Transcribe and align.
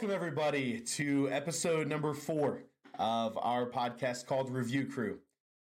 Welcome, 0.00 0.16
everybody, 0.16 0.80
to 0.80 1.28
episode 1.30 1.86
number 1.86 2.14
four 2.14 2.62
of 2.98 3.36
our 3.36 3.68
podcast 3.68 4.24
called 4.24 4.48
Review 4.48 4.86
Crew. 4.86 5.18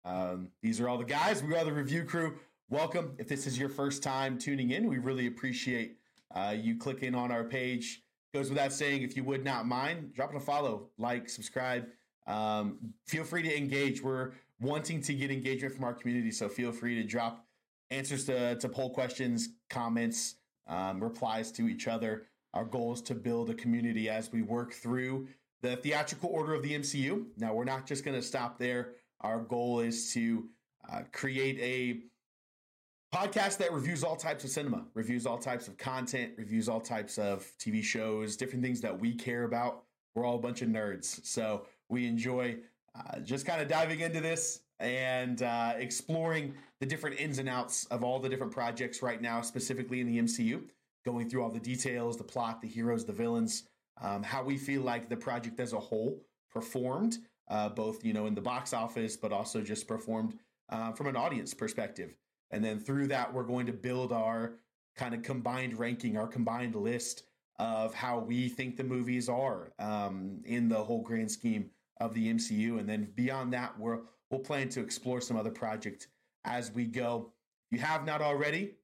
Um, 0.06 0.50
these 0.62 0.80
are 0.80 0.88
all 0.88 1.00
the 1.00 1.06
guys. 1.06 1.42
We 1.42 1.56
are 1.56 1.66
the 1.66 1.74
Review 1.74 2.04
Crew. 2.04 2.38
Welcome. 2.70 3.16
If 3.18 3.28
this 3.28 3.48
is 3.48 3.58
your 3.58 3.68
first 3.68 4.04
time 4.04 4.38
tuning 4.38 4.70
in, 4.70 4.88
we 4.88 5.00
really 5.00 5.26
appreciate 5.26 5.98
uh, 6.36 6.54
you 6.56 6.78
clicking 6.78 7.16
on 7.16 7.32
our 7.32 7.46
page. 7.46 8.04
Goes 8.32 8.50
without 8.50 8.72
saying, 8.72 9.02
if 9.02 9.18
you 9.18 9.24
would 9.24 9.44
not 9.44 9.66
mind, 9.66 10.14
dropping 10.14 10.38
a 10.38 10.40
follow, 10.40 10.90
like, 11.00 11.30
subscribe. 11.30 11.88
Um, 12.28 12.78
feel 13.08 13.24
free 13.24 13.42
to 13.42 13.58
engage. 13.58 14.04
We're 14.04 14.34
wanting 14.62 15.02
to 15.02 15.16
get 15.16 15.32
engagement 15.32 15.74
from 15.74 15.84
our 15.84 15.96
community, 15.96 16.30
so 16.30 16.48
feel 16.48 16.72
free 16.72 16.94
to 17.02 17.04
drop 17.04 17.44
answers 17.90 18.26
to, 18.26 18.56
to 18.58 18.70
poll 18.70 18.92
questions, 18.92 19.50
comments, 19.72 20.36
um, 20.68 21.04
replies 21.04 21.52
to 21.54 21.68
each 21.68 21.88
other. 21.88 22.28
Our 22.58 22.66
goal 22.66 22.92
is 22.92 23.04
to 23.04 23.14
build 23.14 23.52
a 23.52 23.54
community 23.54 24.10
as 24.10 24.32
we 24.32 24.42
work 24.42 24.74
through 24.74 25.28
the 25.62 25.76
theatrical 25.76 26.32
order 26.32 26.56
of 26.56 26.64
the 26.64 26.72
MCU. 26.72 27.28
Now, 27.38 27.54
we're 27.54 27.66
not 27.66 27.86
just 27.86 28.04
going 28.04 28.20
to 28.20 28.22
stop 28.26 28.58
there. 28.58 28.94
Our 29.22 29.42
goal 29.42 29.82
is 29.82 30.12
to 30.14 30.50
uh, 30.92 31.02
create 31.12 31.60
a 31.60 33.16
podcast 33.16 33.58
that 33.58 33.72
reviews 33.72 34.04
all 34.04 34.16
types 34.16 34.44
of 34.44 34.50
cinema, 34.50 34.86
reviews 34.96 35.28
all 35.28 35.38
types 35.38 35.68
of 35.68 35.78
content, 35.78 36.32
reviews 36.36 36.68
all 36.68 36.82
types 36.82 37.20
of 37.20 37.46
TV 37.60 37.84
shows, 37.84 38.36
different 38.36 38.64
things 38.64 38.82
that 38.82 39.00
we 39.00 39.14
care 39.14 39.44
about. 39.44 39.84
We're 40.16 40.26
all 40.26 40.38
a 40.38 40.42
bunch 40.42 40.64
of 40.64 40.70
nerds. 40.70 41.24
So 41.28 41.68
we 41.90 42.08
enjoy 42.08 42.58
uh, 42.96 43.20
just 43.20 43.46
kind 43.46 43.62
of 43.62 43.68
diving 43.68 44.00
into 44.00 44.20
this 44.20 44.62
and 44.80 45.44
uh, 45.44 45.74
exploring 45.78 46.56
the 46.80 46.88
different 46.88 47.20
ins 47.20 47.38
and 47.38 47.50
outs 47.50 47.86
of 47.86 48.04
all 48.04 48.20
the 48.20 48.30
different 48.30 48.52
projects 48.52 49.04
right 49.04 49.22
now, 49.22 49.42
specifically 49.42 50.02
in 50.02 50.08
the 50.08 50.18
MCU, 50.18 50.64
going 51.08 51.30
through 51.30 51.42
all 51.42 51.50
the 51.50 51.60
details, 51.60 52.18
the 52.18 52.24
plot, 52.24 52.62
the 52.62 52.68
heroes, 52.68 53.06
the 53.06 53.14
villains, 53.14 53.64
um, 54.02 54.22
how 54.22 54.44
we 54.44 54.58
feel 54.58 54.82
like 54.82 55.08
the 55.08 55.16
project 55.16 55.58
as 55.60 55.72
a 55.72 55.80
whole 55.80 56.22
performed, 56.52 57.18
uh, 57.48 57.70
both 57.70 58.04
you 58.04 58.14
know 58.14 58.26
in 58.26 58.36
the 58.36 58.42
box 58.42 58.74
office, 58.74 59.16
but 59.16 59.32
also 59.32 59.62
just 59.62 59.88
performed 59.88 60.38
uh, 60.70 60.92
from 60.92 61.08
an 61.08 61.16
audience 61.16 61.54
perspective. 61.54 62.18
And 62.52 62.64
then 62.64 62.78
through 62.80 63.08
that, 63.08 63.34
we're 63.34 63.44
going 63.44 63.66
to 63.68 63.74
build 63.74 64.12
our 64.12 64.56
kind 64.98 65.14
of 65.14 65.22
combined 65.22 65.80
ranking, 65.80 66.18
our 66.18 66.28
combined 66.28 66.76
list 66.76 67.24
of 67.60 67.94
how 67.94 68.20
we 68.20 68.50
think 68.50 68.76
the 68.76 68.84
movies 68.84 69.30
are 69.30 69.72
um, 69.80 70.42
in 70.46 70.68
the 70.68 70.84
whole 70.84 71.02
grand 71.02 71.32
scheme 71.32 71.70
of 72.00 72.14
the 72.14 72.34
MCU. 72.34 72.80
And 72.80 72.88
then 72.88 73.12
beyond 73.16 73.54
that, 73.54 73.78
we're, 73.80 74.00
we'll 74.30 74.42
plan 74.42 74.70
to 74.70 74.82
explore 74.82 75.22
some 75.22 75.38
other 75.38 75.50
projects 75.52 76.08
as 76.46 76.72
we 76.72 76.86
go. 76.86 77.32
If 77.72 77.80
you 77.80 77.86
have 77.86 78.06
not 78.06 78.22
already, 78.22 78.76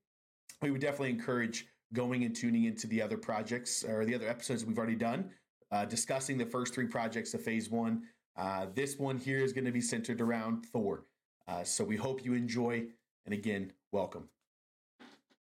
we 0.61 0.71
would 0.71 0.81
definitely 0.81 1.11
encourage 1.11 1.67
going 1.93 2.23
and 2.23 2.35
tuning 2.35 2.65
into 2.65 2.87
the 2.87 3.01
other 3.01 3.17
projects 3.17 3.83
or 3.83 4.03
the 4.05 4.15
other 4.15 4.27
episodes 4.27 4.65
we've 4.65 4.77
already 4.77 4.95
done, 4.95 5.29
uh, 5.71 5.85
discussing 5.85 6.37
the 6.37 6.45
first 6.45 6.73
three 6.73 6.87
projects 6.87 7.33
of 7.33 7.41
phase 7.41 7.69
one. 7.69 8.03
Uh, 8.35 8.65
this 8.73 8.97
one 8.97 9.17
here 9.17 9.39
is 9.39 9.53
going 9.53 9.65
to 9.65 9.71
be 9.71 9.81
centered 9.81 10.19
around 10.19 10.65
Thor. 10.65 11.05
Uh, 11.47 11.63
so 11.63 11.83
we 11.83 11.95
hope 11.95 12.25
you 12.25 12.33
enjoy. 12.33 12.83
And 13.25 13.33
again, 13.33 13.71
welcome. 13.91 14.27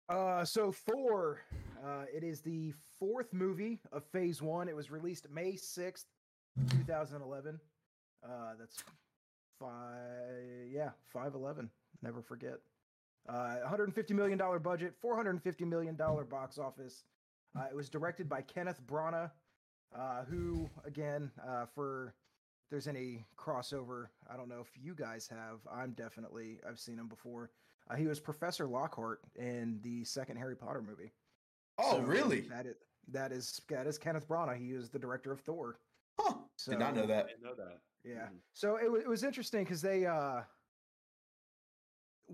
Uh, 0.09 0.43
so 0.43 0.71
Thor, 0.71 1.39
uh, 1.85 2.03
it 2.13 2.23
is 2.23 2.41
the 2.41 2.73
fourth 2.99 3.33
movie 3.33 3.79
of 3.91 4.03
Phase 4.03 4.41
One. 4.41 4.67
It 4.67 4.75
was 4.75 4.91
released 4.91 5.27
May 5.31 5.55
sixth, 5.55 6.05
two 6.69 6.83
thousand 6.83 7.21
eleven. 7.21 7.59
Uh, 8.23 8.53
that's 8.59 8.83
five, 9.57 10.67
yeah, 10.69 10.89
five 11.13 11.33
eleven. 11.33 11.69
Never 12.01 12.21
forget. 12.21 12.59
Uh, 13.29 13.57
150 13.61 14.13
million 14.13 14.37
dollar 14.37 14.59
budget, 14.59 14.93
450 14.99 15.65
million 15.65 15.95
dollar 15.95 16.23
box 16.23 16.57
office. 16.57 17.03
Uh, 17.57 17.65
it 17.69 17.75
was 17.75 17.89
directed 17.89 18.27
by 18.29 18.41
Kenneth 18.41 18.81
Branagh, 18.87 19.29
uh, 19.95 20.23
who, 20.23 20.69
again, 20.85 21.29
uh, 21.47 21.65
for 21.65 22.13
if 22.65 22.69
there's 22.71 22.87
any 22.87 23.25
crossover, 23.37 24.07
I 24.31 24.37
don't 24.37 24.47
know 24.49 24.61
if 24.61 24.69
you 24.81 24.95
guys 24.95 25.27
have. 25.27 25.59
I'm 25.71 25.91
definitely 25.91 26.59
I've 26.67 26.79
seen 26.79 26.97
him 26.97 27.07
before. 27.07 27.51
Uh, 27.89 27.95
he 27.95 28.07
was 28.07 28.19
Professor 28.19 28.67
Lockhart 28.67 29.19
in 29.37 29.79
the 29.83 30.03
second 30.05 30.37
Harry 30.37 30.55
Potter 30.55 30.81
movie. 30.81 31.11
Oh, 31.77 31.97
So, 31.97 32.01
really? 32.01 32.41
That 32.41 32.65
is 32.65 32.75
that 33.11 33.31
is 33.31 33.61
that 33.69 33.85
is 33.87 33.97
Kenneth 33.97 34.27
Branagh. 34.27 34.57
He 34.57 34.71
is 34.71 34.89
the 34.89 34.99
director 34.99 35.31
of 35.31 35.41
Thor. 35.41 35.79
Huh. 36.19 36.35
Did 36.67 36.79
not 36.79 36.95
know 36.95 37.01
So- 37.01 37.07
that. 37.07 37.25
I 37.25 37.27
didn't 37.29 37.43
know 37.43 37.55
that. 37.55 37.79
Yeah. 38.03 38.27
Mhm. 38.27 38.39
So 38.53 38.77
it 38.77 38.89
was 38.91 39.01
it 39.03 39.07
was 39.07 39.23
interesting 39.23 39.63
because 39.63 39.81
they 39.81 40.05
uh 40.05 40.41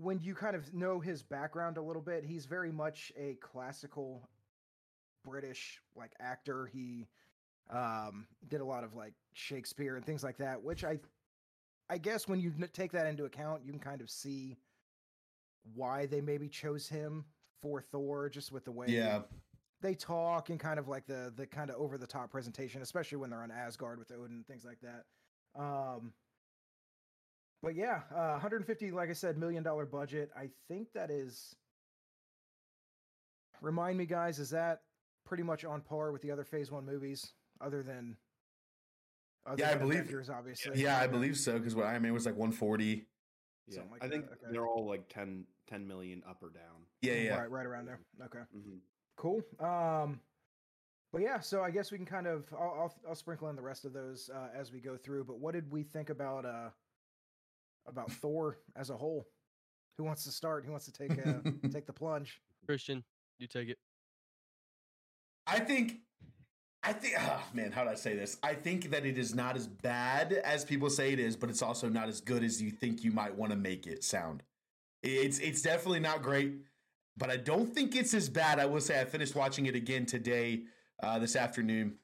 when 0.00 0.20
you 0.20 0.34
kind 0.34 0.54
of 0.54 0.72
know 0.72 1.00
his 1.00 1.22
background 1.22 1.76
a 1.76 1.82
little 1.82 2.02
bit, 2.02 2.24
he's 2.24 2.46
very 2.46 2.70
much 2.70 3.12
a 3.16 3.34
classical 3.40 4.28
British 5.24 5.80
like 5.96 6.12
actor. 6.20 6.66
He 6.66 7.08
um 7.70 8.26
did 8.48 8.60
a 8.60 8.64
lot 8.64 8.84
of 8.84 8.94
like 8.94 9.12
Shakespeare 9.34 9.96
and 9.96 10.04
things 10.06 10.22
like 10.24 10.38
that, 10.38 10.62
which 10.62 10.84
I 10.84 10.98
I 11.90 11.98
guess 11.98 12.28
when 12.28 12.38
you 12.40 12.52
take 12.72 12.92
that 12.92 13.06
into 13.06 13.24
account, 13.24 13.64
you 13.64 13.72
can 13.72 13.80
kind 13.80 14.00
of 14.00 14.10
see 14.10 14.56
why 15.74 16.06
they 16.06 16.20
maybe 16.20 16.48
chose 16.48 16.88
him 16.88 17.24
for 17.60 17.80
Thor 17.82 18.28
just 18.28 18.52
with 18.52 18.64
the 18.64 18.70
way 18.72 18.86
Yeah. 18.88 19.22
they 19.80 19.94
talk 19.94 20.50
and 20.50 20.60
kind 20.60 20.78
of 20.78 20.88
like 20.88 21.06
the 21.06 21.32
the 21.36 21.46
kind 21.46 21.70
of 21.70 21.76
over 21.76 21.98
the 21.98 22.06
top 22.06 22.30
presentation, 22.30 22.82
especially 22.82 23.18
when 23.18 23.30
they're 23.30 23.42
on 23.42 23.50
Asgard 23.50 23.98
with 23.98 24.12
Odin 24.12 24.36
and 24.36 24.46
things 24.46 24.64
like 24.64 24.78
that. 24.80 25.04
Um, 25.60 26.12
but 27.62 27.74
yeah, 27.74 28.02
uh, 28.14 28.32
150, 28.32 28.90
like 28.92 29.10
I 29.10 29.12
said, 29.12 29.36
million 29.36 29.62
dollar 29.62 29.86
budget. 29.86 30.30
I 30.36 30.48
think 30.68 30.92
that 30.94 31.10
is. 31.10 31.54
Remind 33.60 33.98
me, 33.98 34.06
guys, 34.06 34.38
is 34.38 34.50
that 34.50 34.82
pretty 35.24 35.42
much 35.42 35.64
on 35.64 35.80
par 35.80 36.12
with 36.12 36.22
the 36.22 36.30
other 36.30 36.44
Phase 36.44 36.70
One 36.70 36.86
movies, 36.86 37.32
other 37.60 37.82
than? 37.82 38.16
Other 39.46 39.62
Yeah, 39.62 39.70
I 39.70 39.74
believe- 39.76 40.00
Avengers, 40.00 40.30
obviously. 40.30 40.80
Yeah, 40.80 41.00
I 41.00 41.06
believe 41.06 41.36
so 41.36 41.58
because 41.58 41.74
what 41.74 41.86
Iron 41.86 42.02
Man 42.02 42.12
was 42.12 42.26
like 42.26 42.36
140. 42.36 43.06
Yeah, 43.66 43.82
like 43.90 44.02
I 44.04 44.08
think 44.08 44.26
okay. 44.26 44.36
they're 44.50 44.66
all 44.66 44.86
like 44.86 45.08
10, 45.08 45.44
10 45.66 45.86
million 45.86 46.22
up 46.28 46.42
or 46.42 46.50
down. 46.50 46.86
Yeah, 47.02 47.14
yeah. 47.14 47.38
Right, 47.38 47.50
right 47.50 47.66
around 47.66 47.86
there. 47.86 48.00
Okay. 48.24 48.40
hmm 48.52 48.78
Cool. 49.16 49.42
Um, 49.58 50.20
but 51.12 51.22
yeah, 51.22 51.40
so 51.40 51.62
I 51.62 51.70
guess 51.70 51.90
we 51.90 51.98
can 51.98 52.06
kind 52.06 52.26
of 52.26 52.44
I'll 52.52 52.76
I'll, 52.80 52.94
I'll 53.08 53.14
sprinkle 53.14 53.48
in 53.48 53.56
the 53.56 53.62
rest 53.62 53.84
of 53.84 53.92
those 53.92 54.30
uh, 54.30 54.48
as 54.54 54.70
we 54.72 54.80
go 54.80 54.96
through. 54.96 55.24
But 55.24 55.38
what 55.40 55.54
did 55.54 55.70
we 55.72 55.82
think 55.82 56.10
about 56.10 56.44
uh 56.44 56.70
about 57.88 58.10
Thor 58.10 58.58
as 58.76 58.90
a 58.90 58.96
whole? 58.96 59.26
Who 59.96 60.04
wants 60.04 60.24
to 60.24 60.30
start? 60.30 60.64
Who 60.64 60.70
wants 60.70 60.86
to 60.86 60.92
take 60.92 61.12
uh, 61.12 61.50
take 61.72 61.86
the 61.86 61.92
plunge? 61.92 62.40
Christian, 62.66 63.02
you 63.38 63.46
take 63.46 63.68
it. 63.68 63.78
I 65.46 65.60
think, 65.60 66.00
I 66.82 66.92
think, 66.92 67.14
oh, 67.18 67.42
man, 67.54 67.72
how 67.72 67.84
do 67.84 67.90
I 67.90 67.94
say 67.94 68.14
this? 68.14 68.36
I 68.42 68.52
think 68.52 68.90
that 68.90 69.06
it 69.06 69.16
is 69.16 69.34
not 69.34 69.56
as 69.56 69.66
bad 69.66 70.34
as 70.34 70.64
people 70.64 70.90
say 70.90 71.12
it 71.12 71.18
is, 71.18 71.36
but 71.36 71.48
it's 71.48 71.62
also 71.62 71.88
not 71.88 72.08
as 72.08 72.20
good 72.20 72.44
as 72.44 72.60
you 72.60 72.70
think 72.70 73.02
you 73.02 73.10
might 73.10 73.34
want 73.34 73.50
to 73.50 73.56
make 73.56 73.86
it 73.86 74.04
sound. 74.04 74.42
It's 75.02 75.38
it's 75.38 75.62
definitely 75.62 76.00
not 76.00 76.22
great, 76.22 76.54
but 77.16 77.30
I 77.30 77.36
don't 77.36 77.72
think 77.72 77.96
it's 77.96 78.14
as 78.14 78.28
bad. 78.28 78.58
I 78.58 78.66
will 78.66 78.80
say 78.80 79.00
I 79.00 79.04
finished 79.04 79.34
watching 79.34 79.66
it 79.66 79.74
again 79.74 80.06
today, 80.06 80.62
uh, 81.02 81.18
this 81.18 81.36
afternoon. 81.36 81.94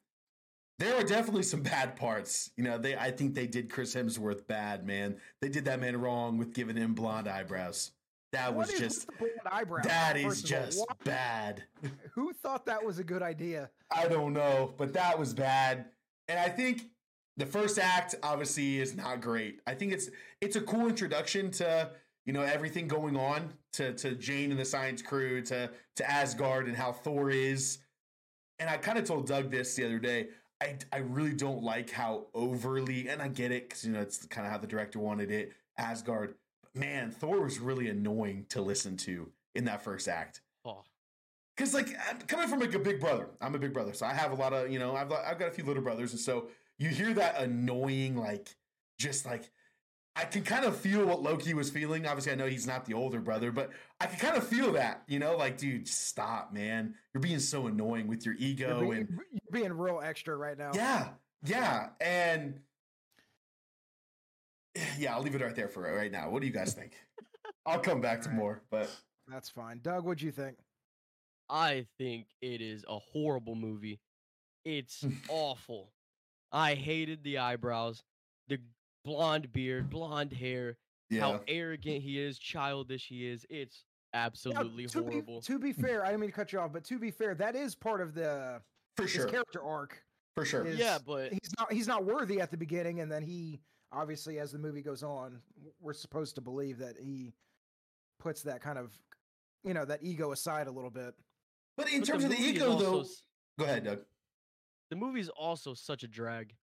There 0.79 0.97
are 0.97 1.05
definitely 1.05 1.45
some 1.45 1.63
bad 1.63 1.95
parts. 1.97 2.51
You 2.57 2.65
know, 2.65 2.79
they 2.79 2.97
I 2.97 3.11
think 3.11 3.35
they 3.35 3.47
did 3.47 3.71
Chris 3.71 3.95
Hemsworth 3.95 4.47
bad, 4.47 4.87
man. 4.87 5.17
They 5.41 5.49
did 5.49 5.65
that 5.67 5.81
man 5.81 6.01
wrong 6.01 6.37
with 6.37 6.53
giving 6.55 6.77
him 6.77 6.95
blonde 6.95 7.29
eyebrows. 7.29 7.93
That 8.33 8.53
What 8.53 8.67
was 8.67 8.79
just 8.79 9.09
eyebrows, 9.47 9.85
that 9.85 10.17
is 10.17 10.43
all? 10.43 10.49
just 10.49 10.85
bad. 11.05 11.63
Who 12.15 12.33
thought 12.33 12.67
that 12.67 12.85
was 12.85 12.99
a 12.99 13.05
good 13.05 13.23
idea? 13.23 13.71
I 13.93 14.09
don't 14.09 14.33
know, 14.33 14.75
but 14.77 14.93
that 14.95 15.17
was 15.17 15.33
bad. 15.33 15.87
And 16.27 16.41
I 16.41 16.49
think 16.49 16.83
the 17.37 17.47
first 17.47 17.79
act 17.79 18.17
obviously 18.25 18.81
is 18.81 18.97
not 18.97 19.21
great. 19.21 19.61
I 19.69 19.75
think 19.75 19.93
it's 19.93 20.11
it's 20.41 20.57
a 20.57 20.61
cool 20.61 20.89
introduction 20.89 21.53
to 21.53 21.91
you 22.27 22.33
know 22.33 22.43
everything 22.43 22.89
going 22.89 23.17
on 23.17 23.53
to 23.75 23.93
to 23.95 24.17
Jane 24.17 24.51
and 24.51 24.59
the 24.59 24.65
science 24.65 25.01
crew 25.03 25.41
to 25.43 25.71
to 25.95 26.11
Asgard 26.11 26.67
and 26.67 26.77
how 26.77 26.91
Thor 26.91 27.31
is. 27.31 27.79
And 28.59 28.69
I 28.69 28.77
kind 28.79 28.99
of 28.99 29.05
told 29.05 29.27
Doug 29.29 29.51
this 29.53 29.77
the 29.77 29.85
other 29.85 29.99
day. 30.01 30.29
I 30.61 30.77
I 30.93 30.99
really 30.99 31.33
don't 31.33 31.63
like 31.63 31.91
how 31.91 32.27
overly 32.35 33.09
and 33.09 33.21
I 33.21 33.29
get 33.29 33.51
it 33.53 33.69
because 33.69 33.85
you 33.85 33.93
know 33.93 34.01
it's 34.01 34.25
kind 34.27 34.47
of 34.47 34.53
how 34.53 34.59
the 34.59 34.67
director 34.67 34.99
wanted 34.99 35.31
it. 35.31 35.53
Asgard, 35.77 36.35
but 36.63 36.75
man, 36.81 37.11
Thor 37.11 37.41
was 37.41 37.59
really 37.59 37.89
annoying 37.89 38.47
to 38.51 38.63
listen 38.63 38.97
to 38.99 39.31
in 39.55 39.65
that 39.65 39.83
first 39.83 40.09
act. 40.09 40.41
Oh, 40.65 40.83
Because 41.57 41.75
like 41.75 41.89
I'm 42.09 42.19
coming 42.21 42.49
from 42.49 42.61
like 42.61 42.75
a 42.75 42.79
big 42.79 43.01
brother, 43.01 43.29
I'm 43.41 43.55
a 43.55 43.59
big 43.59 43.73
brother, 43.73 43.93
so 43.93 44.07
I 44.07 44.15
have 44.15 44.33
a 44.33 44.37
lot 44.37 44.53
of 44.53 44.71
you 44.71 44.79
know 44.79 44.95
I've 44.95 45.13
I've 45.13 45.39
got 45.39 45.49
a 45.49 45.53
few 45.53 45.65
little 45.65 45.83
brothers, 45.83 46.13
and 46.13 46.21
so 46.21 46.49
you 46.79 46.89
hear 46.89 47.13
that 47.15 47.39
annoying 47.41 48.17
like 48.17 48.57
just 48.99 49.27
like 49.27 49.51
I 50.17 50.25
can 50.25 50.45
kind 50.45 50.65
of 50.65 50.77
feel 50.77 51.05
what 51.07 51.23
Loki 51.23 51.55
was 51.55 51.71
feeling. 51.71 52.07
Obviously, 52.07 52.31
I 52.33 52.35
know 52.37 52.47
he's 52.47 52.67
not 52.69 52.85
the 52.85 52.95
older 52.95 53.21
brother, 53.21 53.51
but 53.51 53.71
I 54.01 54.07
can 54.07 54.19
kind 54.19 54.37
of 54.37 54.47
feel 54.47 54.73
that 54.75 55.03
you 55.09 55.19
know 55.19 55.37
like 55.37 55.59
dude, 55.59 55.89
stop, 55.89 56.53
man. 56.53 56.95
You're 57.13 57.21
being 57.21 57.41
so 57.41 57.67
annoying 57.67 58.07
with 58.07 58.25
your 58.25 58.35
You're 58.35 58.49
ego 58.51 58.81
being, 58.81 58.93
and 58.93 59.09
you're 59.33 59.63
being 59.63 59.73
real 59.73 60.01
extra 60.03 60.37
right 60.37 60.57
now. 60.57 60.71
yeah, 60.75 61.09
yeah, 61.45 61.89
and 62.01 62.61
yeah, 64.99 65.15
I'll 65.15 65.23
leave 65.23 65.35
it 65.35 65.41
right 65.43 65.55
there 65.55 65.69
for 65.69 65.83
right 65.83 66.11
now. 66.13 66.31
What 66.31 66.41
do 66.41 66.47
you 66.47 66.53
guys 66.53 66.75
think? 66.75 66.93
I'll 67.67 67.81
come 67.81 68.01
back 68.01 68.21
to 68.23 68.29
Alright. 68.29 68.39
more, 68.39 68.63
but 68.71 68.91
That's 69.29 69.49
fine. 69.49 69.81
Doug, 69.83 70.05
what'd 70.05 70.23
you 70.23 70.31
think? 70.33 70.57
I 71.49 71.87
think 71.99 72.27
it 72.41 72.61
is 72.61 72.85
a 72.89 72.99
horrible 72.99 73.55
movie. 73.55 74.01
It's 74.65 75.05
awful. 75.29 75.93
I 76.53 76.75
hated 76.75 77.23
the 77.25 77.39
eyebrows, 77.39 78.03
the 78.49 78.59
blonde 79.05 79.53
beard, 79.53 79.91
blonde 79.91 80.33
hair, 80.33 80.77
Yeah. 81.11 81.21
how 81.21 81.41
arrogant 81.49 82.03
he 82.03 82.19
is, 82.21 82.39
childish 82.39 83.07
he 83.09 83.27
is. 83.29 83.47
It's 83.51 83.85
absolutely 84.13 84.87
to 84.87 85.03
horrible. 85.03 85.41
Be, 85.41 85.47
to 85.47 85.59
be 85.59 85.73
fair, 85.87 86.03
I 86.05 86.09
didn't 86.09 86.21
mean 86.21 86.31
to 86.31 86.37
cut 86.37 86.53
you 86.53 86.61
off, 86.61 86.73
but 86.73 86.85
to 86.85 86.99
be 86.99 87.11
fair, 87.11 87.35
that 87.37 87.55
is 87.55 87.75
part 87.75 88.01
of 88.01 88.15
the 88.15 88.61
For 88.97 89.03
his 89.05 89.13
sure. 89.13 89.27
character 89.27 89.63
arc. 89.63 90.03
For 90.35 90.45
sure. 90.45 90.67
is- 90.67 90.79
yeah, 90.79 90.99
but 91.05 91.31
he's 91.33 91.53
not 91.59 91.73
he's 91.73 91.87
not 91.87 92.05
worthy 92.05 92.41
at 92.41 92.51
the 92.51 92.57
beginning, 92.57 93.01
and 93.01 93.11
then 93.13 93.23
he 93.23 93.61
obviously, 93.93 94.41
as 94.41 94.51
the 94.51 94.59
movie 94.59 94.83
goes 94.83 95.05
on, 95.05 95.41
we're 95.81 95.93
supposed 95.93 96.35
to 96.35 96.41
believe 96.41 96.79
that 96.79 96.97
he 96.99 97.33
puts 98.19 98.43
that 98.43 98.61
kind 98.61 98.77
of 98.79 98.91
you 99.63 99.75
know 99.75 99.85
that 99.85 100.01
ego 100.03 100.33
aside 100.33 100.67
a 100.67 100.71
little 100.73 100.91
bit. 100.91 101.15
But 101.77 101.89
in 101.93 102.01
but 102.01 102.09
terms 102.09 102.25
of 102.25 102.31
the 102.31 102.41
ego, 102.41 102.73
also 102.73 103.03
though, 103.03 103.05
go 103.61 103.65
ahead, 103.65 103.85
Doug. 103.85 104.01
the 104.91 104.97
movie's 104.97 105.29
also 105.29 105.73
such 105.75 106.03
a 106.03 106.09
drag. 106.09 106.55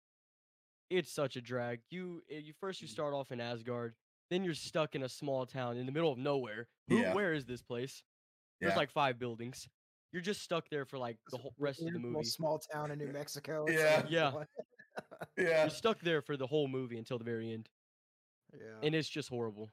It's 0.92 1.12
such 1.12 1.38
a 1.38 1.42
drag. 1.42 1.80
You 1.90 2.22
eh, 2.30 2.40
you 2.40 2.54
first 2.60 2.82
you 2.82 2.88
Mm. 2.88 2.92
start 2.92 3.14
off 3.14 3.32
in 3.32 3.40
Asgard, 3.40 3.96
then 4.30 4.44
you're 4.44 4.54
stuck 4.54 4.94
in 4.94 5.04
a 5.04 5.10
small 5.10 5.46
town 5.46 5.78
in 5.78 5.86
the 5.86 5.92
middle 5.92 6.12
of 6.12 6.18
nowhere. 6.18 6.68
Who, 6.90 6.98
Yeah. 7.00 7.14
Where 7.14 7.34
is 7.34 7.46
this 7.46 7.62
place? 7.62 8.04
There's 8.60 8.74
Yeah. 8.74 8.78
like 8.78 8.92
five 8.92 9.18
buildings. 9.18 9.68
You're 10.12 10.22
just 10.22 10.42
stuck 10.42 10.70
there 10.70 10.86
for 10.86 10.98
like 10.98 11.18
the 11.32 11.38
whole 11.38 11.54
rest 11.58 11.82
of 11.82 11.94
the 11.94 12.00
movie. 12.00 12.26
small 12.26 12.60
town 12.60 12.92
in 12.92 13.00
New 13.00 13.08
Mexico. 13.12 13.66
Yeah. 13.70 14.06
Yeah. 14.10 14.44
Yeah. 15.38 15.62
You're 15.62 15.70
stuck 15.70 16.02
there 16.02 16.22
for 16.22 16.36
the 16.36 16.46
whole 16.48 16.68
movie 16.68 16.98
until 16.98 17.18
the 17.18 17.24
very 17.24 17.54
end, 17.54 17.70
yeah. 18.54 18.82
and 18.84 18.94
it's 18.94 19.08
just 19.08 19.30
horrible. 19.30 19.70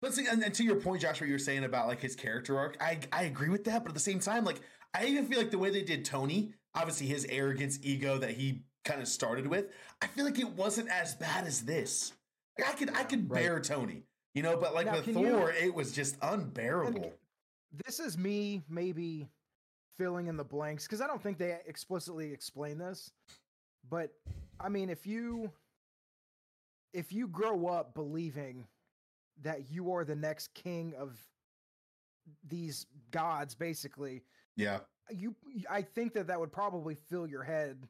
But 0.00 0.14
see, 0.14 0.28
and, 0.28 0.44
and 0.44 0.54
to 0.54 0.62
your 0.62 0.76
point, 0.80 1.02
Josh, 1.02 1.20
what 1.20 1.26
you 1.26 1.34
were 1.34 1.40
saying 1.40 1.64
about 1.64 1.88
like 1.88 2.00
his 2.00 2.14
character 2.14 2.56
arc, 2.56 2.76
I 2.80 3.00
I 3.10 3.24
agree 3.24 3.48
with 3.48 3.64
that. 3.64 3.82
But 3.82 3.88
at 3.90 3.94
the 3.94 4.00
same 4.00 4.20
time, 4.20 4.44
like 4.44 4.60
I 4.94 5.06
even 5.06 5.26
feel 5.26 5.38
like 5.38 5.50
the 5.50 5.58
way 5.58 5.70
they 5.70 5.82
did 5.82 6.04
Tony, 6.04 6.54
obviously 6.76 7.08
his 7.08 7.24
arrogance, 7.28 7.80
ego 7.82 8.16
that 8.18 8.30
he 8.30 8.62
kind 8.88 9.02
of 9.02 9.06
started 9.08 9.46
with, 9.46 9.66
I 10.00 10.06
feel 10.06 10.24
like 10.24 10.38
it 10.38 10.48
wasn't 10.48 10.88
as 10.88 11.14
bad 11.14 11.46
as 11.46 11.60
this. 11.62 12.12
Like 12.58 12.68
I 12.68 12.72
could 12.72 12.96
I 12.96 13.04
could 13.04 13.30
Right. 13.30 13.42
bear 13.44 13.60
Tony, 13.60 14.02
you 14.34 14.42
know, 14.42 14.56
but 14.56 14.74
like 14.74 14.86
Now, 14.86 14.94
with 14.94 15.04
can 15.04 15.18
you- 15.18 15.30
Thor, 15.30 15.52
it 15.52 15.72
was 15.74 15.92
just 15.92 16.16
unbearable. 16.22 17.12
this 17.86 18.00
is 18.00 18.16
me 18.16 18.62
maybe 18.68 19.28
filling 19.96 20.26
in 20.28 20.36
the 20.36 20.44
blanks 20.44 20.84
because 20.86 21.00
I 21.02 21.06
don't 21.06 21.22
think 21.22 21.36
they 21.38 21.60
explicitly 21.66 22.32
explain 22.32 22.78
this. 22.78 23.10
But 23.90 24.10
I 24.58 24.68
mean, 24.70 24.88
if 24.90 25.06
you 25.06 25.52
if 26.94 27.12
you 27.12 27.28
grow 27.28 27.66
up 27.66 27.92
believing 27.94 28.66
that 29.42 29.70
you 29.70 29.92
are 29.92 30.04
the 30.04 30.16
next 30.16 30.54
king 30.54 30.94
of 30.94 31.20
these 32.48 32.86
gods, 33.10 33.54
basically, 33.54 34.22
Yeah, 34.56 34.80
you 35.10 35.34
I 35.68 35.82
think 35.82 36.14
that 36.14 36.26
that 36.28 36.40
would 36.40 36.50
probably 36.52 36.94
fill 36.94 37.26
your 37.26 37.42
head, 37.44 37.86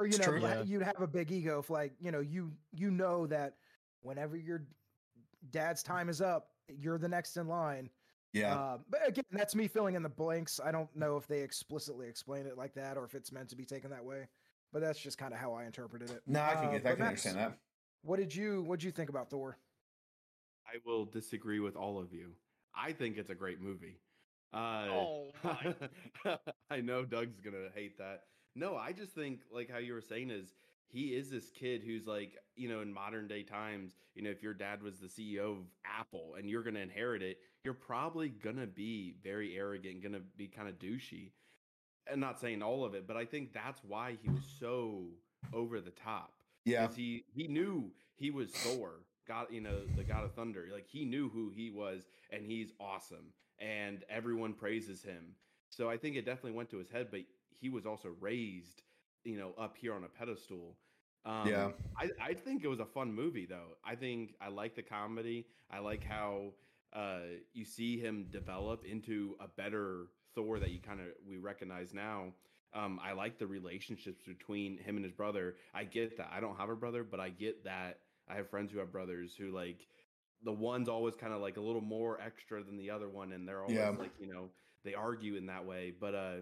or 0.00 0.06
you 0.06 0.10
It's 0.10 0.18
know, 0.18 0.24
true. 0.32 0.40
Yeah. 0.40 0.62
you'd 0.62 0.82
have 0.82 1.00
a 1.00 1.06
big 1.06 1.30
ego 1.30 1.58
if 1.60 1.68
like 1.70 1.92
you 2.00 2.10
know 2.10 2.20
you 2.20 2.50
you 2.72 2.90
know 2.90 3.26
that 3.26 3.54
whenever 4.00 4.36
your 4.36 4.62
dad's 5.50 5.82
time 5.82 6.08
is 6.08 6.20
up, 6.22 6.48
you're 6.68 6.98
the 6.98 7.08
next 7.08 7.36
in 7.36 7.46
line. 7.48 7.90
yeah. 8.32 8.54
Uh, 8.56 8.78
but 8.88 9.06
again, 9.06 9.24
that's 9.30 9.54
me 9.54 9.68
filling 9.68 9.94
in 9.94 10.02
the 10.02 10.08
blanks. 10.08 10.58
I 10.64 10.72
don't 10.72 10.88
know 10.96 11.16
if 11.16 11.26
they 11.26 11.40
explicitly 11.40 12.08
explain 12.08 12.46
it 12.46 12.56
like 12.56 12.72
that 12.74 12.96
or 12.96 13.04
if 13.04 13.14
it's 13.14 13.30
meant 13.30 13.48
to 13.50 13.56
be 13.56 13.64
taken 13.64 13.90
that 13.90 14.04
way. 14.04 14.26
But 14.72 14.80
that's 14.80 14.98
just 15.00 15.18
kind 15.18 15.34
of 15.34 15.40
how 15.40 15.52
I 15.52 15.64
interpreted 15.64 16.10
it. 16.10 16.22
no, 16.26 16.40
I 16.42 16.54
can 16.54 16.66
Uh, 16.66 16.70
get 16.72 16.84
that. 16.84 16.92
I 16.92 16.94
can 16.96 17.04
Max, 17.04 17.26
understand 17.26 17.52
that. 17.52 17.58
What 18.02 18.18
did 18.18 18.34
you 18.34 18.62
What 18.62 18.78
did 18.80 18.86
you 18.86 18.92
think 18.92 19.10
about 19.10 19.28
Thor? 19.28 19.58
I 20.66 20.78
will 20.86 21.04
disagree 21.04 21.60
with 21.60 21.76
all 21.76 21.98
of 21.98 22.12
you. 22.12 22.30
I 22.74 22.92
think 22.92 23.18
it's 23.18 23.30
a 23.30 23.34
great 23.34 23.60
movie. 23.60 23.98
Uh, 24.52 24.86
Oh 24.90 25.32
my! 25.44 25.74
I 26.70 26.80
know 26.80 27.04
Doug's 27.04 27.40
gonna 27.40 27.68
hate 27.74 27.98
that. 27.98 28.22
No, 28.54 28.76
I 28.76 28.92
just 28.92 29.12
think 29.12 29.40
like 29.52 29.70
how 29.70 29.78
you 29.78 29.94
were 29.94 30.00
saying 30.00 30.30
is 30.30 30.52
he 30.88 31.14
is 31.14 31.30
this 31.30 31.50
kid 31.50 31.82
who's 31.84 32.06
like 32.06 32.36
you 32.56 32.68
know 32.68 32.80
in 32.80 32.92
modern 32.92 33.28
day 33.28 33.42
times 33.42 33.92
you 34.14 34.22
know 34.22 34.30
if 34.30 34.42
your 34.42 34.54
dad 34.54 34.82
was 34.82 34.98
the 34.98 35.06
CEO 35.06 35.52
of 35.52 35.66
Apple 35.84 36.34
and 36.36 36.48
you're 36.50 36.62
gonna 36.62 36.80
inherit 36.80 37.22
it, 37.22 37.38
you're 37.64 37.74
probably 37.74 38.28
gonna 38.28 38.66
be 38.66 39.14
very 39.22 39.56
arrogant, 39.56 40.02
gonna 40.02 40.20
be 40.36 40.46
kind 40.48 40.68
of 40.68 40.78
douchey. 40.78 41.30
And 42.10 42.20
not 42.20 42.40
saying 42.40 42.62
all 42.62 42.84
of 42.84 42.94
it, 42.94 43.06
but 43.06 43.16
I 43.16 43.24
think 43.24 43.52
that's 43.52 43.80
why 43.86 44.16
he 44.20 44.28
was 44.30 44.42
so 44.58 45.04
over 45.52 45.80
the 45.80 45.90
top. 45.90 46.32
Yeah. 46.64 46.88
he 46.94 47.24
he 47.32 47.46
knew 47.46 47.92
he 48.16 48.30
was 48.30 48.50
Thor, 48.50 49.04
God, 49.28 49.46
you 49.50 49.60
know, 49.60 49.82
the 49.96 50.02
God 50.02 50.24
of 50.24 50.34
Thunder. 50.34 50.68
Like 50.72 50.86
he 50.88 51.04
knew 51.04 51.28
who 51.28 51.50
he 51.50 51.70
was, 51.70 52.08
and 52.30 52.44
he's 52.44 52.72
awesome, 52.80 53.32
and 53.58 54.02
everyone 54.10 54.54
praises 54.54 55.02
him. 55.02 55.34
So 55.68 55.88
I 55.88 55.96
think 55.96 56.16
it 56.16 56.24
definitely 56.24 56.52
went 56.52 56.70
to 56.70 56.78
his 56.78 56.90
head, 56.90 57.08
but 57.12 57.20
he 57.60 57.68
was 57.68 57.86
also 57.86 58.08
raised, 58.20 58.82
you 59.24 59.38
know, 59.38 59.52
up 59.58 59.76
here 59.76 59.94
on 59.94 60.04
a 60.04 60.08
pedestal. 60.08 60.76
Um, 61.24 61.48
Yeah. 61.48 61.72
I 61.98 62.10
I 62.20 62.34
think 62.34 62.64
it 62.64 62.68
was 62.68 62.80
a 62.80 62.86
fun 62.86 63.12
movie 63.12 63.46
though. 63.46 63.76
I 63.84 63.94
think 63.94 64.34
I 64.40 64.48
like 64.48 64.74
the 64.74 64.82
comedy. 64.82 65.46
I 65.70 65.78
like 65.80 66.02
how 66.04 66.54
uh 66.92 67.20
you 67.52 67.64
see 67.64 67.98
him 68.00 68.26
develop 68.30 68.84
into 68.84 69.36
a 69.40 69.46
better 69.48 70.06
Thor 70.34 70.58
that 70.58 70.70
you 70.70 70.80
kind 70.80 71.00
of 71.00 71.08
we 71.28 71.36
recognize 71.38 71.92
now. 71.92 72.32
Um, 72.72 73.00
I 73.02 73.12
like 73.12 73.38
the 73.38 73.46
relationships 73.48 74.22
between 74.24 74.78
him 74.78 74.94
and 74.96 75.04
his 75.04 75.12
brother. 75.12 75.56
I 75.74 75.84
get 75.84 76.16
that. 76.18 76.30
I 76.32 76.40
don't 76.40 76.56
have 76.56 76.70
a 76.70 76.76
brother, 76.76 77.02
but 77.02 77.18
I 77.20 77.28
get 77.30 77.64
that. 77.64 77.98
I 78.28 78.36
have 78.36 78.48
friends 78.48 78.72
who 78.72 78.78
have 78.78 78.92
brothers 78.92 79.34
who 79.36 79.50
like 79.50 79.86
the 80.42 80.52
one's 80.52 80.88
always 80.88 81.14
kind 81.16 81.32
of 81.34 81.40
like 81.42 81.56
a 81.58 81.60
little 81.60 81.82
more 81.82 82.18
extra 82.20 82.62
than 82.62 82.76
the 82.78 82.90
other 82.90 83.08
one, 83.08 83.32
and 83.32 83.46
they're 83.46 83.60
always 83.62 83.76
Yeah. 83.76 83.90
like, 83.90 84.12
you 84.20 84.32
know, 84.32 84.48
they 84.84 84.94
argue 84.94 85.34
in 85.36 85.46
that 85.46 85.66
way. 85.66 85.90
But 85.90 86.14
uh 86.14 86.36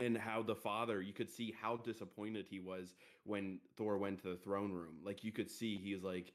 and 0.00 0.16
how 0.16 0.42
the 0.42 0.54
father, 0.54 1.02
you 1.02 1.12
could 1.12 1.30
see 1.30 1.54
how 1.60 1.76
disappointed 1.76 2.46
he 2.48 2.60
was 2.60 2.94
when 3.24 3.60
Thor 3.76 3.98
went 3.98 4.22
to 4.22 4.30
the 4.30 4.36
throne 4.36 4.72
room. 4.72 4.96
Like 5.02 5.24
you 5.24 5.32
could 5.32 5.50
see 5.50 5.76
he 5.76 5.94
was 5.94 6.04
like, 6.04 6.32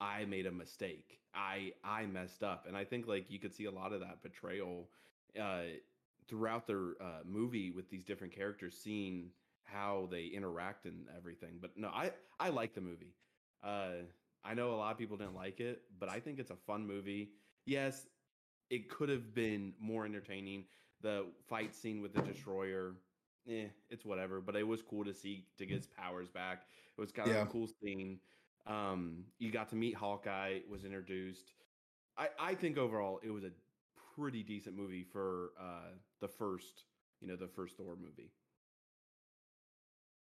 I 0.00 0.24
made 0.24 0.46
a 0.46 0.52
mistake. 0.52 1.20
I 1.34 1.72
I 1.84 2.06
messed 2.06 2.42
up. 2.42 2.66
And 2.66 2.76
I 2.76 2.84
think 2.84 3.06
like 3.06 3.30
you 3.30 3.38
could 3.38 3.54
see 3.54 3.64
a 3.66 3.70
lot 3.70 3.92
of 3.92 4.00
that 4.00 4.22
betrayal 4.22 4.90
uh 5.40 5.62
throughout 6.28 6.66
the 6.66 6.94
uh, 7.00 7.20
movie 7.24 7.70
with 7.70 7.88
these 7.88 8.04
different 8.04 8.34
characters 8.34 8.76
seeing 8.76 9.30
how 9.64 10.08
they 10.10 10.26
interact 10.26 10.84
and 10.86 11.06
everything. 11.16 11.58
But 11.60 11.76
no, 11.76 11.88
I 11.88 12.12
I 12.38 12.50
like 12.50 12.74
the 12.74 12.80
movie. 12.80 13.14
Uh 13.62 14.02
I 14.44 14.54
know 14.54 14.72
a 14.72 14.76
lot 14.76 14.92
of 14.92 14.98
people 14.98 15.16
didn't 15.16 15.34
like 15.34 15.60
it, 15.60 15.82
but 15.98 16.08
I 16.08 16.20
think 16.20 16.38
it's 16.38 16.50
a 16.50 16.56
fun 16.56 16.86
movie. 16.86 17.32
Yes, 17.66 18.06
it 18.70 18.88
could 18.90 19.08
have 19.08 19.34
been 19.34 19.74
more 19.80 20.04
entertaining. 20.04 20.64
The 21.00 21.26
fight 21.48 21.74
scene 21.74 22.02
with 22.02 22.12
the 22.12 22.22
destroyer, 22.22 22.94
eh, 23.48 23.66
it's 23.90 24.04
whatever. 24.04 24.40
But 24.40 24.56
it 24.56 24.66
was 24.66 24.82
cool 24.82 25.04
to 25.04 25.14
see 25.14 25.46
to 25.58 25.66
get 25.66 25.76
his 25.76 25.86
powers 25.86 26.28
back. 26.28 26.66
It 26.96 27.00
was 27.00 27.12
kind 27.12 27.28
of 27.30 27.36
Yeah. 27.36 27.42
a 27.42 27.46
cool 27.46 27.68
scene. 27.80 28.18
Um, 28.66 29.24
you 29.38 29.50
got 29.50 29.68
to 29.70 29.76
meet 29.76 29.94
Hawkeye. 29.94 30.60
Was 30.68 30.84
introduced. 30.84 31.52
I 32.16 32.28
I 32.38 32.54
think 32.54 32.76
overall 32.78 33.20
it 33.22 33.30
was 33.30 33.44
a 33.44 33.52
pretty 34.16 34.42
decent 34.42 34.76
movie 34.76 35.04
for 35.04 35.52
uh 35.58 35.92
the 36.20 36.28
first 36.28 36.82
you 37.20 37.28
know 37.28 37.36
the 37.36 37.46
first 37.48 37.76
Thor 37.76 37.96
movie. 37.96 38.32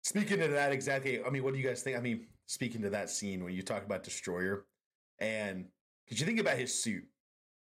Speaking 0.03 0.39
to 0.41 0.49
that 0.49 0.73
exactly, 0.73 1.25
I 1.25 1.31
mean, 1.31 1.43
what 1.43 1.55
do 1.55 1.61
you 1.61 1.67
guys 1.67 1.83
think? 1.83 1.97
I 1.97 2.01
mean, 2.01 2.27
speaking 2.47 2.83
to 2.83 2.91
that 2.91 3.09
scene 3.09 3.43
when 3.43 3.55
you 3.55 3.63
talk 3.63 3.85
about 3.85 4.03
Destroyer, 4.05 4.67
and 5.19 5.67
could 6.07 6.21
you 6.21 6.27
think 6.27 6.41
about 6.41 6.59
his 6.59 6.75
suit? 6.77 7.05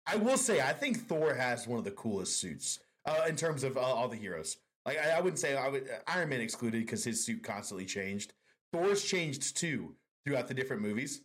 I 0.06 0.16
will 0.16 0.38
say, 0.38 0.60
I 0.62 0.72
think 0.72 1.06
Thor 1.06 1.34
has 1.34 1.66
one 1.68 1.78
of 1.78 1.84
the 1.84 1.90
coolest 1.90 2.40
suits 2.40 2.78
uh, 3.06 3.24
in 3.28 3.36
terms 3.36 3.64
of 3.64 3.76
uh, 3.76 3.80
all 3.80 4.08
the 4.08 4.16
heroes. 4.16 4.56
Like, 4.86 4.98
I, 4.98 5.10
I 5.18 5.20
wouldn't 5.20 5.38
say 5.38 5.56
I 5.56 5.68
would 5.68 5.88
Iron 6.06 6.28
Man 6.28 6.40
excluded 6.40 6.80
because 6.80 7.04
his 7.04 7.24
suit 7.24 7.42
constantly 7.42 7.84
changed. 7.86 8.32
Thor's 8.72 9.04
changed 9.04 9.56
too 9.56 9.94
throughout 10.24 10.48
the 10.48 10.54
different 10.54 10.82
movies, 10.82 11.22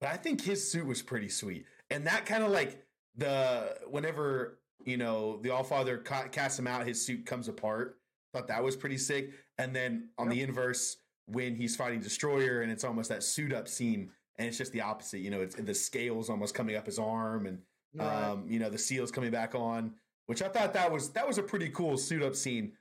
but 0.00 0.10
I 0.10 0.16
think 0.16 0.40
his 0.42 0.70
suit 0.70 0.86
was 0.86 1.02
pretty 1.02 1.28
sweet. 1.28 1.66
And 1.90 2.06
that 2.06 2.26
kind 2.26 2.42
of 2.42 2.50
like 2.50 2.84
the 3.16 3.76
whenever 3.88 4.58
you 4.84 4.96
know 4.96 5.38
the 5.42 5.50
All 5.50 5.62
Father 5.64 5.98
ca- 5.98 6.28
casts 6.28 6.58
him 6.58 6.66
out, 6.66 6.86
his 6.86 7.04
suit 7.04 7.26
comes 7.26 7.48
apart. 7.48 7.98
Thought 8.32 8.48
that 8.48 8.64
was 8.64 8.74
pretty 8.76 8.98
sick. 8.98 9.30
And 9.58 9.74
then 9.74 10.08
on 10.18 10.28
the 10.28 10.42
inverse, 10.42 10.96
when 11.26 11.54
he's 11.54 11.76
fighting 11.76 12.00
Destroyer, 12.00 12.62
and 12.62 12.72
it's 12.72 12.82
almost 12.82 13.08
that 13.10 13.22
suit 13.22 13.52
up 13.52 13.68
scene, 13.68 14.10
and 14.36 14.48
it's 14.48 14.58
just 14.58 14.72
the 14.72 14.80
opposite. 14.80 15.18
You 15.20 15.30
know, 15.30 15.40
it's 15.42 15.54
the 15.54 15.74
scales 15.74 16.28
almost 16.28 16.54
coming 16.54 16.74
up 16.74 16.86
his 16.86 16.98
arm, 16.98 17.46
and 17.46 17.58
Right. 17.96 18.24
um, 18.30 18.46
you 18.48 18.58
know 18.58 18.70
the 18.70 18.78
seals 18.78 19.12
coming 19.12 19.30
back 19.30 19.54
on. 19.54 19.92
Which 20.26 20.42
I 20.42 20.48
thought 20.48 20.72
that 20.74 20.90
was 20.90 21.10
that 21.10 21.26
was 21.26 21.38
a 21.38 21.42
pretty 21.42 21.68
cool 21.70 21.96
suit 21.98 22.22
up 22.22 22.34
scene, 22.34 22.72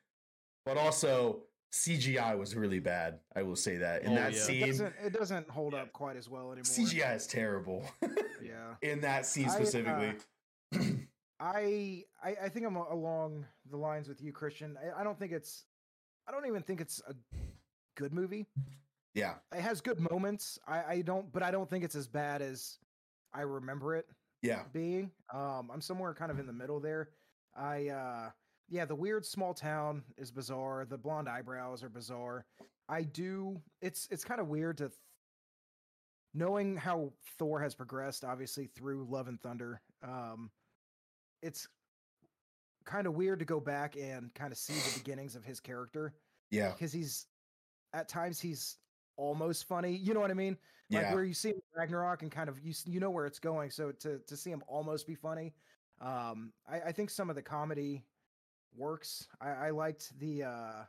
but 0.66 0.78
also 0.78 1.44
CGI 1.74 2.38
was 2.38 2.56
really 2.56 2.80
bad. 2.80 3.20
I 3.36 3.44
will 3.44 3.56
say 3.56 3.78
that 3.78 4.04
in 4.04 4.12
Oh, 4.14 4.16
that 4.16 4.32
yeah. 4.32 4.38
it 4.38 4.42
scene, 4.42 4.68
doesn't 4.68 4.94
it 5.04 5.14
doesn't 5.14 5.50
hold 5.50 5.74
Yeah. 5.74 5.82
up 5.82 5.92
quite 5.94 6.16
as 6.16 6.30
well 6.30 6.52
anymore. 6.54 6.64
CGI 6.64 7.16
is 7.16 7.28
terrible 7.28 7.86
Yeah. 8.42 8.76
in 8.82 9.02
that 9.02 9.26
scene 9.26 9.50
I, 9.50 9.52
uh, 9.52 9.56
specifically. 9.56 10.14
I, 11.40 12.04
I 12.24 12.36
I 12.44 12.50
think 12.50 12.66
I'm 12.66 12.76
along 12.78 13.46
the 13.70 13.78
lines 13.78 14.08
with 14.08 14.22
you, 14.22 14.32
Christian. 14.32 14.78
I, 14.82 15.02
I 15.02 15.04
don't 15.04 15.20
think 15.20 15.32
it's 15.34 15.66
I 16.28 16.32
don't 16.32 16.46
even 16.46 16.62
think 16.62 16.80
it's 16.80 17.02
a 17.08 17.14
good 17.98 18.14
movie. 18.14 18.46
yeah, 19.14 19.36
It 19.54 19.60
has 19.62 19.82
good 19.82 20.00
moments. 20.00 20.58
I, 20.68 20.84
I 20.86 21.02
don't 21.02 21.32
but 21.34 21.44
I 21.44 21.52
don't 21.52 21.70
think 21.70 21.84
it's 21.84 21.96
as 21.96 22.08
bad 22.08 22.42
as 22.42 22.78
I 23.34 23.42
remember 23.42 23.96
it 23.96 24.06
yeah, 24.42 24.64
being. 24.72 25.12
Um 25.34 25.70
I'm 25.74 25.82
somewhere 25.82 26.14
kind 26.14 26.32
of 26.32 26.40
in 26.40 26.48
the 26.48 26.54
middle 26.54 26.80
there. 26.80 27.10
I 27.56 27.90
uh 27.90 28.32
yeah, 28.70 28.86
the 28.86 28.96
weird 28.96 29.26
small 29.26 29.54
town 29.54 30.04
is 30.18 30.32
bizarre. 30.32 30.86
The 30.86 30.98
blonde 30.98 31.30
eyebrows 31.30 31.84
are 31.84 31.90
bizarre. 31.90 32.46
I 32.90 33.04
do. 33.04 33.62
It's 33.82 34.08
it's 34.12 34.24
kind 34.24 34.42
of 34.42 34.48
weird 34.48 34.78
to 34.78 34.88
th- 34.90 34.98
knowing 36.34 36.76
how 36.76 37.12
Thor 37.38 37.60
has 37.62 37.76
progressed, 37.76 38.24
obviously 38.24 38.68
through 38.68 39.06
Love 39.10 39.28
and 39.28 39.40
Thunder. 39.40 39.82
Um, 40.02 40.50
it's 41.42 41.68
kind 42.86 43.06
of 43.08 43.14
weird 43.14 43.40
to 43.40 43.46
go 43.46 43.60
back 43.60 43.96
and 43.96 44.34
kind 44.34 44.52
of 44.52 44.58
see 44.58 44.74
the 44.74 45.00
beginnings 45.00 45.36
of 45.36 45.46
his 45.46 45.60
character 45.60 46.14
Yeah. 46.50 46.72
because 46.72 46.92
he's 46.92 47.28
at 47.94 48.10
times 48.10 48.40
he's 48.40 48.78
almost 49.16 49.68
funny. 49.68 49.96
You 49.96 50.14
know 50.14 50.20
what 50.20 50.32
I 50.32 50.36
mean? 50.36 50.58
Like 50.90 51.04
Yeah. 51.04 51.14
where 51.14 51.24
you 51.24 51.34
see 51.34 51.54
Ragnarok 51.76 52.24
and 52.24 52.32
kind 52.32 52.50
of 52.50 52.60
you 52.60 52.74
you 52.86 53.00
know 53.00 53.12
where 53.12 53.26
it's 53.26 53.40
going. 53.40 53.70
So 53.70 53.92
to 53.92 54.20
to 54.20 54.36
see 54.38 54.50
him 54.50 54.64
almost 54.68 55.06
be 55.08 55.16
funny, 55.16 55.54
um, 56.02 56.54
I, 56.68 56.82
I 56.82 56.92
think 56.92 57.10
some 57.10 57.30
of 57.30 57.36
the 57.36 57.42
comedy 57.44 58.04
works. 58.76 59.28
I, 59.40 59.50
I 59.50 59.70
liked 59.72 60.18
the 60.20 60.44
uh, 60.44 60.86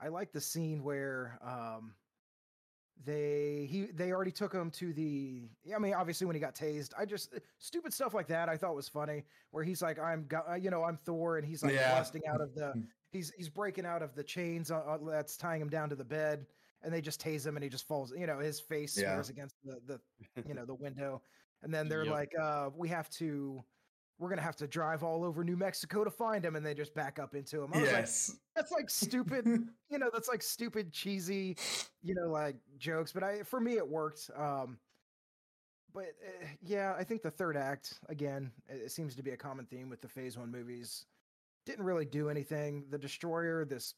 I 0.00 0.08
liked 0.08 0.32
the 0.32 0.40
scene 0.40 0.82
where 0.82 1.38
um, 1.42 1.94
they 3.04 3.66
he 3.70 3.86
they 3.86 4.12
already 4.12 4.32
took 4.32 4.52
him 4.52 4.70
to 4.72 4.92
the. 4.92 5.48
I 5.74 5.78
mean, 5.78 5.94
obviously 5.94 6.26
when 6.26 6.34
he 6.36 6.40
got 6.40 6.54
tased, 6.54 6.92
I 6.98 7.04
just 7.04 7.34
stupid 7.58 7.92
stuff 7.92 8.14
like 8.14 8.26
that 8.28 8.48
I 8.48 8.56
thought 8.56 8.74
was 8.74 8.88
funny. 8.88 9.24
Where 9.50 9.64
he's 9.64 9.82
like, 9.82 9.98
I'm 9.98 10.28
uh, 10.48 10.54
you 10.54 10.70
know 10.70 10.84
I'm 10.84 10.96
Thor, 10.96 11.38
and 11.38 11.46
he's 11.46 11.62
like 11.62 11.74
Yeah. 11.74 11.90
busting 11.90 12.22
out 12.26 12.40
of 12.40 12.54
the 12.54 12.74
he's 13.12 13.30
he's 13.36 13.48
breaking 13.48 13.86
out 13.86 14.02
of 14.02 14.14
the 14.14 14.24
chains 14.24 14.70
uh, 14.70 14.78
uh, 14.78 14.98
that's 14.98 15.36
tying 15.36 15.60
him 15.60 15.68
down 15.70 15.88
to 15.90 15.96
the 15.96 16.04
bed 16.04 16.46
and 16.82 16.92
they 16.92 17.00
just 17.00 17.20
tase 17.20 17.46
him 17.46 17.56
and 17.56 17.64
he 17.64 17.70
just 17.70 17.86
falls 17.86 18.12
you 18.16 18.26
know 18.26 18.38
his 18.38 18.60
face 18.60 18.94
Yeah. 18.94 19.04
smears 19.04 19.30
against 19.30 19.54
the 19.64 19.80
the 19.86 20.00
you 20.46 20.54
know 20.54 20.66
the 20.66 20.74
window 20.74 21.22
and 21.62 21.72
then 21.72 21.88
they're 21.88 22.04
Yep. 22.04 22.12
like 22.14 22.32
uh 22.40 22.68
we 22.76 22.88
have 22.88 23.08
to 23.10 23.64
we're 24.18 24.28
gonna 24.28 24.42
have 24.42 24.56
to 24.56 24.66
drive 24.66 25.02
all 25.02 25.24
over 25.24 25.44
new 25.44 25.56
mexico 25.56 26.04
to 26.04 26.10
find 26.10 26.44
him 26.44 26.56
and 26.56 26.64
they 26.64 26.74
just 26.74 26.94
back 26.94 27.18
up 27.18 27.34
into 27.34 27.62
him 27.62 27.70
I 27.74 27.78
was 27.80 27.86
like, 27.92 28.00
Yes. 28.00 28.36
that's 28.54 28.72
like 28.72 28.88
stupid 28.90 29.46
you 29.90 29.98
know 29.98 30.10
that's 30.12 30.28
like 30.28 30.42
stupid 30.42 30.92
cheesy 30.92 31.56
you 32.02 32.14
know 32.14 32.28
like 32.30 32.56
jokes 32.78 33.12
but 33.12 33.22
i 33.22 33.42
for 33.42 33.60
me 33.60 33.74
it 33.74 33.86
worked 33.86 34.30
um 34.36 34.78
but 35.94 36.04
uh, 36.24 36.46
yeah 36.62 36.94
i 36.98 37.04
think 37.04 37.22
the 37.22 37.30
third 37.30 37.56
act 37.56 38.00
again 38.08 38.50
it, 38.68 38.82
it 38.86 38.90
seems 38.90 39.14
to 39.16 39.22
be 39.22 39.30
a 39.32 39.36
common 39.36 39.66
theme 39.66 39.88
with 39.90 40.00
the 40.00 40.08
phase 40.08 40.38
one 40.38 40.50
movies 40.50 41.04
didn't 41.64 41.84
really 41.84 42.04
do 42.06 42.28
anything 42.28 42.84
the 42.90 42.98
destroyer 42.98 43.64
this 43.64 43.94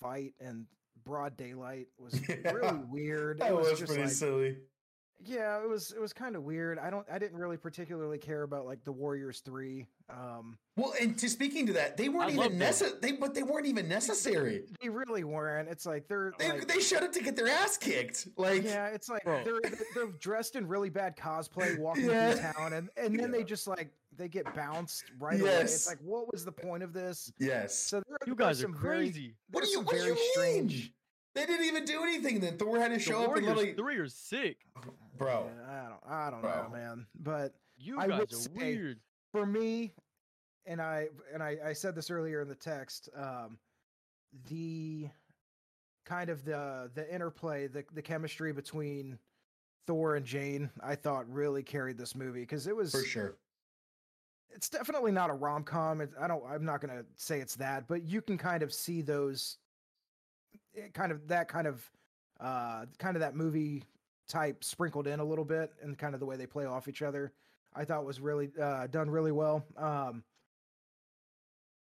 fight 0.00 0.34
and 0.40 0.66
broad 1.04 1.36
daylight 1.36 1.88
was 1.98 2.20
Yeah. 2.28 2.52
really 2.52 2.78
weird 2.88 3.38
that 3.38 3.50
it 3.50 3.56
was, 3.56 3.70
was, 3.70 3.78
just 3.78 3.88
pretty 3.90 4.04
like 4.04 4.12
silly. 4.12 4.56
Yeah 5.24 5.62
it 5.62 5.68
was 5.68 5.92
it 5.92 6.00
was 6.00 6.12
kind 6.12 6.34
of 6.34 6.42
weird 6.44 6.78
i 6.78 6.88
don't 6.88 7.06
i 7.12 7.18
didn't 7.18 7.36
really 7.38 7.56
particularly 7.56 8.16
care 8.18 8.42
about 8.42 8.64
like 8.64 8.82
the 8.84 8.92
warriors 8.92 9.40
3 9.40 9.86
um 10.08 10.56
Well, 10.76 10.94
and 11.00 11.16
to 11.18 11.28
speaking 11.28 11.66
to 11.66 11.72
that, 11.74 11.96
they 11.96 12.08
weren't 12.08 12.30
I 12.30 12.34
even 12.34 12.58
necessary. 12.58 12.98
They 13.02 13.12
but 13.12 13.34
they 13.34 13.42
weren't 13.42 13.66
even 13.66 13.86
necessary. 13.88 14.64
they 14.80 14.88
really 14.88 15.22
weren't 15.24 15.68
it's 15.68 15.84
like 15.86 16.08
they're 16.08 16.32
They, 16.38 16.48
like, 16.50 16.66
they 16.66 16.80
showed 16.80 17.02
up 17.02 17.12
to 17.12 17.22
get 17.22 17.36
their 17.36 17.48
ass 17.48 17.76
kicked. 17.76 18.28
Like 18.36 18.64
yeah, 18.64 18.86
it's 18.88 19.08
like 19.08 19.24
Bro. 19.24 19.44
they're 19.44 19.60
they're- 19.62 19.86
they're 19.94 20.06
dressed 20.18 20.56
in 20.56 20.66
really 20.66 20.88
bad 20.90 21.16
cosplay, 21.16 21.78
walking 21.86 22.06
Yeah. 22.06 22.32
through 22.32 22.42
town, 22.52 22.72
and 22.72 22.88
and 22.96 23.18
then 23.20 23.30
they 23.30 23.44
just 23.44 23.66
like 23.68 23.90
they 24.16 24.26
get 24.28 24.52
bounced 24.54 25.04
right 25.20 25.40
away. 25.40 25.50
It's 25.60 25.86
like, 25.86 25.98
what 26.02 26.30
was 26.32 26.44
the 26.44 26.52
point 26.52 26.82
of 26.82 26.92
this? 26.92 27.32
yes. 27.38 27.74
So 27.78 28.02
there, 28.08 28.18
You 28.26 28.34
guys 28.34 28.58
are 28.60 28.62
some 28.62 28.74
very- 28.74 29.10
crazy. 29.10 29.34
what 29.50 29.60
do 29.60 29.66
there's 29.66 29.72
you 29.74 29.80
what 29.80 29.92
do 29.92 29.98
very 29.98 30.10
you 30.18 30.30
strange. 30.32 30.72
mean? 30.74 30.90
They 31.36 31.46
didn't 31.46 31.66
even 31.66 31.84
do 31.84 32.02
anything. 32.02 32.40
Then 32.40 32.56
Thor 32.58 32.78
had 32.80 32.88
to 32.88 32.94
The 32.94 33.00
show 33.00 33.22
up 33.22 33.36
and 33.36 33.46
literally, 33.46 33.74
three 33.74 33.96
are 33.98 34.08
sick. 34.08 34.56
Bro. 35.20 35.48
Yeah, 35.54 35.70
I 35.76 35.88
don't, 35.88 36.12
I 36.12 36.30
don't 36.30 36.40
Bro. 36.40 36.62
know, 36.64 36.68
man. 36.70 37.06
But 37.20 37.54
You 37.78 37.98
I 38.00 38.08
guys 38.08 38.18
would 38.20 38.32
are 38.32 38.36
say- 38.36 38.50
weird. 38.54 39.00
for 39.32 39.46
me, 39.46 39.92
and 40.66 40.80
I 40.80 41.08
and 41.32 41.42
I, 41.42 41.56
I 41.66 41.72
said 41.72 41.94
this 41.94 42.10
earlier 42.10 42.40
in 42.40 42.48
the 42.48 42.54
text, 42.54 43.08
um, 43.16 43.58
the 44.48 45.08
kind 46.04 46.30
of 46.30 46.44
the 46.44 46.90
the 46.94 47.12
interplay, 47.14 47.66
the 47.68 47.84
the 47.94 48.02
chemistry 48.02 48.52
between 48.52 49.18
Thor 49.86 50.16
and 50.16 50.24
Jane, 50.26 50.70
I 50.82 50.94
thought 50.94 51.28
really 51.32 51.62
carried 51.62 51.96
this 51.98 52.14
movie 52.14 52.40
because 52.40 52.66
it 52.66 52.74
was 52.76 52.90
For 52.92 53.02
sure. 53.02 53.36
it's 54.50 54.68
definitely 54.68 55.12
not 55.12 55.30
a 55.30 55.34
rom 55.34 55.64
com. 55.64 56.02
I 56.20 56.26
don't. 56.26 56.44
I'm 56.48 56.64
not 56.64 56.80
gonna 56.80 57.04
say 57.16 57.40
it's 57.40 57.56
that, 57.56 57.86
but 57.88 58.02
you 58.04 58.20
can 58.22 58.36
kind 58.38 58.62
of 58.62 58.72
see 58.72 59.00
those, 59.02 59.58
eh, 60.76 60.88
kind 60.92 61.12
of 61.12 61.26
that 61.28 61.48
kind 61.48 61.66
of, 61.66 61.88
uh, 62.40 62.86
kind 62.98 63.16
of 63.16 63.20
that 63.20 63.34
movie 63.34 63.84
type 64.30 64.64
sprinkled 64.64 65.06
in 65.06 65.20
a 65.20 65.24
little 65.24 65.44
bit, 65.44 65.72
and 65.82 65.98
kind 65.98 66.14
of 66.14 66.20
the 66.20 66.26
way 66.26 66.36
they 66.36 66.46
play 66.46 66.64
off 66.64 66.88
each 66.88 67.02
other. 67.02 67.32
I 67.74 67.84
thought 67.84 68.04
was 68.04 68.20
really 68.20 68.50
uh, 68.60 68.86
done 68.86 69.10
really 69.10 69.32
well. 69.32 69.64
Um, 69.76 70.22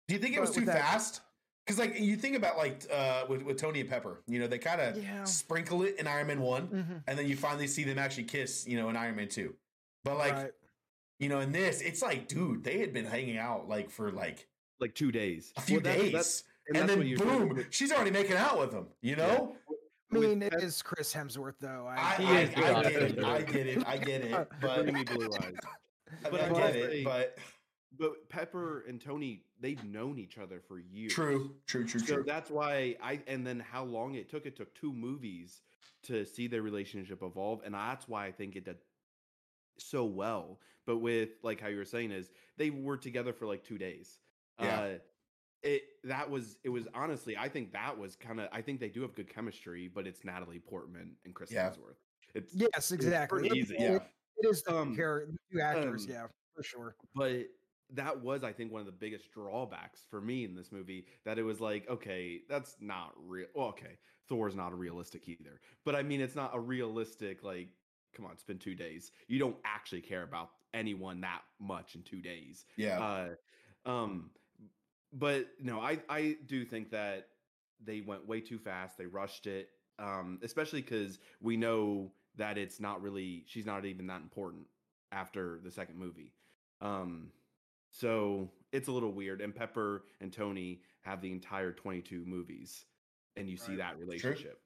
Do 0.09 0.15
you 0.15 0.21
think 0.21 0.35
it 0.37 0.41
was 0.41 0.51
too 0.51 0.65
that- 0.65 0.77
fast? 0.77 1.21
Because 1.67 1.79
like 1.79 2.01
you 2.01 2.17
think 2.17 2.35
about 2.37 2.57
like 2.57 2.83
uh, 2.93 3.27
with 3.29 3.43
with 3.45 3.57
Tony 3.59 3.81
and 3.81 3.89
Pepper, 3.89 4.23
you 4.27 4.41
know, 4.41 4.49
they 4.49 4.59
kind 4.59 4.81
of 4.81 5.01
Yeah. 5.01 5.23
sprinkle 5.25 5.83
it 5.85 5.97
in 6.01 6.07
Iron 6.09 6.27
Man 6.27 6.41
one, 6.41 6.67
mhm, 6.67 7.03
and 7.07 7.17
then 7.19 7.29
you 7.29 7.37
finally 7.37 7.69
see 7.69 7.85
them 7.85 7.97
actually 7.99 8.25
kiss, 8.25 8.67
you 8.67 8.77
know, 8.77 8.89
in 8.89 8.97
Iron 8.97 9.15
Man 9.15 9.29
two. 9.29 9.55
But 10.03 10.17
like 10.19 10.33
right. 10.35 10.51
you 11.21 11.29
know, 11.29 11.39
in 11.39 11.53
this, 11.53 11.81
it's 11.81 12.03
like, 12.03 12.27
dude, 12.27 12.65
they 12.65 12.79
had 12.79 12.93
been 12.93 13.05
hanging 13.05 13.39
out 13.39 13.69
like 13.69 13.89
for 13.91 14.11
like 14.11 14.49
like 14.81 14.95
two 14.97 15.13
days. 15.13 15.53
a 15.57 15.61
few 15.61 15.77
Well, 15.77 15.83
that's- 15.85 16.03
days, 16.03 16.13
that's- 16.13 16.45
and, 16.67 16.77
that's 16.77 16.89
then 16.89 16.99
what 16.99 17.07
you're 17.07 17.19
saying 17.19 17.39
boom, 17.39 17.49
with- 17.51 17.67
she's 17.73 17.93
already 17.93 18.11
making 18.11 18.37
out 18.37 18.59
with 18.59 18.73
him. 18.73 18.87
You 19.03 19.15
know, 19.17 19.55
I 20.13 20.19
mean, 20.19 20.43
it 20.43 20.55
is 20.55 20.83
Chris 20.83 21.13
Hemsworth 21.15 21.55
though. 21.61 21.87
I, 21.89 21.95
I, 21.97 22.15
He 22.17 22.25
I, 22.27 22.41
I, 22.79 22.83
get 22.83 23.03
it, 23.03 23.25
I 23.25 23.43
get 23.43 23.67
it, 23.67 23.87
I 23.87 23.97
get 23.97 24.21
it, 24.23 24.49
but 24.61 24.75
Bringing 24.85 24.95
me 24.95 25.05
blue 25.05 25.29
eyes. 25.41 25.55
I, 26.25 26.31
But 26.31 26.41
I 26.41 26.47
I 26.47 26.53
get 26.53 26.77
it, 26.77 27.05
but 27.05 27.39
But 27.99 28.29
Pepper 28.29 28.85
and 28.89 29.01
Tony, 29.01 29.43
they've 29.61 29.83
known 29.85 30.19
each 30.19 30.39
other 30.39 30.61
for 30.67 30.79
years. 30.79 31.13
true, 31.13 31.57
true, 31.67 31.85
true, 31.87 32.01
So 32.01 32.15
true. 32.17 32.25
that's 32.25 32.51
why 32.51 32.97
I 33.03 33.21
and 33.27 33.45
then 33.47 33.61
how 33.61 33.85
long 33.85 34.15
it 34.15 34.31
took. 34.31 34.47
It 34.47 34.57
took 34.57 34.73
two 34.75 34.93
movies 34.93 35.63
to 36.05 36.25
see 36.25 36.47
their 36.47 36.63
relationship 36.63 37.23
evolve, 37.23 37.61
and 37.65 37.75
that's 37.75 38.09
why 38.09 38.27
I 38.27 38.33
think 38.33 38.55
it 38.57 38.65
did 38.65 38.77
so 39.79 40.05
well. 40.05 40.61
But 40.87 40.99
with 40.99 41.31
like 41.43 41.61
how 41.61 41.69
you 41.69 41.79
were 41.79 41.85
saying 41.85 42.13
is 42.13 42.31
they 42.57 42.71
were 42.71 42.97
together 42.97 43.33
for 43.33 43.47
like 43.47 43.65
two 43.65 43.77
days. 43.77 44.19
Yeah. 44.61 44.81
Uh, 44.81 44.89
it 45.63 45.83
that 46.05 46.29
was 46.31 46.57
it 46.65 46.69
was 46.71 46.87
honestly 46.95 47.37
I 47.37 47.49
think 47.49 47.73
that 47.73 47.97
was 47.97 48.17
kind 48.17 48.41
of 48.41 48.49
I 48.53 48.63
think 48.63 48.81
they 48.81 48.89
do 48.89 49.03
have 49.03 49.15
good 49.15 49.29
chemistry, 49.33 49.89
but 49.89 50.07
it's 50.07 50.25
Natalie 50.25 50.59
Portman 50.61 51.17
and 51.25 51.35
Chris 51.35 51.51
Yeah. 51.53 51.71
Hemsworth. 51.71 51.97
It's 52.35 52.55
yes, 52.55 52.93
exactly. 52.93 53.41
pretty 53.41 53.59
It- 53.59 53.63
easy. 53.65 53.77
Yeah. 53.79 53.97
it- 53.97 54.03
it 54.43 54.47
is 54.49 54.63
the 54.63 54.75
Um, 54.75 54.97
char- 54.97 55.27
the 55.27 55.37
two 55.53 55.61
actors. 55.61 56.07
um, 56.07 56.11
yeah, 56.11 56.27
for 56.55 56.63
sure. 56.63 56.97
but 57.15 57.47
that 57.93 58.19
was 58.21 58.45
i 58.45 58.53
think 58.53 58.71
one 58.73 58.79
of 58.81 58.87
the 58.87 58.93
biggest 58.93 59.33
drawbacks 59.33 60.07
for 60.09 60.21
me 60.21 60.45
in 60.45 60.55
this 60.55 60.71
movie 60.71 61.05
that 61.25 61.41
it 61.41 61.43
was 61.43 61.61
like 61.61 61.89
okay 61.91 62.41
that's 62.49 62.77
not 62.81 63.13
real 63.17 63.49
well, 63.53 63.67
okay 63.67 63.99
thor's 64.29 64.55
not 64.55 64.71
a 64.73 64.77
realistic 64.77 65.29
either 65.29 65.61
but 65.85 65.97
i 65.97 66.03
mean 66.03 66.21
it's 66.21 66.37
not 66.37 66.55
a 66.55 66.61
realistic 66.61 67.43
like 67.43 67.69
come 68.15 68.25
on 68.25 68.31
it's 68.31 68.45
been 68.45 68.61
two 68.61 68.77
days 68.77 69.11
you 69.27 69.41
don't 69.41 69.57
actually 69.65 70.01
care 70.01 70.23
about 70.23 70.51
anyone 70.73 71.21
that 71.21 71.43
much 71.59 71.97
in 71.97 72.03
two 72.05 72.23
days 72.23 72.65
Yeah, 72.77 73.01
uh 73.85 73.91
um 73.91 74.31
but 75.13 75.49
no 75.61 75.81
i 75.81 75.99
i 76.09 76.37
do 76.47 76.65
think 76.65 76.91
that 76.91 77.29
they 77.85 78.01
went 78.01 78.27
way 78.27 78.41
too 78.41 78.59
fast 78.59 78.97
they 78.99 79.07
rushed 79.07 79.47
it 79.47 79.69
um 79.99 80.39
especially 80.43 80.81
because 80.81 81.19
we 81.41 81.57
know 81.57 82.11
that 82.37 82.57
it's 82.59 82.79
not 82.81 83.03
really 83.03 83.43
she's 83.47 83.67
not 83.67 83.85
even 83.85 84.07
that 84.07 84.21
important 84.23 84.67
after 85.13 85.59
the 85.65 85.71
second 85.71 85.97
movie 85.99 86.33
um 86.81 87.31
so 87.91 88.49
it's 88.73 88.87
a 88.89 88.93
little 88.93 89.11
weird 89.13 89.41
and 89.41 89.55
pepper 89.55 90.05
and 90.21 90.33
tony 90.33 90.81
have 91.03 91.21
the 91.21 91.33
entire 91.33 91.73
22 91.73 92.25
movies 92.27 92.85
and 93.37 93.49
you 93.49 93.57
see 93.57 93.71
Right. 93.73 93.79
that 93.79 93.91
Sure. 93.93 94.01
relationship 94.01 94.61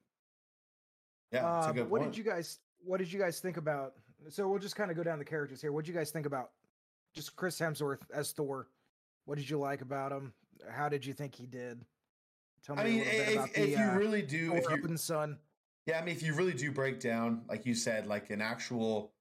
yeah. 1.32 1.58
It's 1.58 1.66
Uh, 1.68 1.70
a 1.70 1.74
good 1.74 1.90
what 1.90 2.00
point. 2.00 2.12
did 2.12 2.18
you 2.18 2.24
guys 2.24 2.58
what 2.84 2.98
did 2.98 3.10
you 3.12 3.18
guys 3.18 3.40
think 3.40 3.56
about 3.56 3.94
so 4.28 4.46
we'll 4.48 4.58
just 4.58 4.76
kind 4.76 4.90
of 4.90 4.96
go 4.96 5.02
down 5.02 5.18
the 5.18 5.24
characters 5.24 5.60
here 5.62 5.72
what 5.72 5.84
did 5.84 5.92
you 5.92 5.98
guys 5.98 6.10
think 6.10 6.26
about 6.26 6.50
just 7.14 7.34
chris 7.36 7.58
hemsworth 7.58 8.00
as 8.12 8.32
thor 8.32 8.68
what 9.24 9.38
did 9.38 9.48
you 9.48 9.58
like 9.58 9.80
about 9.80 10.12
him 10.12 10.32
how 10.70 10.88
did 10.88 11.04
you 11.04 11.12
think 11.12 11.34
he 11.34 11.46
did 11.46 11.84
tell 12.64 12.76
me 12.76 12.82
I 12.82 12.84
mean, 12.84 12.94
a 12.94 13.04
little 13.04 13.12
bit 13.12 13.28
if, 13.28 13.34
about 13.34 13.48
if 13.48 13.54
the 13.54 13.68
you 13.70 13.78
uh, 13.78 13.94
really 13.94 14.22
do, 14.22 14.54
if 14.54 14.68
you 14.68 14.76
Open 14.76 14.96
Sun. 14.96 15.38
Yeah, 15.86 15.98
I 15.98 16.04
mean, 16.04 16.14
if 16.14 16.22
you 16.22 16.34
really 16.34 16.54
do 16.54 16.72
break 16.72 16.98
down, 16.98 17.42
like 17.48 17.66
you 17.66 17.74
said, 17.74 18.06
like 18.06 18.30
an 18.30 18.40
actual, 18.40 19.12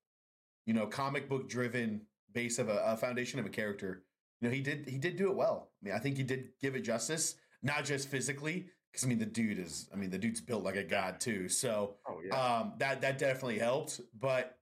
you 0.65 0.73
know, 0.73 0.85
comic 0.85 1.27
book 1.27 1.49
driven 1.49 2.01
base 2.31 2.57
of 2.57 2.69
a, 2.69 2.77
a 2.85 2.97
foundation 2.97 3.39
of 3.39 3.45
a 3.45 3.49
character, 3.49 4.03
you 4.39 4.47
know, 4.47 4.53
he 4.53 4.61
did 4.61 4.87
he 4.87 4.97
did 4.97 5.17
do 5.17 5.29
it 5.29 5.35
well. 5.35 5.69
I 5.81 5.85
mean, 5.85 5.95
I 5.95 5.99
think 5.99 6.17
he 6.17 6.23
did 6.23 6.49
give 6.61 6.75
it 6.75 6.81
justice, 6.81 7.35
not 7.61 7.83
just 7.83 8.07
physically, 8.07 8.67
because 8.91 9.05
I 9.05 9.09
mean, 9.09 9.19
the 9.19 9.25
dude 9.25 9.59
is, 9.59 9.89
I 9.93 9.97
mean, 9.97 10.09
the 10.09 10.17
dude's 10.17 10.41
built 10.41 10.63
like 10.63 10.75
a 10.75 10.83
god 10.83 11.19
too. 11.19 11.49
So 11.49 11.95
oh 12.07 12.19
yeah. 12.25 12.35
um, 12.35 12.73
that 12.77 13.01
that 13.01 13.17
definitely 13.17 13.59
helped. 13.59 13.99
But 14.17 14.57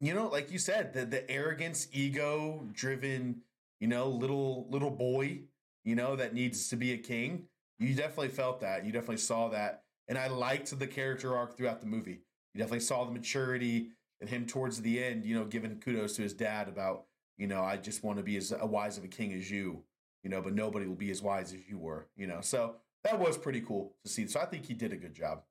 you 0.00 0.14
know, 0.14 0.28
like 0.28 0.50
you 0.50 0.58
said, 0.58 0.94
the 0.94 1.04
the 1.04 1.30
arrogance, 1.30 1.88
ego 1.92 2.66
driven, 2.72 3.42
you 3.80 3.88
know, 3.88 4.08
little 4.08 4.66
little 4.70 4.90
boy, 4.90 5.40
you 5.84 5.94
know, 5.94 6.16
that 6.16 6.34
needs 6.34 6.68
to 6.70 6.76
be 6.76 6.92
a 6.92 6.98
king. 6.98 7.48
You 7.78 7.94
definitely 7.94 8.28
felt 8.28 8.60
that. 8.60 8.84
You 8.84 8.92
definitely 8.92 9.18
saw 9.18 9.48
that, 9.48 9.84
and 10.08 10.18
I 10.18 10.28
liked 10.28 10.76
the 10.78 10.86
character 10.86 11.36
arc 11.36 11.56
throughout 11.56 11.80
the 11.80 11.86
movie. 11.86 12.20
You 12.54 12.58
definitely 12.58 12.80
saw 12.80 13.04
the 13.04 13.12
maturity 13.12 13.90
and 14.20 14.28
him 14.28 14.46
towards 14.46 14.80
the 14.82 15.02
end. 15.02 15.24
You 15.24 15.34
know, 15.36 15.44
giving 15.44 15.78
kudos 15.80 16.16
to 16.16 16.22
his 16.22 16.34
dad 16.34 16.68
about, 16.68 17.06
you 17.36 17.46
know, 17.46 17.62
I 17.62 17.76
just 17.76 18.02
want 18.02 18.18
to 18.18 18.24
be 18.24 18.36
as 18.36 18.52
uh, 18.52 18.66
wise 18.66 18.98
of 18.98 19.04
a 19.04 19.08
king 19.08 19.32
as 19.32 19.50
you. 19.50 19.84
you 20.24 20.30
know, 20.30 20.42
but 20.42 20.52
nobody 20.54 20.86
will 20.86 20.96
be 20.96 21.10
as 21.10 21.22
wise 21.22 21.52
as 21.52 21.60
you 21.68 21.78
were, 21.78 22.08
you 22.16 22.26
know. 22.26 22.40
So 22.40 22.76
that 23.04 23.18
was 23.18 23.38
pretty 23.38 23.60
cool 23.60 23.94
to 24.04 24.10
see. 24.10 24.26
So 24.26 24.40
I 24.40 24.46
think 24.46 24.66
he 24.66 24.74
did 24.74 24.92
a 24.92 24.96
good 24.96 25.14
job. 25.14 25.42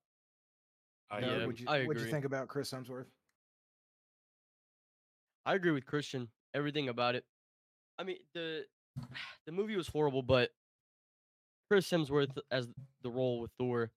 I 1.09 1.19
Yeah, 1.19 1.27
agree. 1.31 1.45
what'd 1.45 1.59
you, 1.61 1.67
I 1.69 1.85
what'd 1.85 2.01
you 2.03 2.09
think 2.11 2.25
about 2.25 2.49
Chris 2.49 2.71
Hemsworth? 2.71 3.07
I 5.45 5.55
agree 5.55 5.71
with 5.71 5.85
Christian. 5.85 6.29
Everything 6.53 6.89
about 6.89 7.15
it. 7.15 7.25
I 7.97 8.03
mean, 8.03 8.17
the 8.33 8.65
the 9.45 9.51
movie 9.51 9.75
was 9.75 9.87
horrible, 9.87 10.21
but 10.21 10.51
Chris 11.69 11.89
Hemsworth 11.89 12.37
as 12.51 12.67
the 13.01 13.09
role 13.09 13.39
with 13.41 13.51
Thor, 13.57 13.91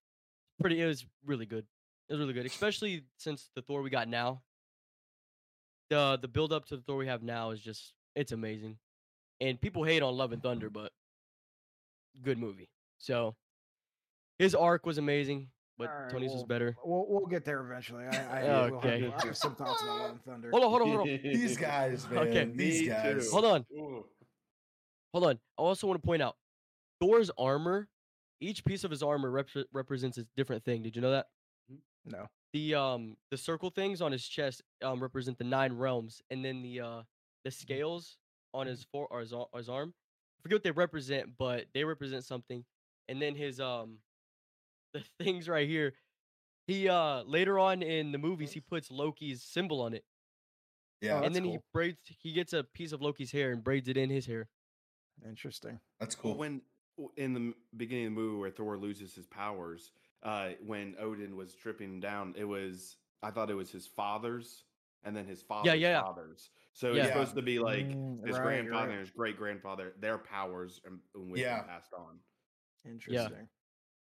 pretty. 0.61 0.81
It 0.81 0.87
was 0.87 1.05
really 1.25 1.47
good. 1.47 1.67
It 2.09 2.15
was 2.15 2.21
really 2.21 2.33
good, 2.33 2.47
especially 2.47 3.05
since 3.17 3.51
the 3.55 3.63
Thor 3.63 3.83
we 3.83 3.91
got 3.91 4.09
now. 4.09 4.43
The 5.91 6.19
the 6.21 6.29
build 6.29 6.53
up 6.53 6.67
to 6.67 6.77
the 6.77 6.83
Thor 6.83 6.97
we 6.97 7.07
have 7.07 7.23
now 7.23 7.51
is 7.51 7.61
just 7.61 7.95
it's 8.15 8.33
amazing, 8.33 8.79
and 9.41 9.61
people 9.61 9.85
hate 9.85 10.03
on 10.03 10.17
Love 10.17 10.33
and 10.33 10.43
Thunder, 10.43 10.71
but 10.71 10.93
good 12.23 12.39
movie. 12.39 12.69
So 12.99 13.37
his 14.39 14.55
arc 14.55 14.87
was 14.87 14.99
amazing, 14.99 15.49
but 15.81 15.89
Alright, 15.89 16.11
Tony's 16.11 16.31
was 16.31 16.41
well, 16.41 16.47
better. 16.47 16.77
We'll, 16.85 17.07
we'll 17.09 17.27
get 17.27 17.45
there 17.45 17.61
eventually. 17.61 18.05
I, 18.05 18.43
I, 18.43 18.69
will 18.69 18.77
Okay. 18.77 19.01
have, 19.01 19.15
I 19.23 19.27
have 19.29 19.37
some 19.37 19.55
thoughts 19.55 19.83
about 19.83 19.99
Love 19.99 20.11
and 20.11 20.25
Thunder. 20.25 20.51
Hold 20.51 20.63
on, 20.65 20.71
hold 20.71 20.83
on, 20.83 20.89
hold 20.89 21.01
on. 21.01 21.07
These 21.23 21.57
guys, 21.57 22.07
man. 22.11 22.19
Okay. 22.29 22.45
These 22.55 22.83
Me 22.83 22.87
guys. 22.89 23.25
too. 23.25 23.31
Hold 23.33 23.45
on. 23.47 23.67
Ooh. 23.73 24.05
Hold 25.15 25.25
on. 25.25 25.39
I 25.59 25.63
also 25.63 25.87
want 25.87 26.01
to 26.01 26.07
point 26.07 26.21
out 26.21 26.37
Thor's 27.01 27.31
armor. 27.39 27.89
Each 28.43 28.63
piece 28.63 28.85
of 28.85 28.91
his 28.91 29.03
armor 29.03 29.31
rep- 29.31 29.49
represents 29.73 30.19
a 30.19 30.27
different 30.37 30.65
thing. 30.65 30.83
Did 30.83 30.95
you 30.95 31.03
know 31.03 31.13
that? 31.13 31.27
No. 32.05 32.27
The 32.53 32.75
um 32.75 33.17
the 33.31 33.37
circle 33.39 33.71
things 33.71 34.03
on 34.03 34.13
his 34.13 34.27
chest 34.27 34.63
um 34.83 35.01
represent 35.01 35.39
the 35.39 35.45
nine 35.45 35.73
realms, 35.73 36.21
and 36.31 36.45
then 36.45 36.63
the 36.63 36.81
uh 36.81 37.03
the 37.45 37.51
scales 37.51 38.19
on 38.53 38.67
his 38.67 38.85
for 38.93 39.07
or 39.11 39.21
his, 39.21 39.33
ar- 39.33 39.49
his 39.57 39.69
arm. 39.71 39.95
I 40.39 40.43
forget 40.43 40.57
what 40.57 40.63
they 40.65 40.71
represent, 40.73 41.31
but 41.39 41.67
they 41.75 41.85
represent 41.85 42.25
something. 42.25 42.65
And 43.09 43.21
then 43.21 43.35
his 43.35 43.61
um 43.61 43.99
the 44.93 45.03
things 45.23 45.49
right 45.49 45.69
here. 45.69 45.95
He 46.67 46.89
uh 46.89 47.23
later 47.23 47.59
on 47.59 47.83
in 47.83 48.13
the 48.13 48.19
movies 48.19 48.53
he 48.53 48.61
puts 48.61 48.91
Loki's 48.91 49.43
symbol 49.43 49.81
on 49.81 49.95
it, 49.95 50.05
Yeah, 51.01 51.17
and 51.17 51.25
that's 51.25 51.35
then 51.35 51.45
he 51.45 51.59
braids. 51.73 51.99
He 52.07 52.33
gets 52.33 52.53
a 52.53 52.63
piece 52.65 52.93
of 52.93 53.01
Loki's 53.03 53.33
hair 53.33 53.51
and 53.53 53.63
braids 53.65 53.89
it 53.89 53.97
in 53.97 54.11
his 54.11 54.27
hair. 54.27 54.49
Interesting. 55.27 55.81
that's 55.99 56.15
cool. 56.15 56.37
when 56.37 56.63
in 57.17 57.33
the 57.35 57.55
beginning 57.77 58.07
of 58.09 58.15
the 58.15 58.21
movie 58.21 58.39
where 58.39 58.51
Thor 58.51 58.77
loses 58.79 59.15
his 59.15 59.27
powers, 59.27 59.93
uh, 60.23 60.51
when 60.65 60.95
Odin 61.01 61.35
was 61.37 61.51
stripping 61.53 61.89
him 61.95 62.01
down, 62.01 62.35
it 62.37 62.45
was 62.45 62.97
I 63.23 63.31
thought 63.31 63.51
it 63.51 63.55
was 63.55 63.71
his 63.71 63.87
father's 63.87 64.65
and 65.03 65.17
then 65.17 65.27
his 65.27 65.41
father's 65.43 65.67
yeah, 65.67 65.75
yeah. 65.75 66.03
father's. 66.03 66.51
So 66.75 66.93
Yeah. 66.93 67.03
it's 67.05 67.09
supposed 67.13 67.35
to 67.35 67.43
be 67.43 67.59
like 67.59 67.87
Mm, 67.87 68.27
his 68.27 68.37
right, 68.37 68.43
grandfather 68.45 68.87
right. 68.87 68.91
and 68.91 69.01
his 69.01 69.11
great 69.11 69.37
grandfather, 69.37 69.95
their 69.99 70.19
powers 70.19 70.81
and, 70.85 71.01
and 71.15 71.37
Yeah. 71.37 71.63
passed 71.63 71.93
on. 71.95 72.19
Interesting. 72.85 73.49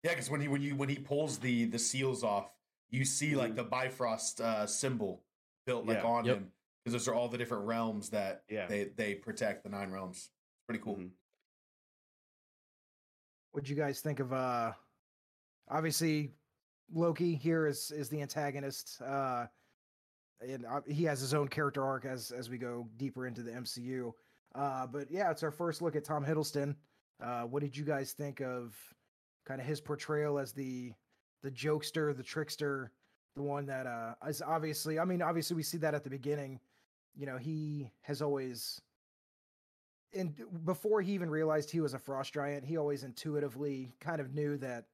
Yeah, 0.02 0.10
because 0.10 0.30
when 0.30 0.40
he 0.40 0.48
when 0.48 0.62
you 0.62 0.74
when 0.74 0.88
he 0.88 0.96
pulls 0.98 1.38
the 1.38 1.66
the 1.66 1.78
seals 1.78 2.24
off, 2.24 2.50
you 2.90 3.04
see 3.04 3.36
like 3.36 3.52
Mhm. 3.52 3.56
the 3.56 3.64
Bifrost 3.64 4.40
uh, 4.40 4.66
symbol 4.66 5.24
built 5.64 5.86
like 5.86 5.98
Yeah. 5.98 6.04
on 6.06 6.24
Yep. 6.24 6.36
him 6.38 6.52
because 6.82 6.92
those 6.92 7.08
are 7.08 7.14
all 7.14 7.28
the 7.28 7.38
different 7.38 7.66
realms 7.66 8.10
that 8.10 8.44
Yeah. 8.48 8.66
they 8.66 8.84
they 8.84 9.14
protect 9.14 9.62
the 9.62 9.68
nine 9.70 9.90
realms. 9.92 10.30
Pretty 10.66 10.82
cool. 10.82 10.96
Mhm. 10.96 11.12
What'd 13.52 13.68
you 13.68 13.76
guys 13.76 14.00
think 14.00 14.18
of 14.18 14.32
uh 14.32 14.72
obviously 15.68 16.34
Loki 16.90 17.34
here 17.36 17.66
is 17.66 17.90
is 17.92 18.08
the 18.08 18.22
antagonist. 18.22 19.00
Uh 19.00 19.46
and 20.40 20.66
uh, 20.66 20.80
he 20.82 21.04
has 21.04 21.20
his 21.20 21.32
own 21.34 21.46
character 21.46 21.84
arc 21.84 22.04
as 22.04 22.32
as 22.32 22.50
we 22.50 22.58
go 22.58 22.88
deeper 22.96 23.26
into 23.28 23.42
the 23.44 23.52
MCU. 23.52 24.12
Uh 24.56 24.86
but 24.88 25.10
yeah, 25.12 25.30
it's 25.30 25.44
our 25.44 25.52
first 25.52 25.80
look 25.80 25.94
at 25.94 26.02
Tom 26.04 26.24
Hiddleston. 26.24 26.76
Uh 27.20 27.44
what 27.44 27.62
did 27.62 27.76
you 27.76 27.84
guys 27.84 28.12
think 28.14 28.40
of 28.40 28.76
kind 29.44 29.60
of 29.60 29.66
his 29.66 29.80
portrayal 29.80 30.38
as 30.38 30.52
the 30.52 30.92
the 31.42 31.50
jokester, 31.50 32.16
the 32.16 32.22
trickster, 32.22 32.92
the 33.34 33.42
one 33.42 33.66
that 33.66 33.86
uh 33.86 34.14
is 34.28 34.42
obviously 34.42 34.98
I 34.98 35.04
mean 35.04 35.22
obviously 35.22 35.56
we 35.56 35.62
see 35.62 35.78
that 35.78 35.94
at 35.94 36.04
the 36.04 36.10
beginning. 36.10 36.60
You 37.14 37.26
know, 37.26 37.36
he 37.36 37.90
has 38.02 38.22
always 38.22 38.80
and 40.14 40.34
before 40.64 41.00
he 41.00 41.12
even 41.12 41.30
realized 41.30 41.70
he 41.70 41.80
was 41.80 41.94
a 41.94 41.98
frost 41.98 42.34
giant, 42.34 42.64
he 42.66 42.76
always 42.76 43.02
intuitively 43.02 43.94
kind 44.00 44.20
of 44.20 44.34
knew 44.34 44.58
that 44.58 44.84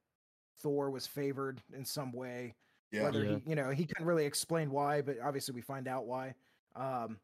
Thor 0.59 0.89
was 0.89 1.05
favored 1.05 1.61
in 1.73 1.83
some 1.83 2.11
way. 2.13 2.55
Yeah, 2.91 3.03
Whether 3.03 3.23
Yeah. 3.25 3.37
he, 3.37 3.49
you 3.49 3.55
know, 3.55 3.69
he 3.69 3.85
couldn't 3.85 4.05
really 4.05 4.25
explain 4.25 4.71
why, 4.71 5.01
but 5.01 5.17
obviously 5.23 5.53
we 5.53 5.61
find 5.61 5.87
out 5.87 6.05
why. 6.05 6.33
Um, 6.75 7.19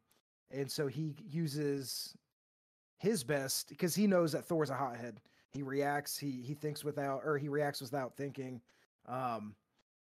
and 0.50 0.70
so 0.70 0.86
he 0.86 1.14
uses 1.26 2.14
his 2.98 3.24
best 3.24 3.70
because 3.70 3.94
he 3.94 4.06
knows 4.06 4.32
that 4.32 4.44
Thor's 4.44 4.70
a 4.70 4.74
hothead. 4.74 5.20
He 5.56 5.62
reacts. 5.62 6.18
He 6.18 6.42
he 6.42 6.52
thinks 6.54 6.84
without, 6.84 7.22
or 7.24 7.38
he 7.38 7.48
reacts 7.48 7.80
without 7.80 8.14
thinking. 8.16 8.60
Um, 9.06 9.54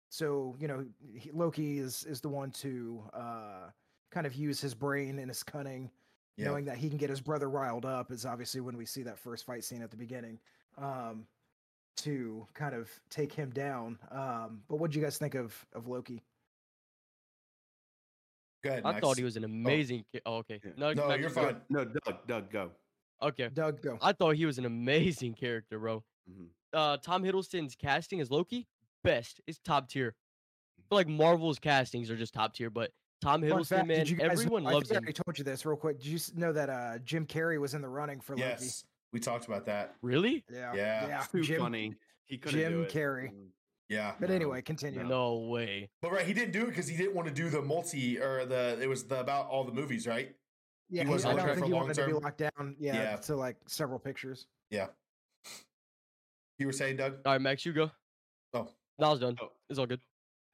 so 0.09 0.55
you 0.61 0.69
know, 0.69 0.85
he, 1.15 1.31
Loki 1.33 1.79
is 1.79 2.05
is 2.05 2.21
the 2.21 2.29
one 2.29 2.51
to 2.53 3.03
uh, 3.13 3.71
kind 4.11 4.27
of 4.27 4.35
use 4.35 4.61
his 4.61 4.75
brain 4.75 5.19
and 5.19 5.29
his 5.29 5.43
cunning 5.43 5.91
yeah. 6.37 6.47
knowing 6.47 6.65
that 6.67 6.77
he 6.77 6.89
can 6.89 6.99
get 6.99 7.11
his 7.11 7.21
brother 7.21 7.51
riled 7.51 7.85
up 7.85 8.11
is 8.13 8.25
obviously 8.25 8.61
when 8.61 8.77
we 8.77 8.87
see 8.87 9.03
that 9.03 9.19
first 9.19 9.45
fight 9.45 9.65
scene 9.65 9.83
at 9.83 9.91
the 9.91 9.97
beginning 9.97 10.39
um 10.79 11.27
to 11.97 12.47
kind 12.55 12.75
of 12.75 12.89
take 13.11 13.33
him 13.33 13.51
down 13.51 13.99
um 14.11 14.63
but 14.69 14.77
what 14.77 14.91
do 14.91 14.99
you 14.99 15.05
guys 15.05 15.17
think 15.19 15.35
of 15.35 15.55
of 15.75 15.89
loki 15.89 16.23
Go 18.63 18.71
ahead. 18.71 18.83
I 18.85 18.93
Max. 18.93 19.01
thought 19.01 19.17
he 19.19 19.25
was 19.25 19.37
an 19.37 19.43
amazing. 19.45 20.05
ki- 20.13 20.21
Oh, 20.25 20.37
okay. 20.37 20.61
Yeah. 20.65 20.71
No, 20.77 20.93
No, 20.93 21.09
you're 21.15 21.29
you 21.31 21.35
go. 21.35 21.43
fine. 21.43 21.57
No, 21.69 21.85
Doug, 21.85 22.27
Doug, 22.29 22.51
go. 22.53 22.71
Okay. 23.23 23.49
doug 23.53 23.81
go 23.83 23.99
I 24.03 24.13
thought 24.13 24.37
he 24.37 24.47
was 24.47 24.59
an 24.59 24.65
amazing 24.65 25.35
character, 25.35 25.79
bro. 25.79 26.03
Mhm. 26.31 26.49
Uh, 26.73 26.97
Tom 26.99 27.23
Hiddleston's 27.23 27.75
casting 27.77 28.21
as 28.21 28.31
Loki, 28.31 28.67
best. 29.05 29.41
It's 29.47 29.59
top 29.59 29.89
tier. 29.89 30.15
I 30.79 30.83
feel 30.89 30.97
like 30.99 31.09
Marvel's 31.09 31.59
castings 31.59 32.11
are 32.11 32.17
just 32.17 32.33
top 32.35 32.55
tier, 32.55 32.71
but 32.71 32.91
Tom 33.21 33.43
Hiddleston, 33.43 33.67
fact, 33.69 33.87
man, 33.89 34.05
did 34.07 34.19
guys 34.19 34.27
know- 34.27 34.33
everyone 34.33 34.67
I 34.67 34.73
loves 34.73 34.91
I 34.91 34.95
him. 34.97 35.05
already 35.05 35.13
told 35.13 35.39
you 35.39 35.45
this 35.45 35.65
real 35.65 35.77
quick 35.77 35.99
did 36.01 36.07
you 36.07 36.19
know 36.35 36.53
that 36.53 36.69
uh 36.71 36.99
jim 37.01 37.25
carrey 37.27 37.61
was 37.61 37.75
in 37.75 37.81
the 37.83 37.89
running 37.89 38.21
for 38.21 38.35
loki 38.35 38.49
Yes, 38.49 38.85
we 39.13 39.21
talked 39.21 39.47
about 39.47 39.67
that. 39.67 39.95
Really? 40.03 40.45
yeah 40.51 40.75
Yeah. 40.75 41.07
yeah 41.07 41.27
Too 41.31 41.43
jim 41.43 41.61
funny. 41.61 41.95
He 42.27 42.39
couldn't 42.39 42.59
Jim 42.59 42.73
do 42.73 42.83
it. 42.83 42.91
Carrey. 42.91 43.31
Mhm. 43.33 43.49
Yeah, 43.89 44.15
but 44.19 44.31
No, 44.31 44.35
anyway 44.35 44.63
continue 44.63 45.03
no. 45.03 45.09
No 45.09 45.39
way. 45.51 45.91
but 46.01 46.11
right, 46.13 46.25
he 46.27 46.33
didn't 46.33 46.53
do 46.53 46.63
it 46.63 46.69
because 46.69 46.89
he 46.89 46.97
didn't 46.97 47.15
want 47.15 47.29
to 47.29 47.35
do 47.35 47.51
the 47.51 47.61
multi 47.61 48.19
or 48.19 48.47
the. 48.47 48.79
It 48.81 48.89
was 48.89 49.05
the 49.07 49.21
about 49.21 49.49
all 49.49 49.65
the 49.65 49.73
movies, 49.73 50.07
right? 50.07 50.35
Yeah 50.93 51.03
he 51.03 51.09
he, 51.09 51.13
wasn't 51.13 51.33
i 51.33 51.37
don't 51.45 51.55
think 51.55 51.67
he 51.67 51.73
long 51.73 51.83
wanted 51.83 51.95
to 51.95 52.07
be 52.07 52.13
locked 52.13 52.39
down 52.39 52.77
yeah, 52.79 52.95
Yeah. 52.95 53.17
to 53.17 53.35
like 53.35 53.57
several 53.67 53.99
pictures 53.99 54.47
Yeah. 54.71 54.87
You 56.59 56.67
were 56.67 56.73
saying, 56.73 56.97
Doug? 56.99 57.15
All 57.25 57.33
right, 57.33 57.41
Max, 57.41 57.67
you 57.67 57.73
go. 57.73 57.91
Oh, 58.55 58.69
that 58.99 59.09
was 59.09 59.19
done. 59.19 59.37
Oh. 59.43 59.51
It's 59.69 59.81
all 59.81 59.87
good. 59.87 60.01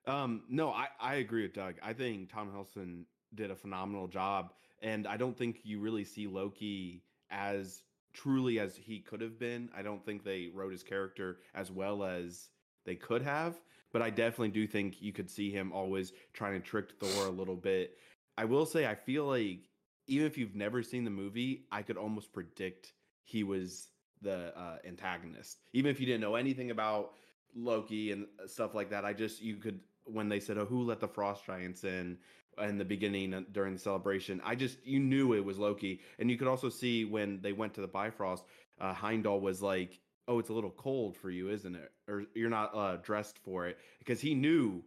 Um, 0.06 0.42
no, 0.48 0.70
I, 0.70 0.86
I 0.98 1.16
agree 1.16 1.42
with 1.42 1.52
Doug. 1.52 1.74
I 1.82 1.92
think 1.92 2.32
Tom 2.32 2.48
Hiddleston 2.48 3.02
did 3.34 3.50
a 3.50 3.54
phenomenal 3.54 4.06
job, 4.08 4.52
and 4.80 5.06
I 5.06 5.18
don't 5.18 5.36
think 5.36 5.60
you 5.64 5.80
really 5.80 6.04
see 6.04 6.26
Loki 6.26 7.02
as 7.30 7.82
truly 8.14 8.58
as 8.58 8.74
he 8.74 9.00
could 9.00 9.20
have 9.20 9.38
been. 9.38 9.68
I 9.76 9.82
don't 9.82 10.02
think 10.02 10.24
they 10.24 10.48
wrote 10.54 10.72
his 10.72 10.82
character 10.82 11.40
as 11.54 11.70
well 11.70 12.02
as 12.04 12.48
they 12.86 12.94
could 12.94 13.20
have, 13.20 13.60
but 13.92 14.00
I 14.00 14.08
definitely 14.08 14.48
do 14.50 14.66
think 14.66 15.02
you 15.02 15.12
could 15.12 15.28
see 15.28 15.50
him 15.50 15.72
always 15.72 16.12
trying 16.32 16.54
to 16.54 16.66
trick 16.66 16.92
Thor 16.98 17.26
a 17.26 17.30
little 17.30 17.56
bit. 17.56 17.98
I 18.38 18.46
will 18.46 18.64
say, 18.64 18.86
I 18.86 18.94
feel 18.94 19.26
like 19.26 19.67
even 20.08 20.26
if 20.26 20.36
you've 20.38 20.56
never 20.56 20.82
seen 20.82 21.04
the 21.04 21.10
movie, 21.10 21.66
I 21.70 21.82
could 21.82 21.96
almost 21.96 22.32
predict 22.32 22.94
he 23.24 23.44
was 23.44 23.88
the 24.22 24.56
uh, 24.58 24.78
antagonist, 24.84 25.58
even 25.72 25.90
if 25.90 26.00
you 26.00 26.06
didn't 26.06 26.22
know 26.22 26.34
anything 26.34 26.70
about 26.70 27.12
Loki 27.54 28.12
and 28.12 28.26
uh, 28.42 28.48
stuff 28.48 28.74
like 28.74 28.90
that. 28.90 29.04
I 29.04 29.12
just 29.12 29.40
you 29.42 29.56
could 29.56 29.80
when 30.04 30.28
they 30.28 30.40
said, 30.40 30.58
"Oh, 30.58 30.64
who 30.64 30.82
let 30.82 31.00
the 31.00 31.08
frost 31.08 31.46
giants 31.46 31.84
in?" 31.84 32.18
in 32.60 32.76
the 32.76 32.84
beginning 32.84 33.32
uh, 33.34 33.42
during 33.52 33.74
the 33.74 33.78
celebration, 33.78 34.40
I 34.44 34.56
just 34.56 34.84
you 34.84 34.98
knew 34.98 35.34
it 35.34 35.44
was 35.44 35.58
Loki, 35.58 36.00
and 36.18 36.28
you 36.30 36.36
could 36.36 36.48
also 36.48 36.68
see 36.68 37.04
when 37.04 37.40
they 37.40 37.52
went 37.52 37.74
to 37.74 37.80
the 37.80 37.86
Bifrost, 37.86 38.44
uh, 38.80 38.92
Heimdall 38.92 39.40
was 39.40 39.62
like, 39.62 40.00
"Oh, 40.26 40.40
it's 40.40 40.48
a 40.48 40.52
little 40.54 40.72
cold 40.72 41.16
for 41.16 41.30
you, 41.30 41.50
isn't 41.50 41.76
it? 41.76 41.92
Or 42.08 42.24
you're 42.34 42.50
not 42.50 42.74
uh, 42.74 42.96
dressed 42.96 43.38
for 43.38 43.68
it," 43.68 43.78
because 44.00 44.20
he 44.20 44.34
knew 44.34 44.82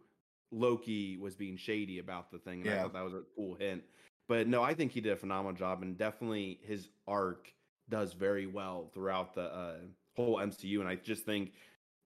Loki 0.50 1.16
was 1.16 1.34
being 1.34 1.56
shady 1.56 1.98
about 1.98 2.30
the 2.30 2.38
thing. 2.38 2.60
And 2.60 2.70
I 2.70 2.74
Yeah. 2.74 2.82
thought 2.82 2.92
that 2.92 3.04
was 3.04 3.14
a 3.14 3.22
cool 3.34 3.54
hint. 3.54 3.84
But 4.28 4.46
no, 4.46 4.62
I 4.62 4.74
think 4.74 4.92
he 4.92 5.00
did 5.00 5.12
a 5.12 5.16
phenomenal 5.16 5.52
job, 5.52 5.82
and 5.82 5.96
definitely 5.96 6.60
his 6.62 6.88
arc 7.06 7.52
does 7.88 8.12
very 8.12 8.46
well 8.46 8.90
throughout 8.94 9.34
the 9.34 9.42
uh, 9.42 9.76
whole 10.16 10.36
MCU. 10.36 10.80
And 10.80 10.88
I 10.88 10.94
just 10.96 11.24
think 11.24 11.52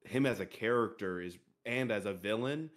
him 0.05 0.27
as 0.27 0.41
a 0.41 0.47
character 0.47 1.21
is 1.21 1.39
and 1.65 1.91
as 1.91 2.07
a 2.07 2.13
villain 2.13 2.71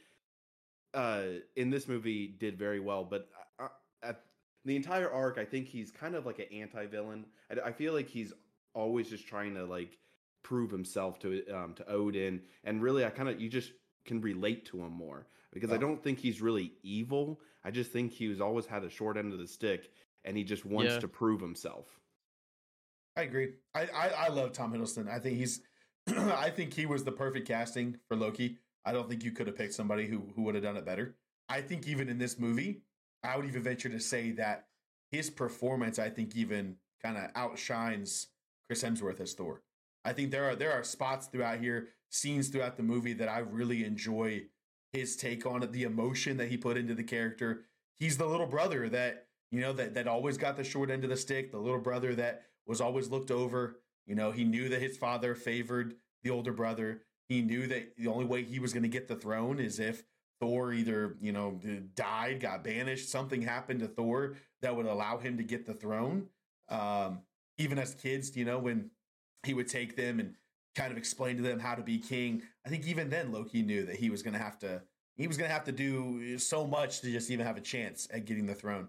uh, 0.94 1.24
in 1.56 1.70
this 1.70 1.88
movie 1.88 2.28
did 2.28 2.58
very 2.58 2.80
well. 2.80 3.04
But 3.04 3.30
uh, 3.60 3.68
at 4.04 4.22
the 4.66 4.76
entire 4.76 5.10
arc, 5.10 5.38
I 5.38 5.46
think 5.46 5.68
he's 5.68 5.92
kind 5.92 6.16
of 6.16 6.26
like 6.26 6.40
an 6.40 6.48
anti-villain. 6.52 7.26
I, 7.52 7.70
I 7.70 7.72
feel 7.72 7.94
like 7.94 8.10
he's 8.10 8.34
always 8.74 9.10
just 9.10 9.28
trying 9.28 9.54
to 9.56 9.66
like 9.66 9.98
prove 10.44 10.72
himself 10.72 11.20
to 11.20 11.46
um, 11.54 11.74
to 11.76 11.88
Odin, 11.90 12.42
and 12.64 12.82
really, 12.82 13.06
I 13.06 13.10
kind 13.10 13.30
of 13.30 13.40
you 13.40 13.50
just 13.50 13.72
can 14.06 14.22
relate 14.22 14.66
to 14.66 14.80
him 14.80 14.92
more 14.92 15.28
because 15.54 15.72
I 15.72 15.78
don't 15.78 16.04
think 16.04 16.20
he's 16.20 16.42
really 16.42 16.74
evil. 16.84 17.40
I 17.64 17.72
just 17.72 17.92
think 17.92 18.12
he's 18.12 18.40
always 18.42 18.66
had 18.66 18.84
a 18.84 18.90
short 18.90 19.18
end 19.18 19.34
of 19.34 19.40
the 19.40 19.48
stick, 19.48 19.92
and 20.24 20.38
he 20.38 20.44
just 20.44 20.66
wants 20.66 20.94
Yeah. 20.94 21.00
to 21.02 21.08
prove 21.08 21.42
himself. 21.42 21.86
I 23.16 23.24
agree. 23.24 23.54
I, 23.74 23.88
I, 23.94 24.08
I 24.10 24.28
love 24.30 24.54
Tom 24.54 24.74
Hiddleston. 24.74 25.10
I 25.10 25.20
think 25.20 25.38
he's 25.38 25.62
I 26.08 26.50
think 26.50 26.74
he 26.74 26.86
was 26.86 27.04
the 27.04 27.12
perfect 27.12 27.48
casting 27.48 27.98
for 28.08 28.16
Loki. 28.16 28.58
I 28.86 28.94
don't 28.94 29.10
think 29.10 29.24
you 29.24 29.32
could 29.32 29.48
have 29.48 29.58
picked 29.58 29.74
somebody 29.74 30.08
who 30.08 30.32
who 30.36 30.44
would 30.44 30.56
have 30.56 30.64
done 30.64 30.78
it 30.78 30.86
better. 30.86 31.16
I 31.50 31.62
think 31.62 31.88
even 31.88 32.10
in 32.10 32.18
this 32.18 32.40
movie, 32.40 32.82
I 33.24 33.36
would 33.36 33.46
even 33.46 33.62
venture 33.64 33.90
to 33.90 34.00
say 34.00 34.32
that 34.32 34.68
his 35.12 35.30
performance, 35.30 36.00
I 36.00 36.10
think, 36.10 36.36
even 36.36 36.78
kind 37.04 37.18
of 37.18 37.30
outshines 37.36 38.28
Chris 38.68 38.84
Hemsworth 38.84 39.20
as 39.20 39.34
Thor. 39.34 39.64
I 40.06 40.14
think 40.14 40.32
there 40.32 40.46
are 40.50 40.56
there 40.56 40.72
are 40.72 40.84
spots 40.84 41.28
throughout 41.28 41.60
here, 41.60 41.90
scenes 42.10 42.48
throughout 42.48 42.78
the 42.78 42.84
movie 42.84 43.14
that 43.14 43.28
I 43.28 43.40
really 43.40 43.84
enjoy 43.84 44.44
his 44.94 45.16
take 45.16 45.46
on 45.46 45.64
it, 45.64 45.72
the 45.72 45.84
emotion 45.84 46.38
that 46.38 46.50
he 46.50 46.58
put 46.58 46.78
into 46.78 46.96
the 46.96 47.04
character. 47.04 47.66
He's 47.98 48.18
the 48.18 48.26
little 48.26 48.48
brother 48.48 48.90
that 48.90 49.28
you 49.52 49.62
know 49.62 49.74
that 49.74 49.94
that 49.96 50.08
always 50.08 50.38
got 50.38 50.58
the 50.58 50.64
short 50.64 50.90
end 50.90 51.04
of 51.04 51.10
the 51.10 51.18
stick, 51.18 51.52
the 51.52 51.58
little 51.58 51.80
brother 51.80 52.16
that 52.16 52.44
was 52.66 52.82
always 52.82 53.10
looked 53.10 53.32
over. 53.32 53.80
You 54.06 54.16
know, 54.16 54.32
he 54.32 54.44
knew 54.44 54.70
that 54.70 54.82
his 54.82 54.98
father 54.98 55.36
favored 55.36 55.96
the 56.24 56.30
older 56.30 56.54
brother. 56.54 57.02
He 57.28 57.42
knew 57.42 57.68
that 57.68 57.96
the 57.98 58.08
only 58.08 58.26
way 58.26 58.44
he 58.44 58.60
was 58.60 58.74
going 58.74 58.84
to 58.84 58.90
get 58.90 59.08
the 59.08 59.16
throne 59.16 59.60
is 59.60 59.80
if 59.80 60.04
Thor 60.40 60.74
either, 60.74 61.18
you 61.22 61.32
know, 61.32 61.60
died, 61.96 62.40
got 62.40 62.64
banished, 62.64 63.10
something 63.10 63.42
happened 63.42 63.82
to 63.82 63.88
Thor 63.88 64.36
that 64.62 64.76
would 64.76 64.86
allow 64.86 65.18
him 65.18 65.38
to 65.38 65.44
get 65.44 65.66
the 65.66 65.74
throne. 65.74 66.28
Um, 66.70 67.20
even 67.58 67.78
as 67.78 67.94
kids, 67.94 68.36
you 68.36 68.46
know, 68.46 68.58
when 68.58 68.90
he 69.44 69.54
would 69.54 69.68
take 69.68 69.96
them 69.96 70.20
and 70.20 70.36
kind 70.80 70.92
of 70.92 70.98
explain 70.98 71.38
to 71.38 71.44
them 71.44 71.60
how 71.60 71.76
to 71.76 71.82
be 71.82 71.98
king, 71.98 72.42
I 72.66 72.70
think 72.70 72.88
even 72.88 73.10
then 73.10 73.32
Loki 73.32 73.62
knew 73.62 73.86
that 73.86 73.98
he 73.98 74.10
was 74.10 74.24
going 74.24 74.34
to 74.34 74.40
have 74.40 74.58
to 74.60 74.82
he 75.16 75.28
was 75.28 75.36
going 75.36 75.50
to 75.50 75.54
have 75.54 75.66
to 75.66 75.74
do 75.74 76.38
so 76.38 76.66
much 76.66 77.02
to 77.02 77.12
just 77.12 77.30
even 77.30 77.46
have 77.46 77.58
a 77.58 77.62
chance 77.62 78.08
at 78.14 78.24
getting 78.24 78.46
the 78.46 78.56
throne. 78.56 78.88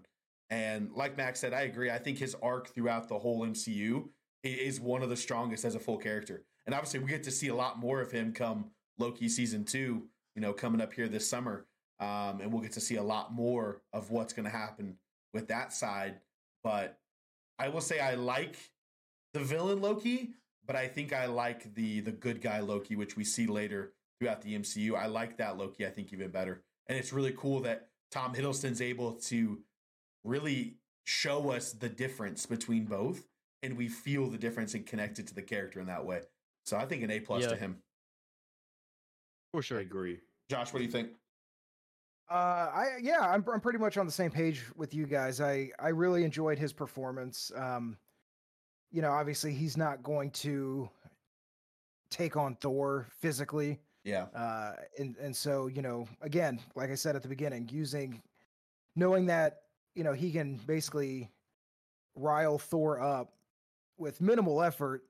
And 0.49 0.89
like 0.93 1.17
Max 1.17 1.41
said, 1.41 1.53
I 1.53 1.63
agree. 1.63 1.91
I 1.91 1.97
think 1.97 2.17
his 2.17 2.35
arc 2.41 2.69
throughout 2.69 3.09
the 3.09 3.19
whole 3.19 3.45
MCU 3.45 4.07
is 4.41 4.79
one 4.79 5.03
of 5.03 5.09
the 5.09 5.17
strongest 5.17 5.65
as 5.65 5.75
a 5.75 5.79
full 5.79 5.97
character. 5.97 6.45
And 6.65 6.73
obviously, 6.73 7.01
we 7.01 7.09
get 7.09 7.23
to 7.23 7.31
see 7.31 7.49
a 7.49 7.55
lot 7.55 7.79
more 7.79 7.99
of 7.99 8.11
him 8.11 8.31
come 8.31 8.71
Loki 8.97 9.27
season 9.27 9.65
two 9.65 10.07
you 10.35 10.41
know, 10.41 10.53
coming 10.53 10.81
up 10.81 10.93
here 10.93 11.07
this 11.07 11.27
summer. 11.27 11.65
Um, 11.99 12.41
and 12.41 12.51
we'll 12.51 12.61
get 12.61 12.71
to 12.73 12.81
see 12.81 12.95
a 12.95 13.03
lot 13.03 13.31
more 13.31 13.81
of 13.93 14.09
what's 14.09 14.33
going 14.33 14.45
to 14.45 14.51
happen 14.51 14.97
with 15.33 15.47
that 15.49 15.71
side. 15.71 16.19
But 16.63 16.97
I 17.59 17.69
will 17.69 17.81
say 17.81 17.99
I 17.99 18.15
like 18.15 18.55
the 19.33 19.39
villain 19.39 19.81
Loki, 19.81 20.33
but 20.71 20.79
I 20.79 20.87
think 20.87 21.11
I 21.11 21.25
like 21.25 21.75
the 21.75 21.99
the 21.99 22.13
good 22.13 22.39
guy 22.41 22.61
Loki, 22.61 22.95
which 22.95 23.17
we 23.17 23.25
see 23.25 23.45
later 23.45 23.91
throughout 24.19 24.41
the 24.41 24.57
MCU. 24.57 24.95
I 24.95 25.07
like 25.07 25.35
that 25.37 25.57
Loki, 25.57 25.85
I 25.85 25.89
think, 25.89 26.13
even 26.13 26.31
better. 26.31 26.63
And 26.87 26.97
it's 26.97 27.11
really 27.11 27.33
cool 27.37 27.59
that 27.61 27.89
Tom 28.09 28.33
Hiddleston's 28.33 28.81
able 28.81 29.15
to 29.23 29.59
really 30.23 30.77
show 31.03 31.51
us 31.51 31.73
the 31.73 31.89
difference 31.89 32.45
between 32.45 32.85
both, 32.85 33.27
and 33.61 33.75
we 33.75 33.89
feel 33.89 34.29
the 34.29 34.37
difference 34.37 34.73
and 34.73 34.85
connected 34.85 35.27
to 35.27 35.35
the 35.35 35.41
character 35.41 35.81
in 35.81 35.87
that 35.87 36.05
way. 36.05 36.21
So 36.65 36.77
I 36.77 36.85
think 36.85 37.03
an 37.03 37.11
A 37.11 37.19
plus 37.19 37.43
Yeah. 37.43 37.49
to 37.49 37.55
him. 37.57 37.81
For 39.53 39.61
sure, 39.61 39.79
I 39.79 39.81
agree. 39.81 40.19
Josh, 40.49 40.71
what 40.71 40.79
do 40.79 40.85
you 40.85 40.91
think? 40.91 41.09
Uh, 42.29 42.71
I 42.73 42.99
yeah, 43.01 43.19
I'm 43.19 43.43
I'm 43.53 43.59
pretty 43.59 43.79
much 43.79 43.97
on 43.97 44.05
the 44.05 44.11
same 44.13 44.31
page 44.31 44.63
with 44.77 44.93
you 44.93 45.05
guys. 45.05 45.41
I 45.41 45.71
I 45.79 45.89
really 45.89 46.23
enjoyed 46.23 46.57
his 46.57 46.71
performance. 46.71 47.51
Um, 47.57 47.97
you 48.91 49.01
know, 49.01 49.11
obviously 49.11 49.53
he's 49.53 49.77
not 49.77 50.03
going 50.03 50.31
to 50.31 50.89
take 52.09 52.35
on 52.35 52.55
Thor 52.55 53.07
physically. 53.19 53.79
Yeah. 54.03 54.23
Uh, 54.35 54.73
and 54.97 55.15
and 55.17 55.35
so 55.35 55.67
you 55.67 55.81
know, 55.81 56.07
again, 56.21 56.59
like 56.75 56.89
I 56.89 56.95
said 56.95 57.15
at 57.15 57.21
the 57.21 57.27
beginning, 57.29 57.69
using 57.71 58.21
knowing 58.95 59.25
that 59.27 59.61
you 59.95 60.03
know 60.03 60.13
he 60.13 60.31
can 60.31 60.55
basically 60.65 61.29
rile 62.15 62.57
Thor 62.57 62.99
up 62.99 63.33
with 63.97 64.19
minimal 64.19 64.61
effort 64.61 65.03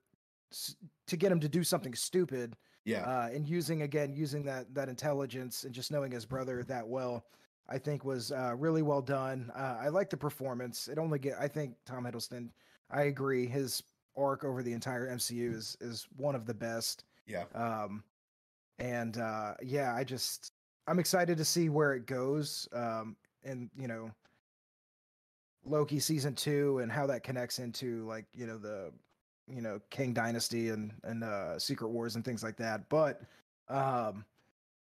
to 1.08 1.17
get 1.17 1.32
him 1.32 1.39
to 1.39 1.48
do 1.50 1.63
something 1.63 1.96
stupid 1.96 2.56
Yeah. 2.84 3.02
uh, 3.04 3.30
and 3.34 3.48
using 3.48 3.84
again 3.84 4.13
using 4.13 4.44
that 4.46 4.74
that 4.76 4.89
intelligence 4.89 5.63
and 5.63 5.74
just 5.74 5.91
knowing 5.91 6.12
his 6.12 6.26
brother 6.26 6.63
that 6.63 6.86
well 6.86 7.24
i 7.70 7.78
think 7.78 8.04
was 8.04 8.34
uh, 8.34 8.54
really 8.58 8.82
well 8.82 9.02
done 9.02 9.50
uh, 9.56 9.78
i 9.80 9.88
like 9.88 10.10
the 10.10 10.17
performance 10.17 10.89
it 10.89 10.98
only 10.98 11.20
get 11.20 11.36
i 11.39 11.48
think 11.48 11.74
tom 11.86 12.04
hiddleston 12.04 12.50
i 12.91 13.04
agree 13.04 13.47
his 13.47 13.84
arc 14.17 14.43
over 14.43 14.62
the 14.62 14.73
entire 14.73 15.08
mcu 15.15 15.54
is 15.54 15.77
is 15.82 16.08
one 16.17 16.36
of 16.36 16.45
the 16.45 16.54
best. 16.54 17.06
Yeah. 17.25 17.43
um 17.56 18.04
and 18.80 19.17
uh 19.17 19.54
yeah 19.62 19.95
i 19.95 20.04
just 20.04 20.51
i'm 20.88 20.99
excited 20.99 21.38
to 21.38 21.45
see 21.45 21.69
where 21.69 21.93
it 21.93 22.06
goes 22.06 22.67
um 22.73 23.15
and 23.43 23.69
you 23.77 23.88
know 23.88 24.12
loki 25.65 25.99
season 25.99 26.34
two 26.34 26.80
and 26.80 26.91
how 26.91 27.06
that 27.08 27.23
connects 27.23 27.60
into 27.60 28.06
like 28.08 28.25
you 28.34 28.47
know 28.47 28.58
the 28.58 28.91
you 29.47 29.62
know 29.62 29.80
Kang 29.89 30.13
Dynasty 30.13 30.69
and 30.69 30.91
and 31.04 31.23
uh 31.23 31.60
secret 31.60 31.89
wars 31.89 32.15
and 32.15 32.25
things 32.25 32.43
like 32.43 32.58
that 32.58 32.88
but 32.89 33.21
um 33.69 34.25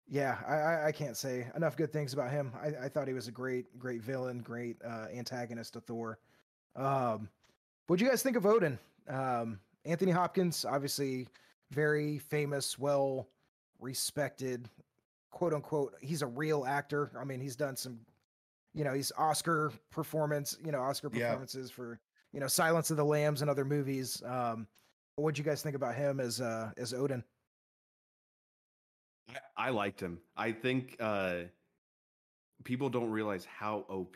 yeah 0.07 0.38
i 0.47 0.53
i, 0.55 0.88
I 0.88 0.91
can't 0.91 1.17
say 1.17 1.47
enough 1.55 1.75
good 1.75 1.91
things 1.93 2.13
about 2.13 2.31
him. 2.31 2.51
I, 2.62 2.85
I 2.85 2.89
thought 2.89 3.07
he 3.07 3.13
was 3.13 3.27
a 3.27 3.31
great 3.31 3.77
great 3.79 4.01
villain 4.01 4.39
great 4.39 4.77
uh 4.85 5.05
antagonist 5.13 5.73
to 5.73 5.81
thor. 5.81 6.19
Um 6.75 7.29
what'd 7.89 8.02
you 8.06 8.08
guys 8.08 8.21
think 8.21 8.36
of 8.38 8.45
odin 8.45 8.78
um 9.08 9.60
anthony 9.84 10.12
hopkins 10.12 10.63
obviously 10.63 11.28
very 11.71 12.19
famous 12.19 12.78
well 12.78 13.28
respected 13.80 14.69
quote 15.32 15.56
unquote 15.56 15.95
he's 15.99 16.21
a 16.21 16.28
real 16.28 16.65
actor 16.65 17.12
i 17.19 17.23
mean 17.23 17.39
he's 17.39 17.56
done 17.56 17.75
some 17.75 17.99
you 18.75 18.84
know 18.84 18.93
he's 18.93 19.12
oscar 19.17 19.71
performance 19.89 20.56
you 20.63 20.71
know 20.71 20.82
oscar 20.82 21.10
Yeah. 21.12 21.25
performances 21.30 21.71
for 21.71 21.99
you 22.32 22.39
know 22.39 22.45
silence 22.47 22.91
of 22.91 22.97
the 22.97 23.04
lambs 23.06 23.41
and 23.41 23.49
other 23.49 23.65
movies 23.65 24.21
um 24.23 24.67
what'd 25.15 25.39
you 25.39 25.43
guys 25.43 25.63
think 25.63 25.75
about 25.75 25.95
him 25.95 26.19
as 26.19 26.39
uh 26.41 26.69
as 26.78 26.93
odin 26.93 27.23
I, 29.58 29.67
I 29.67 29.69
liked 29.69 29.99
him. 29.99 30.19
I 30.36 30.52
think 30.52 30.95
uh, 30.99 31.41
people 32.63 32.89
don't 32.89 33.12
realize 33.12 33.45
how 33.45 33.86
OP 33.88 34.15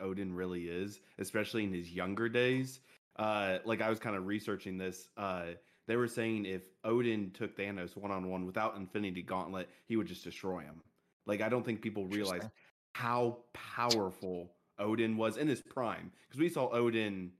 Odin 0.00 0.34
really 0.34 0.68
is, 0.68 1.00
especially 1.18 1.64
in 1.64 1.74
his 1.74 1.90
younger 1.90 2.30
days. 2.30 2.80
Uh, 3.16 3.58
like 3.64 3.80
I 3.80 3.90
was 3.90 3.98
kind 3.98 4.16
of 4.16 4.26
researching 4.26 4.78
this. 4.78 5.08
Uh, 5.16 5.46
they 5.86 5.96
were 5.96 6.08
saying 6.08 6.46
if 6.46 6.62
Odin 6.82 7.30
took 7.32 7.56
Thanos 7.56 7.96
one 7.96 8.10
on 8.10 8.28
one 8.28 8.46
without 8.46 8.76
Infinity 8.76 9.22
Gauntlet, 9.22 9.68
he 9.86 9.96
would 9.96 10.06
just 10.06 10.24
destroy 10.24 10.60
him. 10.60 10.80
Like 11.26 11.40
I 11.40 11.48
don't 11.48 11.64
think 11.64 11.82
people 11.82 12.06
realize 12.06 12.48
how 12.94 13.38
powerful 13.52 14.52
Odin 14.78 15.16
was 15.16 15.36
in 15.36 15.48
his 15.48 15.62
prime 15.62 16.10
because 16.26 16.40
we 16.40 16.48
saw 16.48 16.70
Odin 16.70 17.32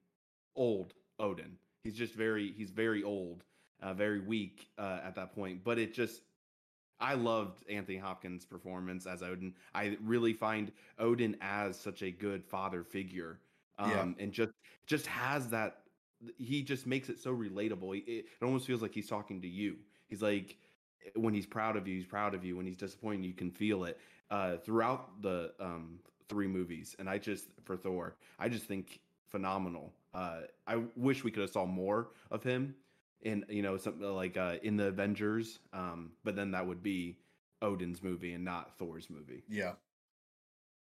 old 0.56 0.94
Odin. 1.18 1.56
He's 1.82 1.94
just 1.94 2.14
very 2.14 2.52
he's 2.52 2.70
very 2.70 3.02
old, 3.02 3.44
uh, 3.82 3.94
very 3.94 4.20
weak 4.20 4.68
uh, 4.78 5.00
at 5.04 5.14
that 5.16 5.34
point. 5.34 5.64
But 5.64 5.78
it 5.78 5.92
just 5.94 6.22
I 7.00 7.14
loved 7.14 7.64
Anthony 7.68 7.98
Hopkins' 7.98 8.44
performance 8.44 9.06
as 9.06 9.22
Odin. 9.22 9.54
I 9.74 9.96
really 10.02 10.32
find 10.32 10.72
Odin 10.98 11.36
as 11.40 11.78
such 11.78 12.02
a 12.02 12.10
good 12.10 12.44
father 12.44 12.84
figure, 12.84 13.40
um, 13.78 13.90
Yeah. 13.90 14.24
and 14.24 14.32
just 14.32 14.52
just 14.86 15.06
has 15.06 15.48
that. 15.48 15.78
He 16.38 16.62
just 16.62 16.86
makes 16.86 17.08
it 17.08 17.18
so 17.18 17.34
relatable. 17.34 17.98
It, 17.98 18.10
it 18.10 18.26
almost 18.42 18.66
feels 18.66 18.80
like 18.82 18.94
he's 18.94 19.08
talking 19.08 19.42
to 19.42 19.48
you. 19.48 19.76
He's 20.08 20.22
like, 20.22 20.56
when 21.16 21.34
he's 21.34 21.46
proud 21.46 21.76
of 21.76 21.86
you, 21.86 21.96
he's 21.96 22.06
proud 22.06 22.34
of 22.34 22.44
you. 22.44 22.56
When 22.56 22.66
he's 22.66 22.76
disappointed, 22.76 23.24
you 23.26 23.34
can 23.34 23.50
feel 23.50 23.84
it 23.84 23.98
uh, 24.30 24.56
throughout 24.58 25.20
the 25.22 25.52
um, 25.60 25.98
three 26.28 26.46
movies. 26.46 26.96
And 26.98 27.08
I 27.08 27.18
just 27.18 27.46
for 27.64 27.76
Thor, 27.76 28.16
I 28.38 28.48
just 28.48 28.64
think 28.64 29.00
phenomenal. 29.26 29.92
Uh, 30.14 30.42
I 30.66 30.82
wish 30.96 31.24
we 31.24 31.30
could 31.30 31.42
have 31.42 31.50
saw 31.50 31.66
more 31.66 32.08
of 32.30 32.42
him 32.42 32.74
in 33.22 33.44
you 33.48 33.62
know 33.62 33.76
something 33.76 34.06
like 34.14 34.36
uh, 34.36 34.56
in 34.62 34.76
the 34.76 34.86
Avengers, 34.86 35.58
um, 35.72 36.12
but 36.24 36.36
then 36.36 36.50
that 36.52 36.66
would 36.66 36.82
be 36.82 37.18
Odin's 37.62 38.02
movie 38.02 38.32
and 38.34 38.44
not 38.44 38.78
Thor's 38.78 39.10
movie. 39.10 39.42
Yeah. 39.48 39.72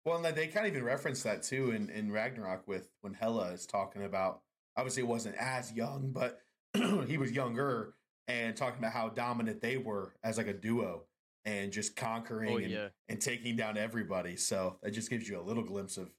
Well, 0.05 0.23
and 0.23 0.35
they 0.35 0.47
kind 0.47 0.65
of 0.65 0.73
even 0.73 0.83
reference 0.83 1.23
that 1.23 1.43
too 1.43 1.71
in, 1.71 1.89
in 1.89 2.11
Ragnarok 2.11 2.67
with 2.67 2.89
when 3.01 3.13
Hela 3.13 3.51
is 3.51 3.65
talking 3.65 4.03
about. 4.03 4.41
Obviously, 4.75 5.03
it 5.03 5.07
wasn't 5.07 5.35
as 5.37 5.71
young, 5.71 6.11
but 6.11 6.41
he 7.07 7.17
was 7.17 7.31
younger 7.31 7.93
and 8.27 8.55
talking 8.55 8.79
about 8.79 8.93
how 8.93 9.09
dominant 9.09 9.61
they 9.61 9.77
were 9.77 10.13
as 10.23 10.37
like 10.37 10.47
a 10.47 10.53
duo 10.53 11.03
and 11.45 11.71
just 11.71 11.95
conquering 11.95 12.53
Oh 12.53 12.57
and, 12.57 12.71
yeah. 12.71 12.87
and 13.09 13.19
taking 13.21 13.55
down 13.55 13.77
everybody. 13.77 14.35
So 14.35 14.77
that 14.81 14.91
just 14.91 15.09
gives 15.09 15.27
you 15.27 15.39
a 15.39 15.43
little 15.43 15.63
glimpse 15.63 15.97
of 15.97 16.09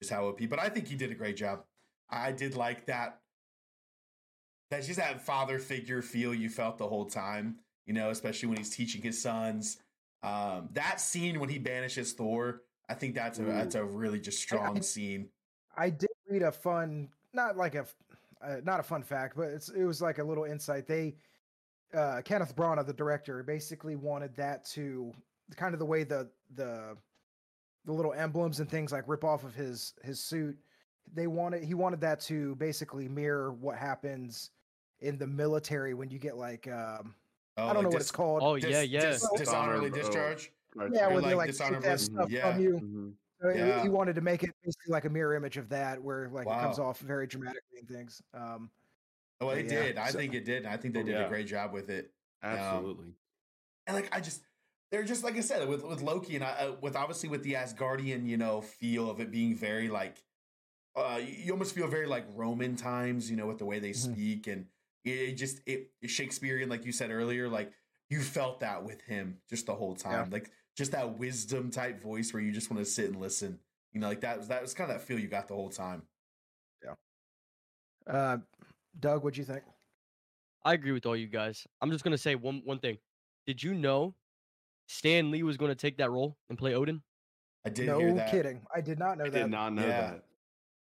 just 0.00 0.12
how 0.12 0.26
OP. 0.26 0.40
But 0.48 0.58
I 0.58 0.68
think 0.68 0.88
he 0.88 0.96
did 0.96 1.10
a 1.10 1.14
great 1.14 1.36
job. 1.36 1.64
I 2.10 2.32
did 2.32 2.56
like 2.56 2.86
that. 2.86 3.20
That's 4.70 4.86
just 4.86 4.98
that 4.98 5.24
father 5.24 5.58
figure 5.58 6.02
feel 6.02 6.34
you 6.34 6.48
felt 6.48 6.78
the 6.78 6.88
whole 6.88 7.06
time, 7.06 7.56
you 7.86 7.94
know, 7.94 8.10
especially 8.10 8.48
when 8.48 8.58
he's 8.58 8.70
teaching 8.74 9.02
his 9.02 9.20
sons. 9.20 9.78
Um, 10.22 10.70
that 10.72 11.00
scene 11.00 11.38
when 11.38 11.50
he 11.50 11.58
banishes 11.58 12.12
Thor, 12.12 12.62
I 12.88 12.94
think 12.94 13.14
that's 13.14 13.38
a 13.38 13.42
Ooh. 13.42 13.46
that's 13.46 13.74
a 13.74 13.84
really 13.84 14.20
just 14.20 14.38
strong 14.38 14.80
scene. 14.82 15.28
i 15.76 15.90
did 15.90 16.10
read 16.28 16.42
a 16.42 16.52
fun 16.52 17.08
not 17.32 17.56
like 17.56 17.74
a, 17.74 17.86
uh, 18.42 18.56
not 18.62 18.78
a 18.80 18.82
fun 18.82 19.02
fact 19.02 19.36
but 19.36 19.48
it's 19.48 19.68
it 19.70 19.84
was 19.84 20.00
like 20.02 20.18
a 20.18 20.24
little 20.24 20.44
insight 20.44 20.86
they 20.86 21.14
uh 21.94 22.20
kenneth 22.24 22.54
branagh 22.54 22.86
the 22.86 22.92
director 22.92 23.42
basically 23.42 23.96
wanted 23.96 24.34
that 24.36 24.64
to 24.64 25.12
kind 25.56 25.74
of 25.74 25.78
the 25.80 25.84
way 25.84 26.04
the 26.04 26.28
the 26.56 26.96
the 27.86 27.92
little 27.92 28.12
emblems 28.14 28.60
and 28.60 28.70
things 28.70 28.92
like 28.92 29.04
rip 29.08 29.24
off 29.24 29.44
of 29.44 29.54
his 29.54 29.94
his 30.02 30.20
suit 30.20 30.56
they 31.14 31.26
wanted 31.26 31.62
he 31.64 31.74
wanted 31.74 32.00
that 32.00 32.20
to 32.20 32.54
basically 32.56 33.08
mirror 33.08 33.52
what 33.52 33.76
happens 33.76 34.50
in 35.00 35.18
the 35.18 35.26
military 35.26 35.92
when 35.94 36.08
you 36.10 36.18
get 36.18 36.36
like 36.36 36.66
um, 36.68 37.14
Oh, 37.56 37.64
I 37.64 37.66
don't 37.66 37.76
like 37.76 37.82
know 37.84 37.88
what 37.90 38.00
it's 38.00 38.10
called. 38.10 38.42
Oh 38.42 38.56
dis- 38.58 38.68
yeah, 38.68 38.80
yeah. 38.80 39.10
dis- 39.10 39.28
dishonorably 39.36 39.90
Dishonorable- 39.90 39.90
discharge. 39.90 40.52
Right. 40.74 40.90
yeah, 40.92 41.06
or 41.06 41.12
where 41.14 41.22
they 41.22 41.34
like 41.34 41.58
like 41.58 41.70
take 41.72 41.80
that 41.82 42.00
stuff 42.00 42.30
yeah. 42.30 42.52
from 42.52 42.62
you. 42.62 42.70
Mhm. 42.82 43.12
So 43.40 43.48
he- 43.50 43.58
Yeah. 43.58 43.82
He 43.82 43.88
wanted 43.88 44.14
to 44.14 44.20
make 44.20 44.42
it 44.42 44.50
basically 44.64 44.92
like 44.92 45.04
a 45.04 45.10
mirror 45.10 45.34
image 45.34 45.56
of 45.56 45.68
that, 45.70 46.02
where 46.02 46.28
like 46.30 46.46
it 46.46 46.50
comes 46.50 46.78
off 46.78 46.98
very 47.00 47.26
dramatically 47.26 47.78
and 47.78 47.88
things. 47.88 48.22
Um, 48.32 48.70
Oh, 49.40 49.50
it 49.50 49.64
Yeah, 49.66 49.82
did. 49.82 49.98
I 49.98 50.10
so- 50.10 50.18
think 50.18 50.32
it 50.34 50.44
did. 50.44 50.64
I 50.64 50.76
think 50.76 50.94
they 50.94 51.00
Oh, 51.00 51.04
did 51.04 51.20
a 51.20 51.28
great 51.28 51.46
job 51.46 51.72
with 51.72 51.90
it. 51.90 52.12
Absolutely. 52.42 53.14
and 53.86 53.94
like 53.96 54.14
I 54.14 54.20
just 54.20 54.42
they're 54.90 55.02
just 55.04 55.24
like 55.24 55.36
I 55.36 55.40
said 55.40 55.68
with 55.68 55.82
with 55.84 56.00
Loki 56.02 56.36
and 56.36 56.44
I, 56.44 56.50
uh, 56.52 56.76
with 56.80 56.94
obviously 56.96 57.28
with 57.28 57.42
the 57.42 57.54
Asgardian 57.54 58.26
you 58.26 58.36
know 58.36 58.60
feel 58.62 59.10
of 59.10 59.18
it 59.20 59.30
being 59.30 59.54
very 59.56 59.88
like 59.88 60.22
uh 60.96 61.20
you 61.22 61.52
almost 61.52 61.74
feel 61.74 61.86
very 61.88 62.06
like 62.06 62.24
Roman 62.34 62.76
times 62.76 63.30
you 63.30 63.36
know 63.36 63.46
with 63.46 63.58
the 63.58 63.64
way 63.64 63.78
they 63.80 63.90
Mhm. 63.90 64.12
speak 64.12 64.46
and 64.46 64.66
it, 65.04 65.10
it 65.10 65.32
just 65.34 65.60
it 65.66 65.90
Shakespearean 66.06 66.68
like 66.68 66.84
you 66.84 66.92
said 66.92 67.10
earlier 67.10 67.48
like 67.48 67.72
you 68.08 68.20
felt 68.22 68.60
that 68.60 68.84
with 68.84 69.00
him 69.02 69.40
just 69.50 69.66
the 69.66 69.74
whole 69.74 69.94
time 69.96 70.30
like 70.30 70.50
just 70.76 70.92
that 70.92 71.18
wisdom 71.18 71.70
type 71.70 72.02
voice 72.02 72.32
where 72.32 72.42
you 72.42 72.52
just 72.52 72.70
want 72.70 72.84
to 72.84 72.90
sit 72.90 73.06
and 73.10 73.20
listen 73.20 73.58
you 73.92 74.00
know 74.00 74.08
like 74.08 74.20
that 74.20 74.38
was 74.38 74.48
that 74.48 74.60
was 74.62 74.74
kind 74.74 74.90
of 74.90 74.98
that 74.98 75.06
feel 75.06 75.18
you 75.18 75.28
got 75.28 75.48
the 75.48 75.54
whole 75.54 75.70
time 75.70 76.02
uh, 78.06 78.36
Doug, 79.00 79.24
what'd 79.24 79.38
you 79.38 79.44
think? 79.44 79.62
I 80.62 80.74
agree 80.74 80.92
with 80.92 81.06
all 81.06 81.16
you 81.16 81.26
guys. 81.26 81.66
I'm 81.80 81.90
just 81.90 82.04
gonna 82.04 82.18
say 82.18 82.34
one 82.34 82.60
one 82.66 82.78
thing. 82.78 82.98
Did 83.46 83.62
you 83.62 83.72
know 83.72 84.14
Stan 84.88 85.30
Lee 85.30 85.42
was 85.42 85.56
gonna 85.56 85.74
take 85.74 85.96
that 85.96 86.10
role 86.10 86.36
and 86.50 86.58
play 86.58 86.74
Odin? 86.74 87.00
I 87.64 87.70
did 87.70 87.86
no 87.86 87.98
hear 87.98 88.12
that 88.12 88.30
kidding. 88.30 88.60
I 88.74 88.82
did 88.82 88.98
not 88.98 89.16
know 89.16 89.24
I 89.24 89.30
that. 89.30 89.38
did 89.44 89.50
not 89.50 89.72
know 89.72 89.86
Yeah. 89.86 90.00
that. 90.10 90.24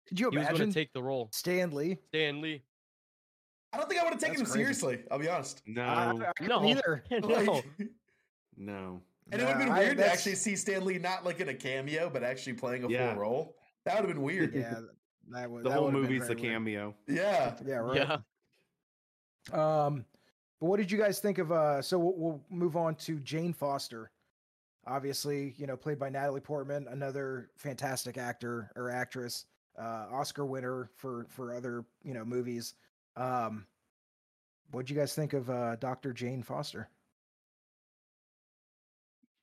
Could 0.08 0.20
you 0.20 0.28
imagine? 0.28 0.32
He 0.32 0.38
was 0.38 0.48
imagine 0.60 0.66
gonna 0.68 0.74
take 0.74 0.94
the 0.94 1.02
role. 1.02 1.30
Stan 1.34 1.72
Lee? 1.72 1.98
Stan 2.10 2.40
Lee. 2.40 2.62
I 3.74 3.78
don't 3.78 3.90
think 3.90 4.00
I 4.00 4.04
would 4.04 4.14
have 4.14 4.22
taken 4.22 4.36
him 4.40 4.46
crazy. 4.46 4.60
seriously 4.60 5.04
I'll 5.10 5.18
be 5.18 5.28
honest 5.28 5.64
No, 5.66 5.82
I, 5.82 6.12
I 6.12 6.32
couldn't 6.38 6.50
No. 6.50 6.70
either. 6.70 7.04
no. 7.10 7.18
Like, 7.28 7.66
no. 8.58 9.02
And 9.32 9.42
it 9.42 9.46
would 9.46 9.50
have 9.52 9.60
been 9.60 9.70
Nah, 9.70 9.76
I- 9.76 9.80
weird 9.80 9.98
to 9.98 10.10
actually 10.12 10.36
see 10.36 10.56
Stan 10.56 10.86
Lee 10.86 10.98
not 11.00 11.26
like 11.26 11.40
in 11.40 11.50
a 11.50 11.54
cameo, 11.54 12.10
but 12.10 12.24
actually 12.24 12.54
playing 12.54 12.84
a 12.86 12.90
Yeah. 12.90 13.12
full 13.14 13.22
role. 13.22 13.56
That 13.86 13.96
would 13.96 14.06
have 14.08 14.16
been 14.16 14.24
weird. 14.24 14.54
Yeah, 14.54 14.82
that 15.30 15.50
was 15.52 15.64
The 15.64 15.70
that 15.70 15.78
whole 15.78 15.92
movie's 15.92 16.22
the 16.28 16.36
very 16.36 16.42
weird. 16.42 16.54
cameo. 16.54 16.96
Yeah. 17.08 17.58
Yeah, 17.66 17.76
right. 17.76 17.96
Yeah. 17.98 19.86
Um, 19.86 20.06
but 20.60 20.68
what 20.68 20.78
did 20.78 20.92
you 20.92 20.98
guys 20.98 21.20
think 21.20 21.38
of? 21.38 21.52
Uh, 21.52 21.82
so 21.82 21.98
we'll, 22.00 22.14
we'll 22.16 22.42
move 22.50 22.76
on 22.76 22.96
to 22.96 23.20
Jane 23.20 23.54
Foster. 23.54 24.12
Obviously, 24.86 25.54
you 25.58 25.68
know, 25.68 25.76
played 25.78 26.00
by 26.00 26.10
Natalie 26.10 26.42
Portman, 26.42 26.88
another 26.90 27.50
fantastic 27.58 28.18
actor 28.18 28.72
or 28.76 28.90
actress, 28.90 29.46
uh, 29.78 30.08
Oscar 30.12 30.46
winner 30.46 30.90
for 30.96 31.26
for 31.30 31.54
other 31.54 31.84
you 32.04 32.14
know 32.14 32.24
movies. 32.26 32.74
Um, 33.18 33.66
what 34.72 34.78
would 34.80 34.90
you 34.90 34.96
guys 34.96 35.14
think 35.14 35.34
of 35.34 35.50
uh, 35.50 35.76
Dr. 35.78 36.14
Jane 36.14 36.42
Foster? 36.42 36.90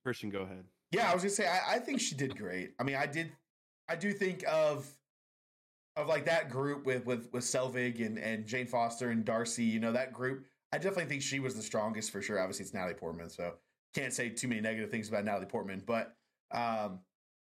Christian, 0.05 0.31
go 0.31 0.43
ahead. 0.43 0.64
Yeah, 0.93 1.11
I 1.11 1.14
was 1.14 1.23
gonna 1.23 1.31
say 1.31 1.49
I, 1.49 1.77
I 1.77 1.79
think 1.79 2.01
she 2.01 2.14
did 2.14 2.37
great. 2.37 2.75
I 2.79 2.85
mean, 2.85 2.97
I 2.97 3.07
did 3.07 3.33
I 3.88 3.97
do 3.97 4.12
think 4.12 4.45
of 4.47 4.87
of 5.97 6.07
like 6.09 6.27
that 6.27 6.51
group 6.51 6.85
with 6.85 7.07
with 7.07 7.33
with 7.33 7.43
Selvig 7.43 8.05
and 8.05 8.19
and 8.19 8.47
Jane 8.47 8.67
Foster 8.67 9.11
and 9.11 9.25
Darcy, 9.25 9.64
you 9.64 9.81
know, 9.81 9.93
that 9.93 10.12
group. 10.12 10.45
I 10.73 10.79
definitely 10.79 11.07
think 11.07 11.23
she 11.23 11.40
was 11.40 11.55
the 11.55 11.62
strongest 11.62 12.11
for 12.11 12.21
sure. 12.21 12.38
Obviously 12.38 12.64
it's 12.64 12.75
Natalie 12.75 12.95
Portman, 12.95 13.31
so 13.31 13.55
can't 13.95 14.12
say 14.12 14.29
too 14.29 14.49
many 14.49 14.61
negative 14.61 14.90
things 14.90 15.09
about 15.09 15.25
Natalie 15.25 15.47
Portman. 15.47 15.83
But 15.85 16.14
um 16.53 17.01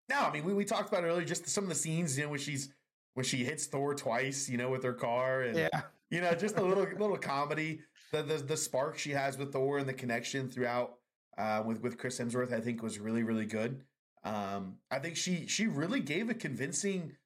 no, 0.09 0.21
I 0.21 0.33
mean 0.33 0.45
we, 0.45 0.55
we 0.55 0.65
talked 0.65 0.89
about 0.89 1.05
earlier 1.05 1.25
just 1.25 1.49
some 1.49 1.65
of 1.65 1.71
the 1.71 1.77
scenes, 1.77 2.17
you 2.17 2.25
know, 2.25 2.31
when 2.31 2.41
she's 2.41 2.73
when 3.15 3.25
she 3.25 3.45
hits 3.45 3.67
Thor 3.67 3.95
twice, 3.95 4.49
you 4.49 4.59
know, 4.59 4.71
with 4.71 4.85
her 4.85 4.95
car 4.95 5.43
and 5.43 5.57
Yeah, 5.57 5.83
you 6.11 6.21
know, 6.21 6.33
just 6.35 6.57
a 6.57 6.63
little 6.63 6.85
little 6.85 7.19
comedy. 7.19 7.81
The, 8.13 8.23
the 8.23 8.37
the 8.37 8.57
spark 8.57 8.97
she 8.97 9.11
has 9.11 9.37
with 9.37 9.53
Thor 9.53 9.79
and 9.79 9.89
the 9.89 9.95
connection 9.95 10.49
throughout 10.49 10.99
uh, 11.39 11.63
with 11.65 11.83
with 11.83 11.99
Chris 11.99 12.19
Hemsworth, 12.19 12.53
I 12.53 12.61
think 12.61 12.83
was 12.83 12.99
really 12.99 13.23
really 13.23 13.47
good. 13.47 13.83
Um, 14.25 14.77
I 14.91 14.99
think 14.99 15.17
she 15.17 15.47
she 15.47 15.67
really 15.67 16.01
gave 16.01 16.31
a 16.31 16.35
convincing 16.35 17.17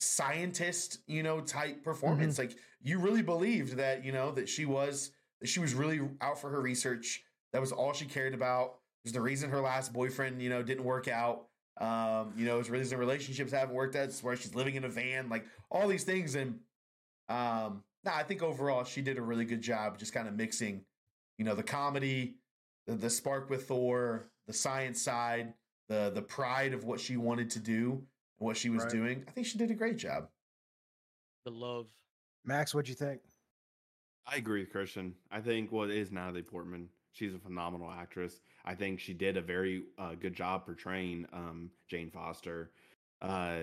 scientist, 0.00 1.00
you 1.06 1.22
know, 1.22 1.40
type 1.40 1.82
performance. 1.82 2.38
Like 2.38 2.56
you 2.82 2.98
really 2.98 3.22
believed 3.22 3.76
that 3.76 4.04
you 4.04 4.12
know 4.12 4.32
that 4.32 4.48
she 4.48 4.64
was 4.64 5.10
that 5.40 5.48
she 5.48 5.60
was 5.60 5.74
really 5.74 6.00
out 6.20 6.40
for 6.40 6.50
her 6.50 6.60
research. 6.60 7.22
That 7.52 7.60
was 7.60 7.72
all 7.72 7.92
she 7.92 8.04
cared 8.04 8.34
about. 8.34 8.66
It 9.04 9.08
was 9.08 9.12
the 9.12 9.20
reason 9.20 9.50
her 9.50 9.60
last 9.60 9.92
boyfriend, 9.92 10.42
you 10.42 10.50
know, 10.50 10.62
didn't 10.62 10.84
work 10.84 11.08
out. 11.08 11.46
Um, 11.80 12.32
you 12.36 12.44
know, 12.44 12.56
it 12.56 12.58
was 12.58 12.66
the 12.66 12.72
reason 12.72 12.98
relationships 12.98 13.52
haven't 13.52 13.74
worked 13.74 13.94
out. 13.94 14.04
It's 14.04 14.22
where 14.22 14.36
she's 14.36 14.54
living 14.54 14.74
in 14.74 14.84
a 14.84 14.88
van, 14.88 15.28
like 15.28 15.46
all 15.70 15.86
these 15.86 16.04
things. 16.04 16.34
And 16.34 16.58
um, 17.28 17.84
no, 18.04 18.12
I 18.12 18.24
think 18.24 18.42
overall 18.42 18.84
she 18.84 19.00
did 19.00 19.16
a 19.16 19.22
really 19.22 19.44
good 19.44 19.62
job, 19.62 19.98
just 19.98 20.12
kind 20.12 20.26
of 20.26 20.34
mixing, 20.34 20.84
you 21.38 21.44
know, 21.44 21.54
the 21.54 21.62
comedy, 21.62 22.34
the, 22.88 22.94
the 22.94 23.10
spark 23.10 23.50
with 23.50 23.68
Thor, 23.68 24.30
the 24.46 24.52
science 24.52 25.00
side, 25.00 25.52
the 25.88 26.10
the 26.12 26.22
pride 26.22 26.72
of 26.72 26.84
what 26.84 26.98
she 26.98 27.16
wanted 27.16 27.50
to 27.50 27.60
do 27.60 27.90
and 27.92 28.46
what 28.46 28.56
she 28.56 28.70
was 28.70 28.82
Right. 28.84 28.92
doing. 28.92 29.24
I 29.28 29.30
think 29.30 29.46
she 29.46 29.58
did 29.58 29.70
a 29.70 29.74
great 29.74 29.98
job. 29.98 30.28
The 31.44 31.52
love. 31.52 31.86
Max, 32.44 32.74
what'd 32.74 32.88
you 32.88 32.94
think? 32.94 33.20
I 34.26 34.36
agree 34.36 34.60
with 34.60 34.70
Christian. 34.72 35.14
I 35.30 35.40
think 35.40 35.70
what 35.70 35.90
is 35.90 36.10
Natalie 36.10 36.42
Portman. 36.42 36.88
She's 37.12 37.34
a 37.34 37.38
phenomenal 37.38 37.90
actress. 37.90 38.40
I 38.64 38.74
think 38.74 39.00
she 39.00 39.12
did 39.12 39.36
a 39.36 39.40
very 39.40 39.84
uh, 39.98 40.14
good 40.14 40.34
job 40.34 40.66
portraying 40.66 41.26
um, 41.32 41.70
Jane 41.88 42.10
Foster. 42.10 42.70
Uh, 43.20 43.60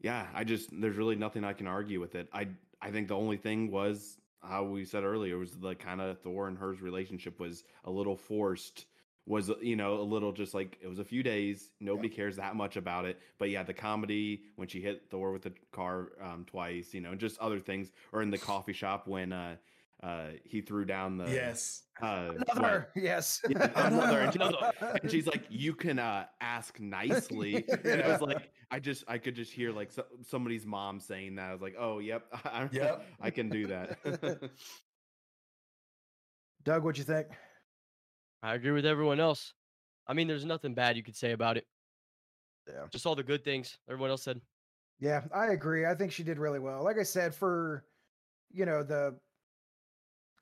yeah, 0.00 0.26
I 0.34 0.44
just 0.44 0.68
there's 0.78 0.96
really 0.96 1.16
nothing 1.16 1.44
I 1.44 1.52
can 1.52 1.66
argue 1.66 2.00
with 2.00 2.14
it. 2.14 2.28
I 2.32 2.48
I 2.80 2.90
think 2.90 3.08
the 3.08 3.16
only 3.16 3.36
thing 3.36 3.70
was 3.70 4.18
how 4.42 4.64
we 4.64 4.84
said 4.84 5.04
earlier 5.04 5.38
was 5.38 5.52
the 5.52 5.74
kind 5.74 6.00
of 6.00 6.20
Thor 6.20 6.48
and 6.48 6.58
hers 6.58 6.82
relationship 6.82 7.38
was 7.38 7.64
a 7.84 7.90
little 7.90 8.16
forced. 8.16 8.86
Was 9.24 9.52
you 9.60 9.76
know 9.76 10.00
a 10.00 10.02
little 10.02 10.32
just 10.32 10.52
like 10.52 10.78
it 10.82 10.88
was 10.88 10.98
a 10.98 11.04
few 11.04 11.22
days. 11.22 11.70
Nobody 11.78 12.08
cares 12.08 12.36
that 12.36 12.56
much 12.56 12.76
about 12.76 13.04
it. 13.04 13.20
But 13.38 13.50
yeah, 13.50 13.62
the 13.62 13.72
comedy 13.72 14.42
when 14.56 14.66
she 14.66 14.80
hit 14.80 15.04
Thor 15.10 15.30
with 15.30 15.42
the 15.42 15.52
car 15.70 16.08
um, 16.20 16.44
twice, 16.44 16.92
you 16.92 17.00
know, 17.00 17.14
just 17.14 17.38
other 17.38 17.60
things, 17.60 17.92
or 18.10 18.20
in 18.22 18.30
the 18.30 18.38
coffee 18.50 18.72
shop 18.72 19.06
when 19.06 19.32
uh, 19.32 19.56
uh, 20.02 20.28
he 20.44 20.60
threw 20.60 20.84
down 20.84 21.16
the 21.16 21.30
yes. 21.30 21.82
uh, 22.02 22.32
Another, 22.48 22.88
yes. 22.96 23.40
Yeah, 23.48 23.70
another, 23.86 24.20
and 24.20 24.32
she's- 24.32 24.54
and 25.02 25.10
she's 25.10 25.26
like, 25.26 25.44
"You 25.48 25.74
can 25.74 25.98
uh, 26.00 26.26
ask 26.40 26.80
nicely." 26.80 27.64
And 27.68 28.00
it 28.00 28.06
was 28.06 28.20
like, 28.20 28.50
I 28.70 28.80
just, 28.80 29.04
I 29.06 29.18
could 29.18 29.34
just 29.36 29.52
hear 29.52 29.70
like 29.72 29.92
so, 29.92 30.04
somebody's 30.22 30.66
mom 30.66 30.98
saying 30.98 31.36
that. 31.36 31.50
I 31.50 31.52
was 31.52 31.62
like, 31.62 31.76
"Oh, 31.78 31.98
yep, 32.00 32.24
I, 32.44 32.68
Yep. 32.72 33.06
I 33.20 33.30
can 33.30 33.48
do 33.48 33.66
that." 33.68 34.50
Doug, 36.64 36.84
what'd 36.84 36.98
you 36.98 37.04
think? 37.04 37.26
I 38.42 38.54
agree 38.54 38.70
with 38.72 38.86
everyone 38.86 39.20
else. 39.20 39.54
I 40.06 40.14
mean, 40.14 40.26
there's 40.26 40.44
nothing 40.44 40.74
bad 40.74 40.96
you 40.96 41.02
could 41.02 41.16
say 41.16 41.32
about 41.32 41.56
it. 41.56 41.66
Yeah. 42.68 42.86
Just 42.90 43.06
all 43.06 43.14
the 43.14 43.22
good 43.22 43.44
things 43.44 43.78
everyone 43.88 44.10
else 44.10 44.22
said. 44.22 44.40
Yeah, 45.00 45.22
I 45.34 45.48
agree. 45.48 45.86
I 45.86 45.94
think 45.94 46.12
she 46.12 46.22
did 46.22 46.38
really 46.38 46.58
well. 46.60 46.82
Like 46.84 46.98
I 46.98 47.02
said, 47.02 47.34
for 47.34 47.84
you 48.52 48.66
know 48.66 48.82
the 48.82 49.16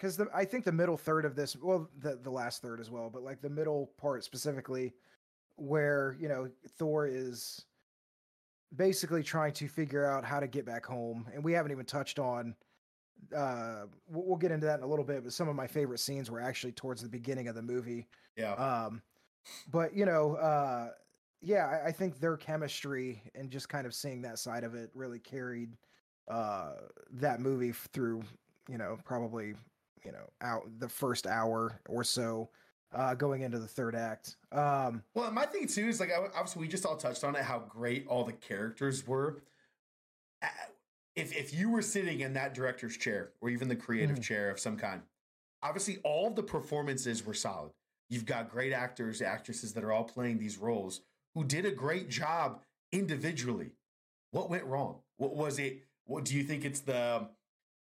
because 0.00 0.16
the 0.16 0.26
I 0.34 0.44
think 0.44 0.64
the 0.64 0.72
middle 0.72 0.96
third 0.96 1.24
of 1.24 1.36
this, 1.36 1.56
well, 1.56 1.88
the 1.98 2.18
the 2.22 2.30
last 2.30 2.62
third 2.62 2.80
as 2.80 2.90
well, 2.90 3.10
but 3.10 3.22
like 3.22 3.42
the 3.42 3.50
middle 3.50 3.92
part 3.98 4.24
specifically, 4.24 4.94
where 5.56 6.16
you 6.18 6.28
know 6.28 6.48
Thor 6.78 7.06
is 7.06 7.66
basically 8.74 9.22
trying 9.22 9.52
to 9.54 9.68
figure 9.68 10.06
out 10.06 10.24
how 10.24 10.40
to 10.40 10.46
get 10.46 10.64
back 10.64 10.86
home, 10.86 11.26
and 11.34 11.44
we 11.44 11.52
haven't 11.52 11.72
even 11.72 11.84
touched 11.84 12.18
on. 12.18 12.54
Uh, 13.36 13.82
we'll, 14.08 14.24
we'll 14.24 14.38
get 14.38 14.50
into 14.50 14.64
that 14.64 14.78
in 14.78 14.84
a 14.84 14.86
little 14.86 15.04
bit, 15.04 15.22
but 15.22 15.32
some 15.34 15.48
of 15.48 15.54
my 15.54 15.66
favorite 15.66 16.00
scenes 16.00 16.30
were 16.30 16.40
actually 16.40 16.72
towards 16.72 17.02
the 17.02 17.08
beginning 17.08 17.48
of 17.48 17.54
the 17.54 17.62
movie. 17.62 18.08
Yeah. 18.36 18.54
Um, 18.54 19.02
but 19.70 19.94
you 19.94 20.06
know, 20.06 20.36
uh, 20.36 20.88
yeah, 21.42 21.66
I, 21.66 21.88
I 21.88 21.92
think 21.92 22.18
their 22.18 22.38
chemistry 22.38 23.22
and 23.34 23.50
just 23.50 23.68
kind 23.68 23.86
of 23.86 23.94
seeing 23.94 24.22
that 24.22 24.38
side 24.38 24.64
of 24.64 24.74
it 24.74 24.90
really 24.94 25.18
carried 25.18 25.76
uh 26.28 26.74
that 27.10 27.40
movie 27.40 27.72
through, 27.72 28.22
you 28.68 28.78
know, 28.78 28.96
probably 29.04 29.54
you 30.04 30.12
know 30.12 30.28
out 30.40 30.62
the 30.78 30.88
first 30.88 31.26
hour 31.26 31.80
or 31.88 32.04
so, 32.04 32.50
uh, 32.92 33.14
going 33.14 33.42
into 33.42 33.58
the 33.58 33.66
third 33.68 33.94
act. 33.94 34.36
Um, 34.52 35.02
Well, 35.14 35.30
my 35.30 35.46
thing 35.46 35.66
too 35.66 35.88
is 35.88 36.00
like 36.00 36.10
obviously 36.34 36.60
we 36.62 36.68
just 36.68 36.84
all 36.86 36.96
touched 36.96 37.24
on 37.24 37.36
it 37.36 37.42
how 37.42 37.60
great 37.60 38.06
all 38.06 38.24
the 38.24 38.32
characters 38.32 39.06
were. 39.06 39.42
If 41.16 41.36
if 41.36 41.52
you 41.52 41.70
were 41.70 41.82
sitting 41.82 42.20
in 42.20 42.34
that 42.34 42.54
director's 42.54 42.96
chair 42.96 43.32
or 43.40 43.50
even 43.50 43.68
the 43.68 43.76
creative 43.76 44.18
Mhm. 44.18 44.22
chair 44.22 44.50
of 44.50 44.58
some 44.60 44.76
kind, 44.76 45.02
obviously 45.62 45.98
all 46.04 46.28
of 46.28 46.36
the 46.36 46.42
performances 46.42 47.24
were 47.24 47.34
solid. 47.34 47.72
You've 48.08 48.26
got 48.26 48.48
great 48.50 48.72
actors, 48.72 49.20
actresses 49.20 49.74
that 49.74 49.84
are 49.84 49.92
all 49.92 50.04
playing 50.04 50.38
these 50.38 50.56
roles 50.58 51.02
who 51.34 51.44
did 51.44 51.64
a 51.66 51.70
great 51.70 52.08
job 52.08 52.62
individually. 52.92 53.72
What 54.30 54.48
went 54.50 54.64
wrong? 54.64 55.02
What 55.16 55.34
was 55.36 55.58
it? 55.58 55.84
What 56.06 56.24
do 56.24 56.36
you 56.36 56.42
think 56.44 56.64
it's 56.64 56.80
the 56.80 57.28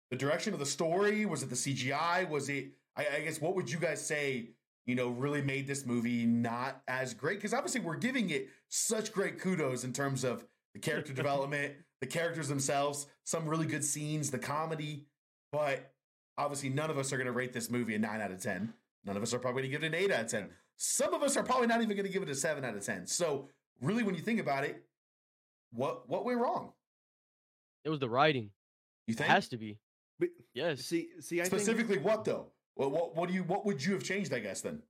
the 0.10 0.18
direction 0.18 0.54
of 0.54 0.60
the 0.60 0.66
story? 0.66 1.26
Was 1.26 1.44
it 1.44 1.50
the 1.50 1.56
CGI? 1.56 2.28
Was 2.30 2.50
it 2.50 2.72
I, 2.96 3.08
I 3.18 3.20
guess 3.22 3.40
what 3.40 3.56
would 3.56 3.72
you 3.72 3.80
guys 3.80 4.06
say 4.06 4.50
you 4.90 4.96
know, 4.96 5.10
really 5.10 5.44
made 5.44 5.68
this 5.68 5.86
movie 5.86 6.26
not 6.26 6.82
as 6.88 7.14
great. 7.14 7.38
Because 7.38 7.54
obviously, 7.54 7.80
we're 7.80 7.96
giving 7.96 8.32
it 8.32 8.50
such 8.70 9.12
great 9.12 9.40
kudos 9.40 9.84
in 9.84 9.94
terms 9.94 10.24
of 10.24 10.44
the 10.74 10.80
character 10.80 11.14
development, 11.14 11.76
the 12.02 12.08
characters 12.08 12.48
themselves, 12.48 13.06
some 13.24 13.48
really 13.48 13.68
good 13.68 13.84
scenes, 13.84 14.32
the 14.32 14.40
comedy. 14.40 15.06
But 15.52 15.94
obviously 16.40 16.70
none 16.70 16.90
of 16.90 16.98
us 16.98 17.14
are 17.14 17.18
going 17.18 17.28
to 17.28 17.32
rate 17.32 17.54
this 17.54 17.70
movie 17.70 17.94
a 17.94 18.00
nine 18.00 18.20
out 18.20 18.32
of 18.32 18.42
ten. 18.42 18.74
None 19.06 19.16
of 19.16 19.22
us 19.22 19.32
are 19.32 19.38
probably 19.38 19.62
going 19.62 19.72
to 19.72 19.78
give 19.78 19.84
it 19.84 19.96
an 19.96 20.04
eight 20.04 20.12
out 20.12 20.26
of 20.26 20.32
ten. 20.32 20.50
Some 20.78 21.14
of 21.14 21.22
us 21.22 21.38
are 21.38 21.44
probably 21.44 21.68
not 21.68 21.84
even 21.84 21.96
going 21.96 22.08
to 22.08 22.12
give 22.12 22.24
it 22.24 22.30
a 22.30 22.34
seven 22.34 22.66
out 22.66 22.76
of 22.76 22.84
ten. 22.84 23.06
So 23.06 23.48
really, 23.82 24.02
when 24.02 24.16
you 24.16 24.22
think 24.22 24.40
about 24.40 24.64
it, 24.64 24.84
what 25.72 26.10
what 26.10 26.26
went 26.26 26.40
wrong? 26.40 26.72
It 27.86 27.90
was 27.90 28.00
the 28.00 28.10
writing. 28.10 28.50
You 29.06 29.14
It 29.14 29.18
think 29.18 29.30
has 29.30 29.50
to 29.50 29.58
be. 29.58 29.78
But 30.20 30.30
Yes. 30.54 30.82
see, 30.82 31.10
see, 31.20 31.40
I 31.40 31.46
think 31.46 31.62
specifically 31.62 31.98
what 31.98 32.26
though? 32.26 32.52
What, 32.76 32.92
what 32.92 33.16
what 33.16 33.30
do 33.30 33.36
you 33.36 33.44
what 33.44 33.66
would 33.66 33.84
you 33.84 33.94
have 33.94 34.04
changed? 34.04 34.34
I 34.34 34.40
guess 34.40 34.62
then. 34.62 34.82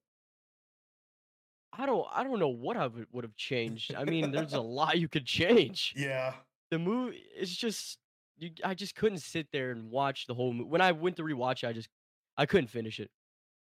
I 1.71 1.85
don't. 1.85 2.07
I 2.11 2.23
don't 2.23 2.39
know 2.39 2.49
what 2.49 2.77
I 2.77 2.87
would 2.87 3.07
would 3.11 3.23
have 3.23 3.35
changed. 3.35 3.93
I 3.95 4.03
mean, 4.03 4.31
there's 4.31 4.53
a 4.53 4.61
lot 4.61 4.97
you 4.97 5.07
could 5.07 5.25
change. 5.25 5.93
Yeah. 5.97 6.33
The 6.71 6.79
movie. 6.79 7.23
It's 7.35 7.55
just. 7.55 7.99
You, 8.37 8.51
I 8.63 8.73
just 8.73 8.95
couldn't 8.95 9.19
sit 9.19 9.47
there 9.51 9.71
and 9.71 9.89
watch 9.89 10.27
the 10.27 10.33
whole 10.33 10.53
movie. 10.53 10.69
When 10.69 10.81
I 10.81 10.91
went 10.91 11.17
to 11.17 11.23
rewatch 11.23 11.63
it, 11.63 11.67
I 11.67 11.73
just. 11.73 11.89
I 12.37 12.45
couldn't 12.45 12.69
finish 12.69 12.99
it. 12.99 13.09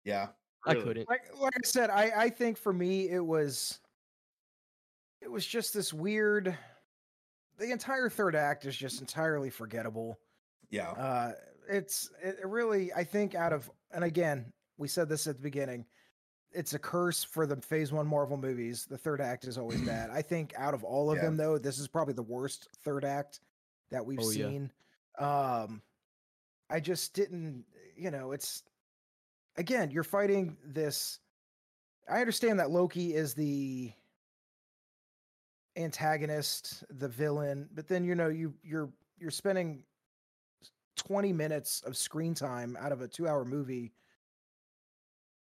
Yeah. 0.04 0.28
I 0.68 0.74
couldn't. 0.74 1.08
like 1.08 1.24
like 1.40 1.54
I 1.56 1.66
said, 1.66 1.90
I 1.90 2.12
I 2.16 2.30
think 2.30 2.58
for 2.58 2.74
me 2.74 3.10
it 3.10 3.24
was 3.24 3.80
it 5.22 5.30
was 5.30 5.46
just 5.46 5.74
this 5.74 5.94
weird. 5.94 6.58
The 7.58 7.72
entire 7.72 8.10
third 8.10 8.36
act 8.36 8.66
is 8.66 8.76
just 8.76 9.00
entirely 9.00 9.50
forgettable. 9.50 10.20
Yeah. 10.72 10.90
Uh, 10.90 11.32
it's 11.70 12.10
it 12.24 12.38
really 12.46 12.92
I 12.94 13.04
think 13.04 13.36
out 13.36 13.54
of 13.54 13.70
and 13.92 14.04
again 14.04 14.52
we 14.78 14.88
said 14.88 15.10
this 15.10 15.28
at 15.28 15.38
the 15.38 15.42
beginning. 15.42 15.86
It's 16.52 16.74
a 16.74 16.80
curse 16.80 17.24
for 17.24 17.46
the 17.46 17.58
Phase 17.58 17.92
One 17.92 18.08
Marvel 18.08 18.38
movies. 18.38 18.86
The 18.90 18.98
third 18.98 19.20
act 19.22 19.46
is 19.46 19.58
always 19.58 19.82
bad. 19.86 20.10
I 20.10 20.22
think 20.22 20.54
out 20.58 20.74
of 20.74 20.84
all 20.84 21.12
of 21.12 21.18
Yeah. 21.18 21.24
them, 21.26 21.38
though, 21.38 21.58
this 21.58 21.80
is 21.80 21.88
probably 21.88 22.14
the 22.14 22.24
worst 22.24 22.70
third 22.84 23.04
act 23.04 23.42
that 23.92 24.06
we've 24.06 24.20
Oh, 24.20 24.30
yeah. 24.32 24.50
seen. 24.50 24.72
Um, 25.20 25.82
I 26.70 26.80
just 26.80 27.14
didn't, 27.14 27.66
you 27.98 28.10
know, 28.12 28.32
it's 28.32 28.64
again, 29.58 29.92
you're 29.92 30.04
fighting 30.04 30.56
this. 30.66 31.20
I 32.10 32.20
understand 32.20 32.60
that 32.60 32.72
Loki 32.72 33.14
is 33.14 33.34
the 33.34 33.92
antagonist, 35.78 36.84
the 36.90 37.08
villain, 37.08 37.70
but 37.74 37.88
then 37.88 38.04
you 38.04 38.16
know 38.16 38.30
you 38.30 38.54
you're 38.64 38.90
you're 39.20 39.32
spending 39.32 39.84
20 41.08 41.34
minutes 41.34 41.82
of 41.86 41.96
screen 41.96 42.34
time 42.34 42.78
out 42.80 42.92
of 42.92 43.02
a 43.02 43.08
2-hour 43.08 43.46
movie 43.46 43.94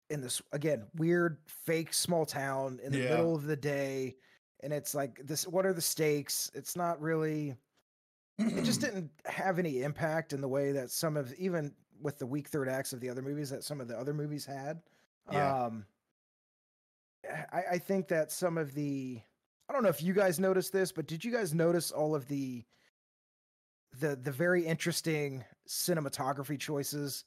in 0.09 0.21
this 0.21 0.41
again 0.53 0.85
weird 0.95 1.37
fake 1.45 1.93
small 1.93 2.25
town 2.25 2.79
in 2.83 2.91
the 2.91 2.97
Yeah. 2.99 3.09
middle 3.11 3.35
of 3.35 3.43
the 3.43 3.55
day 3.55 4.15
and 4.61 4.73
it's 4.73 4.95
like 4.95 5.21
this 5.25 5.47
what 5.47 5.65
are 5.65 5.73
the 5.73 5.81
stakes 5.81 6.49
it's 6.55 6.75
not 6.75 6.99
really 7.01 7.55
it 8.39 8.63
just 8.63 8.81
didn't 8.85 9.11
have 9.25 9.59
any 9.59 9.81
impact 9.83 10.33
in 10.33 10.41
the 10.41 10.47
way 10.47 10.71
that 10.71 10.89
some 10.89 11.15
of 11.17 11.33
even 11.35 11.73
with 12.01 12.17
the 12.17 12.25
weak 12.25 12.47
third 12.47 12.69
acts 12.69 12.93
of 12.93 12.99
the 13.01 13.09
other 13.09 13.21
movies 13.21 13.49
that 13.49 13.63
some 13.63 13.81
of 13.81 13.87
the 13.89 13.97
other 13.97 14.13
movies 14.13 14.45
had. 14.45 14.81
Yeah. 15.31 15.65
Um 15.65 15.85
I, 17.51 17.63
I 17.73 17.77
think 17.77 18.07
that 18.07 18.31
some 18.31 18.57
of 18.57 18.73
the 18.73 19.19
I 19.69 19.73
don't 19.73 19.83
know 19.83 19.89
if 19.89 20.01
you 20.01 20.13
guys 20.13 20.39
noticed 20.39 20.71
this, 20.73 20.91
but 20.91 21.05
did 21.05 21.23
you 21.23 21.31
guys 21.31 21.53
notice 21.53 21.91
all 21.91 22.15
of 22.15 22.27
the 22.27 22.63
the 23.99 24.15
the 24.15 24.31
very 24.31 24.65
interesting 24.65 25.43
cinematography 25.67 26.59
choices 26.59 27.25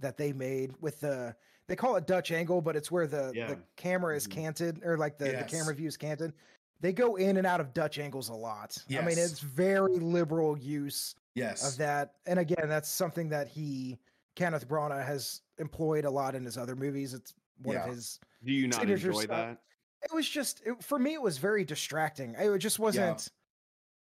that 0.00 0.16
they 0.16 0.32
made 0.32 0.74
with 0.80 1.00
the 1.00 1.34
they 1.66 1.76
call 1.76 1.96
it 1.96 2.06
Dutch 2.06 2.30
angle, 2.32 2.62
but 2.62 2.76
it's 2.76 2.90
where 2.90 3.06
the, 3.06 3.30
Yeah. 3.34 3.48
the 3.48 3.58
camera 3.76 4.16
is 4.16 4.26
Mhm. 4.26 4.30
canted 4.32 4.80
or 4.84 4.96
like 4.96 5.18
the, 5.18 5.32
the 5.32 5.44
camera 5.44 5.74
view 5.74 5.86
is 5.86 5.98
canted. 5.98 6.32
They 6.80 6.94
go 6.94 7.16
in 7.16 7.36
and 7.36 7.46
out 7.46 7.60
of 7.60 7.74
Dutch 7.74 7.98
angles 7.98 8.30
a 8.30 8.34
lot. 8.34 8.78
I 8.88 9.02
mean, 9.02 9.18
it's 9.18 9.40
very 9.40 9.98
liberal 9.98 10.56
use 10.56 11.14
yes. 11.34 11.68
of 11.70 11.76
that. 11.78 12.14
And 12.24 12.38
again, 12.38 12.68
that's 12.68 12.88
something 12.88 13.28
that 13.30 13.48
he 13.48 13.98
Kenneth 14.34 14.66
Branagh 14.68 15.04
has 15.04 15.42
employed 15.58 16.04
a 16.04 16.10
lot 16.10 16.34
in 16.36 16.44
his 16.44 16.56
other 16.56 16.76
movies. 16.76 17.12
It's 17.12 17.34
one 17.62 17.74
Yeah. 17.74 17.84
of 17.84 17.90
his. 17.94 18.20
Do 18.44 18.52
you 18.52 18.68
not 18.68 18.88
enjoy 18.88 19.12
stuff. 19.12 19.26
that? 19.28 19.58
It 20.04 20.14
was 20.14 20.28
just 20.28 20.62
it, 20.64 20.82
for 20.82 20.98
me. 20.98 21.14
It 21.14 21.20
was 21.22 21.38
very 21.38 21.64
distracting. 21.64 22.34
It 22.38 22.58
just 22.58 22.78
wasn't. 22.78 23.20
I 23.20 23.37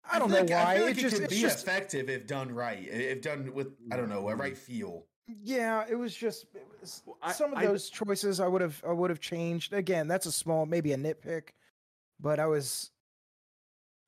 I 0.10 0.20
don't 0.20 0.30
feel 0.30 0.38
know 0.40 0.44
like- 0.44 0.52
I 0.52 0.64
why. 0.64 0.76
feel 0.76 0.84
it 0.84 0.88
like 0.88 0.98
just 0.98 1.16
could 1.22 1.30
be 1.30 1.42
just 1.42 1.64
effective 1.68 2.10
if 2.10 2.28
done 2.28 2.54
right. 2.54 2.88
If 2.88 3.22
done 3.22 3.54
with 3.54 3.68
I 3.92 3.98
don't 3.98 4.10
know 4.10 4.28
a 4.30 4.36
right 4.36 4.54
mm. 4.54 4.58
feel. 4.58 5.06
yeah. 5.28 5.86
It 5.90 5.96
was 5.96 6.16
just 6.16 6.46
it 6.56 6.66
was, 6.80 7.04
Well, 7.06 7.18
I- 7.22 7.32
some 7.34 7.52
of 7.54 7.60
I- 7.60 7.66
those 7.66 7.90
choices 7.90 8.40
I 8.40 8.48
would 8.48 8.62
have 8.62 8.82
I 8.88 8.92
would 8.92 9.10
have 9.10 9.20
changed. 9.20 9.74
Again, 9.74 10.08
that's 10.08 10.26
a 10.26 10.32
small 10.32 10.66
maybe 10.66 10.94
a 10.94 10.98
nitpick, 10.98 11.50
but 12.20 12.40
I 12.40 12.46
was. 12.48 12.92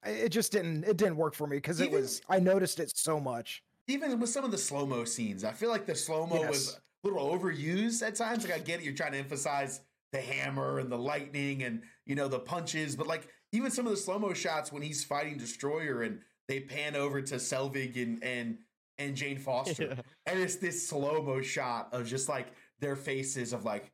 It 0.06 0.30
just 0.30 0.52
didn't. 0.52 0.84
It 0.84 0.98
didn't 0.98 1.16
work 1.16 1.34
for 1.34 1.48
me 1.48 1.58
because 1.58 1.80
it 1.80 1.90
was. 1.90 2.22
I 2.28 2.40
noticed 2.40 2.80
it 2.80 2.92
so 2.96 3.20
much. 3.22 3.64
Even 3.88 4.20
with 4.20 4.30
some 4.30 4.44
of 4.44 4.52
the 4.52 4.58
slow 4.58 4.86
mo 4.86 5.06
scenes, 5.06 5.44
I 5.46 5.52
feel 5.52 5.70
like 5.70 5.86
the 5.86 5.96
slow 5.96 6.26
mo 6.26 6.46
was 6.48 6.76
a 6.76 7.08
little 7.08 7.26
overused 7.30 8.06
at 8.06 8.16
times. 8.16 8.44
Like 8.46 8.54
I 8.54 8.60
get 8.60 8.80
it, 8.82 8.84
you're 8.84 8.94
trying 8.94 9.14
to 9.14 9.18
emphasize 9.18 9.80
the 10.12 10.20
hammer 10.20 10.80
and 10.80 10.92
the 10.92 10.98
lightning 10.98 11.64
and 11.64 11.84
you 12.06 12.16
know 12.16 12.28
the 12.28 12.40
punches, 12.40 12.96
but 12.98 13.08
like 13.08 13.28
even 13.54 13.72
some 13.72 13.86
of 13.86 13.92
the 13.92 13.98
slow 13.98 14.20
mo 14.20 14.34
shots 14.34 14.72
when 14.74 14.82
he's 14.82 15.04
fighting 15.04 15.38
Destroyer 15.38 16.02
and 16.04 16.20
they 16.50 16.60
pan 16.60 16.96
over 16.96 17.22
to 17.22 17.36
Selvig 17.36 18.02
and 18.02 18.22
and 18.24 18.58
and 19.00 19.16
Jane 19.16 19.38
Foster, 19.40 19.84
Yeah. 19.98 20.02
and 20.26 20.40
it's 20.40 20.58
this 20.58 20.88
slow 20.88 21.22
mo 21.24 21.42
shot 21.42 21.90
of 21.94 22.06
just 22.06 22.28
like 22.28 22.48
their 22.80 22.96
faces 22.98 23.54
of 23.54 23.64
like 23.64 23.92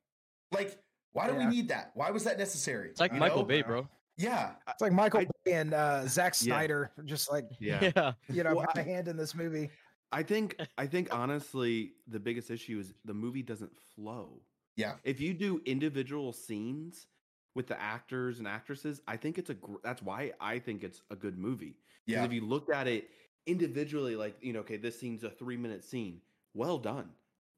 like 0.52 0.78
why 1.14 1.28
do 1.28 1.36
we 1.36 1.46
need 1.46 1.68
that? 1.70 1.92
Why 1.96 2.12
was 2.12 2.24
that 2.24 2.38
necessary? 2.38 2.90
It's 2.90 3.00
like 3.00 3.14
You 3.14 3.20
Michael 3.20 3.40
know? 3.40 3.46
Bay, 3.46 3.62
bro. 3.62 3.88
Yeah, 4.18 4.52
It's 4.68 4.82
like 4.82 4.92
Michael 4.92 5.22
I- 5.22 5.28
Bay 5.46 5.54
and 5.54 5.74
uh, 5.74 6.06
Zack 6.08 6.34
Yeah. 6.34 6.56
Snyder, 6.56 6.92
just 7.06 7.32
like 7.32 7.46
Yeah. 7.60 7.92
Yeah. 7.96 8.12
you 8.30 8.44
know, 8.44 8.56
Well, 8.56 8.66
have 8.68 8.78
a 8.78 8.82
I- 8.88 8.92
hand 8.94 9.08
in 9.08 9.16
this 9.18 9.34
movie. 9.36 9.70
I 10.12 10.24
think 10.24 10.56
I 10.78 10.86
think 10.88 11.14
honestly 11.14 11.94
the 12.08 12.20
biggest 12.20 12.50
issue 12.52 12.80
is 12.80 12.94
the 13.06 13.14
movie 13.14 13.42
doesn't 13.44 13.72
flow. 13.96 14.42
yeah, 14.76 14.96
If 15.04 15.20
you 15.22 15.34
do 15.34 15.62
individual 15.66 16.32
scenes 16.34 17.08
with 17.56 17.68
the 17.68 17.80
actors 17.82 18.40
and 18.40 18.48
actresses, 18.48 19.02
I 19.08 19.18
think 19.18 19.38
it's 19.38 19.50
a 19.50 19.56
gr- 19.56 19.78
that's 19.84 20.02
why 20.02 20.32
I 20.40 20.60
think 20.60 20.84
it's 20.84 21.02
a 21.10 21.16
good 21.16 21.38
movie. 21.38 21.78
Yeah, 22.06 22.24
if 22.24 22.34
you 22.34 22.42
looked 22.42 22.72
at 22.72 22.88
it 22.88 23.10
individually, 23.46 24.16
like 24.16 24.38
you 24.42 24.54
know, 24.54 24.60
okay, 24.60 24.78
this 24.78 25.00
scene's 25.00 25.24
a 25.24 25.30
three 25.30 25.58
minute 25.58 25.84
scene. 25.84 26.22
Well 26.54 26.78
done. 26.78 27.10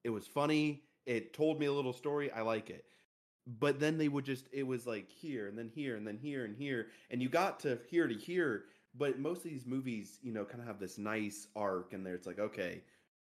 It 0.04 0.10
was 0.10 0.28
funny. 0.28 0.84
It 1.06 1.34
told 1.34 1.60
me 1.60 1.66
a 1.66 1.74
little 1.74 1.94
story. 1.94 2.32
I 2.32 2.42
like 2.42 2.70
it. 2.70 2.86
But 3.60 3.80
then 3.80 3.98
they 3.98 4.08
would 4.08 4.26
just 4.26 4.48
it 4.52 4.64
was 4.66 4.86
like 4.86 5.10
here 5.10 5.48
and 5.48 5.58
then 5.58 5.70
here 5.74 5.96
and 5.96 6.08
then 6.08 6.18
here 6.18 6.46
and 6.46 6.56
here, 6.56 6.88
and 7.10 7.22
you 7.22 7.30
got 7.30 7.60
to 7.62 7.80
here 7.90 8.08
to 8.08 8.14
here. 8.14 8.66
But 8.94 9.20
most 9.20 9.46
of 9.46 9.52
these 9.52 9.66
movies, 9.66 10.20
you 10.22 10.34
know, 10.34 10.44
kind 10.44 10.60
of 10.60 10.68
have 10.68 10.80
this 10.80 10.98
nice 10.98 11.48
arc, 11.56 11.94
and 11.94 12.06
there 12.06 12.16
it's 12.16 12.28
like 12.28 12.40
okay, 12.40 12.84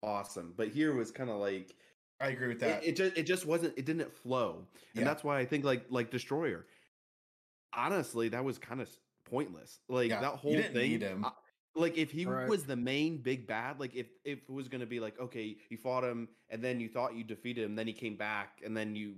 awesome. 0.01 0.53
But 0.57 0.69
here 0.69 0.93
was 0.93 1.11
kind 1.11 1.29
of 1.29 1.37
like 1.37 1.75
I 2.21 2.29
agree 2.29 2.47
with 2.49 2.59
that. 2.59 2.83
it 2.83 2.95
just 2.95 3.17
it 3.17 3.23
just 3.23 3.45
wasn't 3.45 3.77
it 3.77 3.85
didn't 3.85 4.13
flow 4.13 4.65
and 4.93 5.01
Yeah. 5.01 5.05
that's 5.05 5.23
why 5.23 5.39
i 5.39 5.45
think 5.45 5.63
like 5.63 5.85
like 5.89 6.11
destroyer 6.11 6.65
honestly 7.73 8.29
that 8.29 8.43
was 8.43 8.57
kind 8.57 8.81
of 8.81 8.89
pointless 9.25 9.79
like 9.87 10.09
Yeah, 10.09 10.21
that 10.21 10.31
you 10.31 10.37
whole 10.37 10.51
didn't 10.53 10.73
thing 10.73 10.91
need 10.91 11.01
him. 11.01 11.25
I- 11.25 11.31
like 11.75 11.97
if 11.97 12.11
he 12.11 12.25
Right. 12.25 12.49
was 12.49 12.65
the 12.65 12.75
main 12.75 13.19
big 13.21 13.45
bad 13.47 13.79
like 13.79 13.95
if 13.95 14.07
if 14.25 14.39
it 14.39 14.49
was 14.51 14.67
going 14.67 14.81
to 14.81 14.87
be 14.87 14.99
like 14.99 15.19
okay 15.19 15.55
you 15.69 15.77
fought 15.77 16.03
him 16.03 16.27
and 16.49 16.63
then 16.63 16.79
you 16.79 16.89
thought 16.89 17.13
you 17.15 17.23
defeated 17.23 17.63
him 17.63 17.75
then 17.75 17.85
he 17.87 17.93
came 17.93 18.15
back 18.17 18.59
and 18.65 18.75
then 18.75 18.95
you 18.95 19.15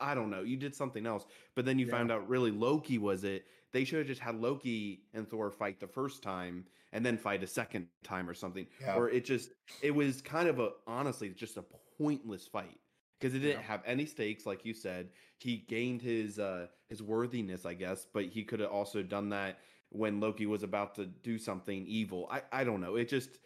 i 0.00 0.12
don't 0.14 0.28
know 0.28 0.42
you 0.42 0.56
did 0.56 0.74
something 0.74 1.06
else 1.06 1.24
but 1.54 1.64
then 1.64 1.78
you 1.78 1.86
Yeah. 1.86 1.92
found 1.92 2.10
out 2.10 2.28
really 2.28 2.50
loki 2.50 2.98
was 2.98 3.22
it 3.24 3.46
they 3.72 3.84
should 3.84 3.98
have 4.00 4.08
just 4.08 4.20
had 4.20 4.34
loki 4.34 5.04
and 5.14 5.28
thor 5.30 5.50
fight 5.52 5.78
the 5.78 5.86
first 5.86 6.20
time 6.22 6.66
and 6.92 7.06
then 7.06 7.16
fight 7.16 7.42
a 7.44 7.46
second 7.46 7.88
time 8.02 8.28
or 8.28 8.34
something 8.34 8.66
Yeah. 8.80 8.96
or 8.96 9.08
it 9.08 9.24
just 9.24 9.52
it 9.80 9.92
was 9.92 10.20
kind 10.20 10.48
of 10.48 10.58
a 10.58 10.72
honestly 10.88 11.28
just 11.30 11.56
a 11.56 11.62
pointless 11.98 12.46
fight 12.46 12.78
because 13.18 13.34
it 13.34 13.40
didn't 13.40 13.60
Yeah. 13.60 13.66
have 13.66 13.82
any 13.86 14.06
stakes 14.06 14.46
like 14.46 14.64
you 14.64 14.74
said. 14.74 15.10
He 15.38 15.58
gained 15.58 16.02
his 16.02 16.38
uh 16.38 16.66
his 16.88 17.02
worthiness 17.02 17.64
i 17.66 17.74
guess 17.74 18.06
but 18.12 18.26
he 18.26 18.44
could 18.44 18.60
have 18.60 18.70
also 18.70 19.02
done 19.02 19.30
that 19.30 19.58
when 19.90 20.20
loki 20.20 20.46
was 20.46 20.62
about 20.62 20.94
to 20.96 21.06
do 21.06 21.38
something 21.38 21.84
evil. 21.86 22.28
I 22.30 22.42
i 22.52 22.64
don't 22.64 22.80
know. 22.80 22.96
It 22.96 23.08
just 23.08 23.38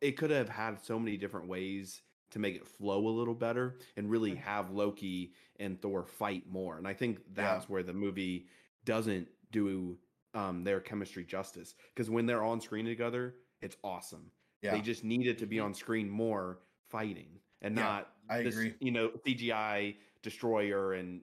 it 0.00 0.12
could 0.12 0.30
have 0.30 0.48
had 0.48 0.80
so 0.84 0.98
many 0.98 1.16
different 1.16 1.46
ways 1.48 2.02
to 2.32 2.38
make 2.38 2.54
it 2.56 2.66
flow 2.66 3.06
a 3.06 3.10
little 3.10 3.34
better 3.34 3.78
and 3.96 4.10
really 4.10 4.32
Mm. 4.32 4.38
have 4.38 4.70
loki 4.70 5.32
and 5.58 5.80
thor 5.80 6.04
fight 6.04 6.44
more 6.48 6.78
and 6.78 6.86
i 6.88 6.94
think 6.94 7.18
that's 7.34 7.68
where 7.68 7.82
the 7.82 7.92
movie 7.92 8.46
doesn't 8.84 9.28
do 9.52 9.98
um 10.34 10.62
their 10.64 10.80
chemistry 10.80 11.24
justice 11.24 11.74
because 11.94 12.08
when 12.10 12.26
they're 12.26 12.42
on 12.44 12.60
screen 12.60 12.84
together 12.86 13.34
it's 13.62 13.76
awesome. 13.84 14.30
Yeah, 14.62 14.72
they 14.72 14.80
just 14.80 15.04
needed 15.04 15.38
to 15.38 15.46
be 15.46 15.60
on 15.60 15.74
screen 15.74 16.08
more 16.08 16.60
fighting 16.88 17.38
and 17.62 17.76
Yeah, 17.76 17.82
not 17.82 18.12
I 18.28 18.42
this, 18.42 18.54
agree. 18.54 18.74
you 18.80 18.90
know 18.90 19.10
CGI 19.26 19.96
destroyer 20.22 20.92
and 20.94 21.20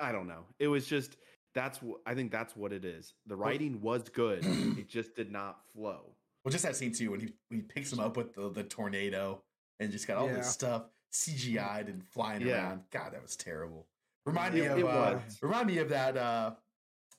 I 0.00 0.12
don't 0.12 0.26
know. 0.28 0.44
It 0.58 0.68
was 0.68 0.86
just 0.86 1.16
that's 1.54 1.80
what 1.82 2.00
I 2.06 2.14
think 2.14 2.30
that's 2.30 2.54
what 2.56 2.72
it 2.72 2.84
is. 2.84 3.14
The 3.26 3.36
writing 3.36 3.80
was 3.80 4.08
good. 4.08 4.40
it 4.78 4.88
just 4.88 5.14
did 5.14 5.30
not 5.32 5.58
flow. 5.74 6.12
Well, 6.44 6.52
just 6.52 6.64
that 6.64 6.76
scene 6.76 6.92
too 6.92 7.10
when 7.10 7.20
he 7.20 7.32
when 7.48 7.60
he 7.60 7.62
picks 7.62 7.92
him 7.92 8.00
up 8.00 8.16
with 8.16 8.34
the, 8.34 8.50
the 8.50 8.62
tornado 8.62 9.42
and 9.80 9.90
just 9.90 10.06
got 10.06 10.16
all 10.18 10.26
Yeah. 10.28 10.34
this 10.36 10.50
stuff 10.52 10.84
CGI'd 11.12 11.88
and 11.88 12.04
flying 12.04 12.42
Yeah. 12.42 12.68
around. 12.68 12.82
God, 12.90 13.12
that 13.14 13.22
was 13.22 13.36
terrible. 13.36 13.86
Remind 14.26 14.54
me 14.54 14.60
It- 14.60 14.70
of 14.72 14.78
it 14.78 14.84
uh, 14.86 15.18
remind 15.42 15.66
me 15.68 15.78
of 15.78 15.88
that 15.90 16.16
uh 16.16 16.50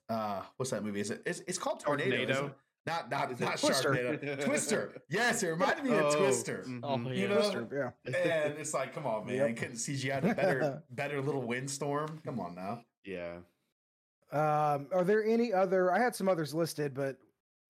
uh 0.10 0.44
what's 0.58 0.72
that 0.72 0.84
movie? 0.84 1.00
Is 1.02 1.12
it 1.12 1.22
it's, 1.26 1.40
it's 1.48 1.58
called 1.58 1.80
Tornado. 1.80 2.10
Tornado? 2.18 2.56
It? 2.88 2.92
Not 2.92 3.10
not 3.12 3.32
Is 3.32 3.40
not 3.40 3.58
Twister? 3.60 3.92
Sharknado. 3.94 4.44
Twister. 4.46 5.02
Yes, 5.10 5.44
it 5.44 5.50
reminded 5.50 5.84
me 5.86 5.92
of 5.98 6.06
Oh, 6.06 6.16
Twister. 6.18 6.64
Oh, 6.84 6.98
mhm. 6.98 7.16
You 7.16 7.22
yeah. 7.24 7.28
know? 7.28 7.36
Twister, 7.36 7.94
yeah. 8.06 8.14
And 8.46 8.58
it's 8.58 8.74
like, 8.74 8.94
come 8.94 9.06
on, 9.06 9.26
man. 9.26 9.36
Yep. 9.36 9.56
Couldn't 9.58 9.76
CGI 9.76 10.18
a 10.32 10.34
better 10.36 10.84
better 10.92 11.22
little 11.22 11.42
windstorm. 11.44 12.22
Come 12.26 12.40
on 12.40 12.56
now. 12.56 12.82
Yeah. 13.06 13.38
Um, 14.32 14.88
are 14.92 15.04
there 15.06 15.24
any 15.24 15.54
other? 15.54 15.92
I 15.92 16.00
had 16.00 16.16
some 16.16 16.28
others 16.28 16.54
listed, 16.54 16.94
but 16.94 17.18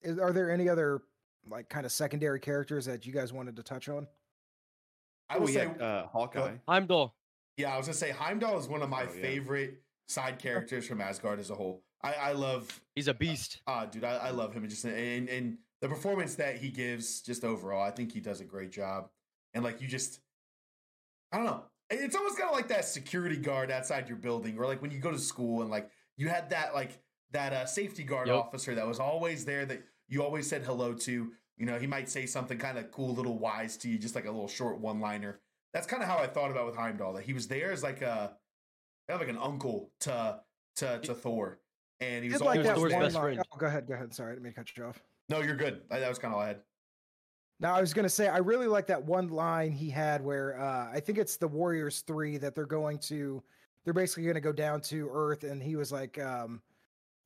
is, 0.02 0.18
are 0.18 0.34
there 0.34 0.50
any 0.52 0.68
other 0.70 1.02
like 1.50 1.70
kind 1.70 1.86
of 1.86 1.92
secondary 1.92 2.40
characters 2.40 2.86
that 2.86 3.06
you 3.06 3.14
guys 3.14 3.32
wanted 3.32 3.56
to 3.58 3.64
touch 3.64 3.90
on? 3.90 4.08
I 5.30 5.36
Oh, 5.36 5.40
would 5.40 5.48
we 5.48 5.54
say, 5.54 5.68
had, 5.68 5.82
uh, 5.82 6.08
Hawkeye. 6.08 6.54
Heimdall. 6.68 7.14
yeah, 7.58 7.74
I 7.74 7.78
was 7.78 7.86
gonna 7.88 7.94
say 7.98 8.12
Heimdall 8.12 8.58
is 8.58 8.68
one 8.68 8.82
of 8.82 8.90
my 8.90 9.04
Oh, 9.04 9.14
yeah. 9.16 9.22
favorite 9.22 9.82
side 10.08 10.40
characters 10.40 10.88
from 10.88 11.00
Asgard 11.02 11.40
as 11.40 11.50
a 11.50 11.56
whole. 11.56 11.84
I, 12.04 12.14
I 12.14 12.32
love 12.34 12.80
He's 12.96 13.08
a 13.08 13.14
beast. 13.14 13.62
Ah, 13.68 13.86
dude, 13.86 14.04
I, 14.04 14.16
I 14.18 14.30
love 14.32 14.54
him. 14.54 14.64
And 14.64 14.70
just 14.70 14.86
and 14.86 15.30
and 15.30 15.58
the 15.82 15.88
performance 15.90 16.36
that 16.36 16.58
he 16.58 16.70
gives, 16.70 17.22
just 17.22 17.44
overall, 17.44 17.82
I 17.84 17.92
think 17.92 18.12
he 18.12 18.20
does 18.20 18.42
a 18.42 18.46
great 18.46 18.72
job. 18.72 19.10
And 19.54 19.64
like 19.64 19.82
you 19.82 19.88
just, 19.88 20.20
I 21.32 21.38
don't 21.38 21.46
know. 21.46 21.64
It's 21.90 22.16
almost 22.16 22.38
kind 22.38 22.50
of 22.50 22.56
like 22.56 22.68
that 22.68 22.86
security 22.86 23.38
guard 23.38 23.72
outside 23.72 24.08
your 24.10 24.18
building, 24.18 24.58
or 24.58 24.66
like 24.66 24.82
when 24.82 24.92
you 24.92 25.00
go 25.00 25.12
to 25.12 25.20
school 25.20 25.62
and 25.62 25.72
like 25.72 25.90
you 26.18 26.28
had 26.28 26.50
that 26.50 26.74
like 26.74 27.00
that 27.32 27.54
uh, 27.54 27.66
safety 27.66 28.04
guard 28.04 28.28
Yep. 28.28 28.36
officer 28.36 28.76
that 28.76 28.86
was 28.88 29.00
always 29.00 29.46
there 29.46 29.66
that 29.66 29.82
you 30.08 30.24
always 30.24 30.48
said 30.48 30.64
hello 30.64 30.94
to. 30.94 31.32
You 31.58 31.66
know, 31.66 31.80
he 31.80 31.88
might 31.88 32.08
say 32.10 32.26
something 32.28 32.58
kind 32.60 32.78
of 32.78 32.92
cool, 32.92 33.16
little 33.16 33.40
wise 33.40 33.78
to 33.78 33.90
you, 33.90 33.98
just 33.98 34.16
like 34.16 34.26
a 34.26 34.32
little 34.32 34.48
short 34.48 34.80
one 34.80 35.00
liner. 35.00 35.40
That's 35.74 35.88
kind 35.88 36.04
of 36.04 36.10
how 36.10 36.18
I 36.18 36.28
thought 36.28 36.52
about 36.52 36.66
with 36.68 36.76
Heimdall. 36.76 37.14
That 37.14 37.24
he 37.24 37.34
was 37.34 37.48
there 37.48 37.72
as 37.72 37.82
like 37.84 38.02
a 38.02 38.36
kind 39.08 39.20
of 39.20 39.20
like 39.22 39.30
an 39.30 39.42
uncle 39.42 39.92
to 40.02 40.40
to 40.78 41.00
to 41.00 41.14
Thor, 41.16 41.60
and 42.02 42.24
he 42.24 42.30
was 42.30 42.42
like 42.42 42.64
that 42.64 42.78
one 42.78 42.90
best 42.90 43.16
line. 43.16 43.24
friend. 43.36 43.42
Oh, 43.54 43.58
go 43.58 43.66
ahead, 43.68 43.88
go 43.88 43.94
ahead. 43.94 44.14
Sorry, 44.14 44.32
I 44.32 44.36
didn't 44.36 44.44
mean 44.44 44.54
to 44.54 44.60
cut 44.60 44.78
you 44.78 44.86
off. 44.86 45.02
No, 45.30 45.42
you're 45.42 45.56
good. 45.56 45.82
I- 45.92 46.00
That 46.00 46.10
was 46.10 46.20
kind 46.20 46.34
of 46.34 46.38
all 46.40 46.44
I 46.44 46.48
had. 46.50 46.62
Now 47.60 47.74
I 47.76 47.82
was 47.82 47.92
gonna 47.94 48.08
say 48.10 48.28
I 48.28 48.38
really 48.38 48.68
like 48.68 48.86
that 48.88 49.04
one 49.04 49.30
line 49.30 49.72
he 49.72 49.90
had 49.90 50.24
where 50.24 50.60
uh, 50.60 50.90
I 50.94 51.00
think 51.00 51.18
it's 51.18 51.38
the 51.38 51.48
Warriors 51.48 52.02
three 52.02 52.38
that 52.38 52.54
they're 52.54 52.68
going 52.68 53.00
to, 53.00 53.42
they're 53.84 53.96
basically 53.96 54.26
gonna 54.28 54.40
go 54.42 54.52
down 54.54 54.80
to 54.82 55.10
Earth, 55.12 55.44
and 55.44 55.62
he 55.62 55.76
was 55.76 55.92
like, 55.92 56.20
um, 56.20 56.62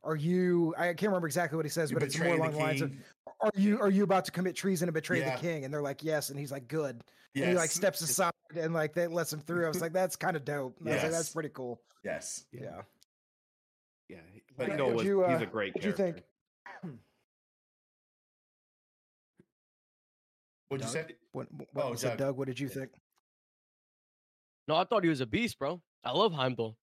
"Are 0.06 0.16
you?" 0.16 0.74
I 0.78 0.88
can't 0.94 1.04
remember 1.04 1.28
exactly 1.28 1.58
what 1.58 1.66
he 1.66 1.70
says, 1.70 1.92
You 1.92 1.96
but 1.98 2.04
it's 2.04 2.18
more 2.18 2.34
along 2.36 2.52
the 2.52 2.58
lines 2.60 2.82
of, 2.82 2.94
"Are 3.42 3.52
you 3.56 3.78
are 3.82 3.90
you 3.90 4.04
about 4.06 4.24
to 4.26 4.32
commit 4.32 4.56
treason 4.56 4.88
and 4.88 4.94
betray 4.94 5.20
Yeah. 5.20 5.36
the 5.36 5.42
king?" 5.42 5.66
And 5.66 5.74
they're 5.74 5.82
like, 5.82 6.02
"Yes," 6.02 6.30
and 6.30 6.40
he's 6.40 6.52
like, 6.52 6.70
"Good." 6.70 7.04
Yes. 7.34 7.44
And 7.44 7.52
he 7.52 7.58
like 7.58 7.70
steps 7.72 8.00
aside 8.02 8.32
and 8.56 8.74
like 8.74 8.94
that 8.94 9.12
lets 9.12 9.34
him 9.34 9.42
through. 9.42 9.66
I 9.66 9.68
was 9.68 9.82
like, 9.82 9.92
"That's 9.92 10.16
kind 10.16 10.38
of 10.38 10.46
dope." 10.46 10.78
I 10.80 10.84
was 10.86 10.94
like, 10.94 11.02
Yes. 11.04 11.12
"That's 11.12 11.30
pretty 11.34 11.50
cool." 11.50 11.82
Yes. 12.06 12.46
Yeah. 12.54 12.84
Yeah. 14.58 14.66
Yeah. 14.66 14.68
But 14.68 14.70
Heimdall 14.70 14.88
would 14.88 14.96
was, 14.98 15.06
you, 15.06 15.26
he's 15.28 15.40
uh, 15.40 15.44
a 15.44 15.46
great 15.46 15.74
what'd 15.74 15.86
you 15.86 15.94
character. 15.94 16.22
think? 16.84 16.94
What'd 20.70 20.88
you 20.88 20.94
Doug? 20.94 21.08
say? 21.10 21.16
What, 21.34 21.48
what, 21.54 21.68
Oh, 21.76 21.90
what's 21.90 22.04
up, 22.04 22.12
Doug. 22.18 22.28
Doug? 22.30 22.38
What 22.38 22.48
did 22.48 22.60
you 22.60 22.68
Yeah. 22.68 22.74
think? 22.74 22.92
No, 24.68 24.76
I 24.76 24.84
thought 24.86 25.04
he 25.04 25.10
was 25.10 25.22
a 25.22 25.26
beast, 25.26 25.60
bro. 25.60 25.82
I 26.04 26.12
love 26.12 26.34
Heimdall. 26.34 26.78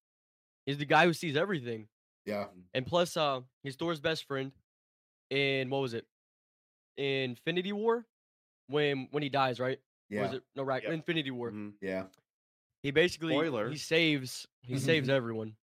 He's 0.66 0.78
the 0.78 0.84
guy 0.84 1.06
who 1.06 1.12
sees 1.14 1.36
everything. 1.36 1.88
Yeah. 2.26 2.46
And 2.74 2.86
plus, 2.86 3.16
uh, 3.16 3.40
he's 3.62 3.76
Thor's 3.76 4.00
best 4.00 4.24
friend. 4.26 4.52
In 5.30 5.68
what 5.70 5.80
was 5.82 5.94
it? 5.94 6.06
Infinity 6.96 7.72
War, 7.72 8.04
when 8.66 9.08
when 9.10 9.22
he 9.22 9.28
dies, 9.28 9.60
right? 9.60 9.78
Or 10.10 10.14
Yeah. 10.16 10.26
is 10.28 10.32
it 10.34 10.42
no 10.56 10.62
right? 10.62 10.82
Yep. 10.82 10.92
Infinity 10.92 11.30
War. 11.30 11.50
Mhm. 11.50 11.74
Yeah. 11.80 12.04
He 12.82 12.90
basically 12.90 13.34
Spoiler. 13.34 13.68
he 13.70 13.76
saves 13.76 14.46
he 14.62 14.78
saves 14.78 15.08
everyone. 15.18 15.54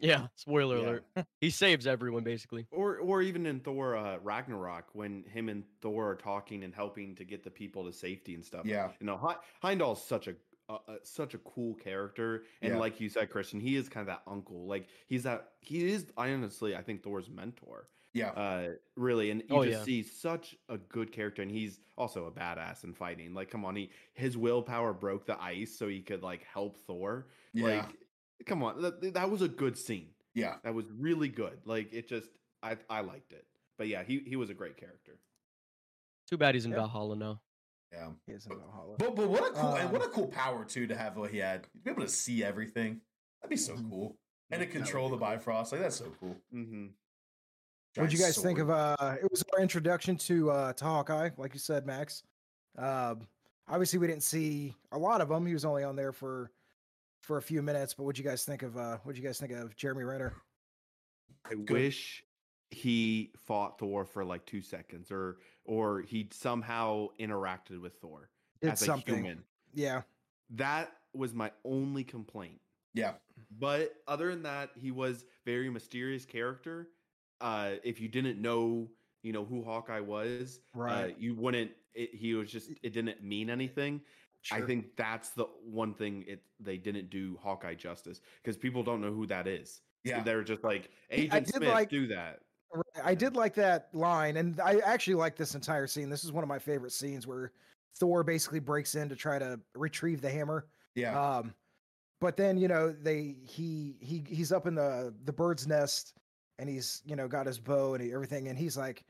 Yeah, 0.00 0.26
spoiler 0.34 0.76
Yeah. 0.78 0.82
alert. 0.84 1.04
He 1.40 1.50
saves 1.50 1.86
everyone 1.86 2.22
basically. 2.24 2.66
Or, 2.70 2.96
or 2.98 3.22
even 3.22 3.46
in 3.46 3.60
Thor 3.60 3.96
uh, 3.96 4.18
Ragnarok, 4.22 4.86
when 4.92 5.24
him 5.24 5.48
and 5.48 5.64
Thor 5.80 6.10
are 6.10 6.14
talking 6.16 6.64
and 6.64 6.74
helping 6.74 7.14
to 7.16 7.24
get 7.24 7.42
the 7.44 7.50
people 7.50 7.84
to 7.84 7.92
safety 7.92 8.34
and 8.34 8.44
stuff. 8.44 8.66
Yeah. 8.66 8.90
You 9.00 9.06
know, 9.06 9.16
He- 9.16 9.36
Heimdall's 9.66 10.02
such 10.04 10.28
a 10.28 10.34
uh, 10.68 10.78
uh, 10.88 10.96
such 11.04 11.32
a 11.34 11.38
cool 11.38 11.74
character, 11.74 12.42
and 12.60 12.72
Yeah. 12.72 12.78
like 12.80 13.00
you 13.00 13.08
said, 13.08 13.30
Christian, 13.30 13.60
he 13.60 13.76
is 13.76 13.88
kind 13.88 14.08
of 14.08 14.12
that 14.16 14.22
uncle. 14.28 14.66
Like 14.66 14.88
he's 15.06 15.22
that 15.22 15.50
he 15.60 15.88
is. 15.92 16.06
I 16.16 16.30
honestly, 16.32 16.74
I 16.74 16.82
think 16.82 17.04
Thor's 17.04 17.30
mentor. 17.30 17.88
Yeah. 18.12 18.30
Uh, 18.30 18.68
really, 18.96 19.30
and 19.30 19.42
you 19.48 19.56
Oh, 19.56 19.64
just 19.64 19.78
yeah. 19.80 19.84
see 19.84 20.02
such 20.02 20.56
a 20.68 20.78
good 20.78 21.12
character, 21.12 21.42
and 21.42 21.50
he's 21.52 21.78
also 21.96 22.26
a 22.26 22.32
badass 22.32 22.82
in 22.82 22.94
fighting. 22.94 23.32
Like, 23.32 23.48
come 23.48 23.64
on, 23.64 23.76
he 23.76 23.90
his 24.14 24.36
willpower 24.36 24.92
broke 24.92 25.24
the 25.26 25.40
ice 25.40 25.76
so 25.78 25.86
he 25.86 26.00
could 26.00 26.22
like 26.24 26.42
help 26.42 26.76
Thor. 26.78 27.28
Yeah. 27.52 27.64
Like, 27.66 27.88
come 28.44 28.62
on, 28.62 28.82
that, 28.82 29.14
that 29.14 29.30
was 29.30 29.42
a 29.42 29.48
good 29.48 29.78
scene. 29.78 30.08
yeah. 30.34 30.56
That 30.64 30.74
was 30.74 30.86
really 30.92 31.28
good. 31.28 31.58
Like 31.64 31.92
it 31.92 32.08
just 32.08 32.28
I 32.62 32.76
I 32.90 33.00
liked 33.00 33.32
it. 33.32 33.46
But 33.78 33.88
yeah, 33.88 34.02
he 34.04 34.20
he 34.26 34.36
was 34.36 34.50
a 34.50 34.54
great 34.54 34.76
character. 34.76 35.18
Too 36.28 36.36
bad 36.36 36.54
he's 36.54 36.64
in 36.66 36.72
Yeah. 36.72 36.78
Valhalla 36.78 37.16
now. 37.16 37.40
Yeah. 37.92 38.08
He 38.26 38.32
is 38.32 38.46
in 38.46 38.58
Valhalla. 38.58 38.96
But 38.98 39.14
but 39.16 39.28
what 39.28 39.46
a 39.48 39.52
cool 39.52 39.74
and 39.74 39.90
what 39.92 40.02
Um, 40.02 40.08
a 40.08 40.10
cool 40.12 40.26
power 40.28 40.64
too 40.64 40.86
to 40.88 40.96
have 40.96 41.16
what 41.16 41.30
he 41.30 41.38
had. 41.38 41.62
To 41.64 41.68
be 41.84 41.90
able 41.90 42.02
to 42.02 42.08
see 42.08 42.42
everything. 42.44 43.00
That'd 43.40 43.50
be 43.50 43.56
so 43.56 43.74
Mhm. 43.74 43.88
cool. 43.90 44.16
And 44.50 44.60
to 44.60 44.66
control 44.66 45.08
the 45.08 45.16
be 45.16 45.20
cool. 45.20 45.28
Bifrost. 45.28 45.72
Like 45.72 45.80
that's 45.82 45.96
so 45.96 46.12
cool. 46.20 46.36
Mm-hmm. 46.54 46.86
What'd 47.96 48.12
you 48.12 48.18
Giant 48.18 48.34
guys 48.36 48.42
think 48.42 48.58
of? 48.58 48.68
Uh, 48.70 49.16
it 49.22 49.30
was 49.30 49.42
our 49.54 49.60
introduction 49.62 50.16
to 50.18 50.50
uh, 50.50 50.72
to 50.74 50.84
Hawkeye, 50.84 51.30
like 51.38 51.54
you 51.54 51.60
said, 51.60 51.86
Max. 51.86 52.22
Um, 52.76 53.26
obviously, 53.68 53.98
we 53.98 54.06
didn't 54.06 54.22
see 54.22 54.74
a 54.92 54.98
lot 54.98 55.20
of 55.22 55.30
him. 55.30 55.46
He 55.46 55.54
was 55.54 55.64
only 55.64 55.82
on 55.82 55.96
there 55.96 56.12
for 56.12 56.50
for 57.26 57.38
a 57.38 57.42
few 57.42 57.60
minutes. 57.60 57.92
But 57.94 58.04
what'd 58.04 58.18
you 58.18 58.24
guys 58.24 58.44
think 58.44 58.62
of? 58.62 58.76
Uh, 58.76 58.98
what'd 59.02 59.20
you 59.20 59.26
guys 59.26 59.38
think 59.38 59.52
of 59.52 59.74
Jeremy 59.76 60.04
Renner? 60.04 60.32
I 61.44 61.54
wish 61.70 62.22
he 62.70 63.32
fought 63.46 63.78
Thor 63.78 64.04
for 64.04 64.24
like 64.24 64.46
two 64.46 64.62
seconds, 64.62 65.10
or 65.10 65.38
or 65.64 66.00
he 66.02 66.28
somehow 66.32 67.08
interacted 67.20 67.80
with 67.80 67.94
Thor 68.00 68.30
Did 68.60 68.72
as 68.72 68.80
something? 68.80 69.14
a 69.14 69.16
human. 69.18 69.44
Yeah, 69.74 70.02
That 70.50 70.92
was 71.12 71.34
my 71.34 71.50
only 71.64 72.04
complaint. 72.04 72.60
Yeah. 72.94 73.14
But 73.58 73.92
other 74.08 74.30
than 74.30 74.42
that, 74.44 74.70
he 74.80 74.90
was 74.90 75.24
very 75.44 75.68
mysterious 75.68 76.24
character. 76.24 76.88
Uh, 77.42 77.72
if 77.84 78.00
you 78.00 78.08
didn't 78.08 78.40
know, 78.40 78.88
you 79.22 79.32
know 79.32 79.44
who 79.44 79.62
Hawkeye 79.62 80.00
was, 80.00 80.60
uh, 80.74 80.80
Right. 80.80 81.16
you 81.18 81.34
wouldn't. 81.34 81.72
It, 81.94 82.14
he 82.14 82.34
was 82.34 82.50
just. 82.50 82.70
It 82.82 82.92
didn't 82.92 83.22
mean 83.22 83.50
anything. 83.50 84.00
I 84.52 84.60
think 84.60 84.96
that's 84.96 85.30
the 85.30 85.44
one 85.64 85.94
thing 85.94 86.24
it 86.26 86.42
they 86.60 86.76
didn't 86.76 87.10
do 87.10 87.38
Hawkeye 87.42 87.74
justice 87.74 88.20
because 88.42 88.56
people 88.56 88.82
don't 88.82 89.00
know 89.00 89.12
who 89.12 89.26
that 89.26 89.46
is. 89.46 89.80
Yeah. 90.04 90.22
They're 90.22 90.44
just 90.44 90.62
like 90.62 90.90
I 91.10 91.14
Agent 91.14 91.46
did 91.46 91.54
Smith, 91.54 91.68
like- 91.68 91.88
do 91.90 92.06
that. 92.08 92.40
I 93.02 93.14
did 93.14 93.36
like 93.36 93.54
that 93.54 93.88
line, 93.94 94.36
and 94.36 94.60
I 94.60 94.80
actually 94.80 95.14
like 95.14 95.36
this 95.36 95.54
entire 95.54 95.86
scene. 95.86 96.10
This 96.10 96.24
is 96.24 96.32
one 96.32 96.42
of 96.42 96.48
my 96.48 96.58
favorite 96.58 96.92
scenes 96.92 97.26
where 97.26 97.52
Thor 97.98 98.22
basically 98.22 98.58
breaks 98.58 98.96
in 98.96 99.08
to 99.08 99.16
try 99.16 99.38
to 99.38 99.58
retrieve 99.74 100.20
the 100.20 100.28
hammer. 100.28 100.66
Yeah. 100.94 101.18
Um, 101.18 101.54
but 102.20 102.36
then 102.36 102.58
you 102.58 102.68
know 102.68 102.90
they 102.92 103.36
he 103.48 103.96
he 104.00 104.24
he's 104.28 104.52
up 104.52 104.66
in 104.66 104.74
the 104.74 105.14
the 105.24 105.32
bird's 105.32 105.66
nest, 105.66 106.14
and 106.58 106.68
he's 106.68 107.02
you 107.06 107.16
know 107.16 107.28
got 107.28 107.46
his 107.46 107.58
bow 107.58 107.94
and 107.94 108.12
everything, 108.12 108.48
and 108.48 108.58
he's 108.58 108.76
like, 108.76 109.04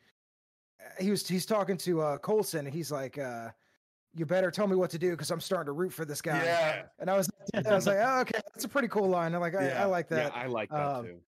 uh, 0.80 1.03
he 1.03 1.11
was 1.11 1.26
he's 1.26 1.47
talking 1.47 1.76
to 1.78 2.03
uh 2.03 2.18
Coulson, 2.18 2.66
and 2.66 2.74
he's 2.74 2.93
like, 2.93 3.18
uh, 3.18 3.49
you 4.17 4.27
better 4.27 4.51
tell 4.51 4.67
me 4.67 4.77
what 4.77 4.91
to 4.91 4.99
do 4.99 5.11
because 5.11 5.31
I'm 5.31 5.41
starting 5.41 5.67
to 5.67 5.73
root 5.73 5.93
for 5.93 6.05
this 6.05 6.23
guy. 6.23 6.43
yeah. 6.45 6.83
And 6.99 7.11
I 7.11 7.17
was 7.17 7.31
I 7.67 7.75
was 7.75 7.87
like, 7.87 7.99
oh, 8.01 8.21
okay, 8.21 8.41
that's 8.55 8.64
a 8.64 8.69
pretty 8.69 8.89
cool 8.89 9.09
line. 9.09 9.35
I'm 9.35 9.41
like, 9.41 9.55
I, 9.55 9.69
Yeah, 9.69 9.83
I 9.83 9.87
like 9.87 10.09
that. 10.09 10.33
yeah, 10.35 10.41
I 10.43 10.47
like 10.47 10.71
that 10.71 10.81
um, 10.81 11.05
too. 11.05 11.21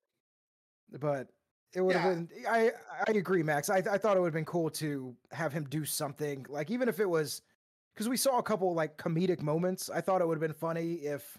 but 0.98 1.28
it 1.74 1.80
would 1.82 1.96
have 1.96 2.04
Yeah. 2.04 2.14
been 2.14 2.28
I 2.48 2.72
I 3.06 3.10
agree, 3.12 3.42
Max. 3.42 3.68
I 3.70 3.78
I 3.78 3.98
thought 3.98 4.16
it 4.16 4.20
would 4.20 4.26
have 4.28 4.34
been 4.34 4.44
cool 4.44 4.70
to 4.70 5.14
have 5.32 5.52
him 5.52 5.64
do 5.68 5.84
something 5.84 6.46
like 6.48 6.70
even 6.70 6.88
if 6.88 6.98
it 7.00 7.08
was 7.08 7.42
because 7.94 8.08
we 8.08 8.16
saw 8.16 8.38
a 8.38 8.42
couple 8.42 8.72
like 8.74 8.96
comedic 8.96 9.42
moments. 9.42 9.90
I 9.90 10.00
thought 10.00 10.20
it 10.20 10.26
would 10.28 10.36
have 10.36 10.40
been 10.48 10.52
funny 10.58 10.94
if 10.94 11.36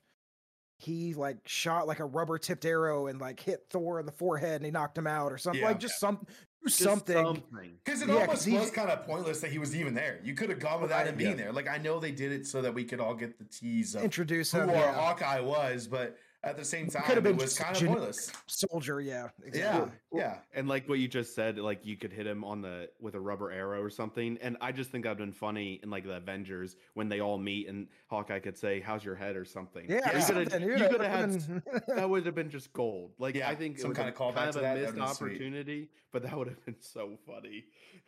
he 0.80 1.13
like 1.13 1.38
shot 1.45 1.88
like 1.88 1.99
a 1.99 2.05
rubber 2.05 2.38
tipped 2.38 2.63
arrow 2.65 3.07
and 3.07 3.19
like 3.19 3.39
hit 3.39 3.65
Thor 3.69 3.99
in 3.99 4.05
the 4.05 4.11
forehead 4.13 4.55
and 4.55 4.65
he 4.65 4.71
knocked 4.71 4.97
him 4.97 5.07
out 5.07 5.32
or 5.32 5.38
something 5.38 5.61
Yeah. 5.61 5.67
like 5.67 5.80
just 5.80 5.99
some 5.99 6.15
do 6.15 6.67
Just 6.69 6.80
something. 6.80 7.15
something. 7.15 7.71
Because 7.84 8.01
it 8.01 8.07
Yeah, 8.07 8.15
almost 8.15 8.49
was 8.49 8.71
kind 8.71 8.89
of 8.89 9.05
pointless 9.05 9.41
that 9.41 9.51
he 9.51 9.59
was 9.59 9.75
even 9.75 9.93
there. 9.93 10.19
You 10.23 10.34
could 10.36 10.49
have 10.49 10.59
gone 10.59 10.82
without 10.82 11.05
him 11.05 11.15
being 11.15 11.32
Yeah. 11.32 11.45
there. 11.45 11.51
Like 11.53 11.67
I 11.67 11.77
know 11.80 11.99
they 11.99 12.11
did 12.11 12.32
it 12.32 12.47
so 12.47 12.61
that 12.61 12.73
we 12.73 12.86
could 12.86 12.99
all 13.01 13.13
get 13.13 13.38
the 13.38 13.43
tease 13.45 13.93
of 13.95 14.03
Introduce 14.03 14.51
who 14.53 14.59
him, 14.61 14.69
our 14.69 14.75
yeah. 14.75 14.93
Hawkeye 14.93 15.41
was, 15.41 15.86
but 15.88 16.17
at 16.44 16.56
the 16.56 16.64
same 16.64 16.88
time, 16.90 17.04
could 17.04 17.16
have 17.16 17.26
it 17.26 17.30
been 17.30 17.36
was 17.38 17.56
just 17.56 17.60
kind 17.60 17.76
of 17.76 17.88
pointless. 17.88 18.32
soldier. 18.48 19.02
Yeah, 19.02 19.30
Yeah, 19.42 19.48
exactly. 19.48 19.92
yeah, 20.14 20.38
And 20.54 20.68
like 20.70 20.88
what 20.88 21.00
you 21.00 21.08
just 21.10 21.36
said, 21.36 21.58
like 21.58 21.86
you 21.86 21.98
could 21.98 22.14
hit 22.14 22.26
him 22.26 22.46
on 22.46 22.62
the 22.62 22.90
with 23.02 23.16
a 23.16 23.20
rubber 23.20 23.52
arrow 23.52 23.82
or 23.82 23.90
something. 23.90 24.38
And 24.42 24.56
I 24.62 24.72
just 24.72 24.90
think 24.90 25.04
that'd 25.04 25.18
been 25.18 25.34
funny 25.34 25.82
in 25.84 25.90
like 25.90 26.06
the 26.06 26.14
Avengers 26.16 26.78
when 26.94 27.10
they 27.10 27.20
all 27.20 27.38
meet 27.38 27.68
and 27.68 27.88
Hawkeye 28.08 28.40
could 28.40 28.58
say, 28.58 28.80
"How's 28.80 29.04
your 29.04 29.16
head?" 29.16 29.36
or 29.36 29.44
something. 29.44 29.86
Yeah, 29.90 29.96
you 29.96 30.02
could 30.02 30.14
have 30.14 30.24
something, 30.24 30.62
you 30.62 30.78
know, 30.78 30.88
could 30.88 31.02
have 31.02 31.32
had 31.32 31.84
that 31.88 32.10
would 32.10 32.26
have 32.26 32.36
been 32.36 32.50
just 32.50 32.72
gold. 32.72 33.12
Like 33.20 33.36
Yeah, 33.36 33.50
I 33.50 33.56
think 33.56 33.76
it 33.78 33.82
some 33.82 33.90
was 33.90 33.98
kinda 33.98 34.14
callback 34.14 34.36
kind 34.36 34.50
of 34.50 34.54
to 34.56 34.60
a 34.60 34.62
that, 34.62 34.74
that 34.76 34.82
missed 34.82 34.96
would've 34.98 35.16
sweet. 35.18 35.28
opportunity, 35.32 35.90
but 36.14 36.24
that 36.24 36.38
would 36.38 36.48
have 36.48 36.66
been 36.66 36.80
so 36.80 37.18
funny. 37.28 37.66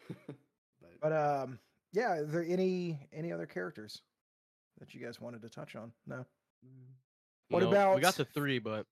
but, 0.28 0.36
but 1.02 1.12
um, 1.12 1.60
yeah. 1.92 2.14
Are 2.14 2.24
there 2.26 2.44
any 2.48 3.10
any 3.12 3.34
other 3.34 3.46
characters 3.46 4.02
that 4.80 4.94
you 4.94 5.04
guys 5.06 5.20
wanted 5.20 5.42
to 5.42 5.50
touch 5.50 5.76
on? 5.76 5.92
No. 6.08 6.26
What 7.52 7.64
about 7.64 7.95
we 7.95 8.02
got 8.02 8.16
the 8.16 8.26
three, 8.26 8.60
but 8.60 8.86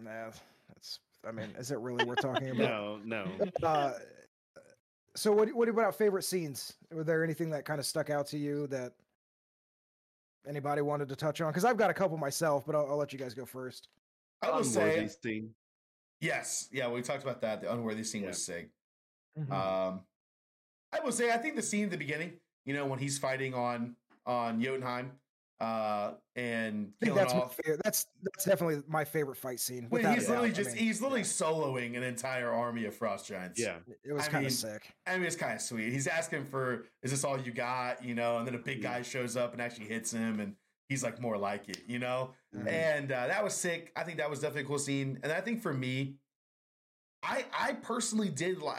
Nah, 0.00 0.30
that's. 0.68 0.98
I 1.26 1.30
mean, 1.32 1.50
is 1.58 1.70
it 1.70 1.78
really 1.78 2.04
worth 2.04 2.20
talking 2.20 2.50
about? 2.50 3.04
no, 3.06 3.24
no. 3.26 3.48
Uh, 3.62 3.92
So 5.14 5.30
what 5.32 5.52
what 5.54 5.68
about 5.68 5.94
favorite 5.94 6.22
scenes? 6.24 6.72
Were 6.92 7.04
there 7.04 7.22
anything 7.22 7.50
that 7.50 7.64
kind 7.64 7.78
of 7.78 7.86
stuck 7.86 8.08
out 8.10 8.26
to 8.28 8.38
you 8.38 8.66
that 8.68 8.92
anybody 10.46 10.80
wanted 10.82 11.08
to 11.10 11.16
touch 11.16 11.40
on? 11.40 11.50
Because 11.50 11.64
I've 11.64 11.76
got 11.76 11.90
a 11.90 11.94
couple 11.94 12.16
myself, 12.16 12.64
but 12.66 12.74
I'll, 12.74 12.86
I'll 12.90 12.96
let 12.96 13.12
you 13.12 13.18
guys 13.18 13.34
go 13.34 13.44
first. 13.44 13.88
I 14.42 14.48
will 14.50 14.58
Unworthy 14.60 15.08
say 15.08 15.08
scene. 15.22 15.50
yes. 16.20 16.68
Yeah, 16.72 16.88
we 16.90 17.02
talked 17.02 17.22
about 17.22 17.40
that. 17.42 17.60
The 17.60 17.72
unworthy 17.72 18.04
scene 18.04 18.24
was 18.26 18.42
sick. 18.44 18.70
Mhm. 19.38 19.50
Um, 19.52 20.00
I 20.92 21.00
will 21.00 21.12
say 21.12 21.30
I 21.30 21.36
think 21.38 21.56
the 21.56 21.62
scene 21.62 21.84
at 21.84 21.90
the 21.90 21.96
beginning, 21.96 22.32
you 22.64 22.74
know, 22.74 22.86
when 22.86 22.98
he's 22.98 23.18
fighting 23.18 23.54
on 23.54 23.94
on 24.26 24.60
Jotunheim, 24.62 25.12
uh, 25.62 26.14
and 26.34 26.92
I 27.00 27.04
think 27.04 27.14
killing 27.14 27.16
that's 27.16 27.34
my 27.34 27.40
off. 27.40 27.54
favorite. 27.56 27.80
That's 27.84 28.06
that's 28.22 28.44
definitely 28.44 28.82
my 28.88 29.04
favorite 29.04 29.36
fight 29.36 29.60
scene. 29.60 29.86
When 29.90 30.04
he's 30.12 30.28
literally 30.28 30.48
doubt. 30.48 30.58
I 30.58 30.62
just 30.64 30.74
mean, 30.76 30.84
he's 30.84 31.00
literally 31.00 31.22
soloing 31.22 31.96
an 31.96 32.02
entire 32.02 32.50
army 32.50 32.84
of 32.86 32.94
frost 32.94 33.26
giants. 33.28 33.60
Yeah. 33.60 33.76
it 34.02 34.12
was 34.12 34.24
I 34.26 34.30
kind 34.30 34.42
mean, 34.42 34.46
of 34.48 34.52
sick. 34.52 34.92
I 35.06 35.16
mean, 35.16 35.26
it's 35.26 35.36
kind 35.36 35.54
of 35.54 35.60
sweet. 35.60 35.92
He's 35.92 36.06
asking 36.08 36.46
for, 36.46 36.86
"Is 37.02 37.10
this 37.12 37.22
all 37.22 37.38
you 37.40 37.52
got?" 37.52 38.04
You 38.04 38.14
know, 38.14 38.38
and 38.38 38.46
then 38.46 38.54
a 38.56 38.58
big 38.58 38.80
Mhm. 38.80 38.82
guy 38.82 39.02
shows 39.02 39.36
up 39.36 39.52
and 39.52 39.62
actually 39.62 39.86
hits 39.86 40.10
him, 40.12 40.40
and 40.40 40.56
he's 40.88 41.02
like, 41.04 41.20
"More 41.20 41.38
like 41.38 41.68
it," 41.68 41.82
you 41.86 42.00
know. 42.00 42.32
Mhm. 42.54 42.66
And 42.68 43.12
uh, 43.12 43.28
that 43.28 43.44
was 43.44 43.54
sick. 43.54 43.92
I 43.94 44.02
think 44.02 44.18
that 44.18 44.28
was 44.28 44.40
definitely 44.40 44.62
a 44.62 44.66
cool 44.66 44.78
scene. 44.80 45.20
And 45.22 45.30
I 45.30 45.40
think 45.40 45.62
for 45.62 45.72
me, 45.72 46.16
I 47.22 47.44
I 47.52 47.72
personally 47.74 48.30
did 48.30 48.60
like. 48.62 48.78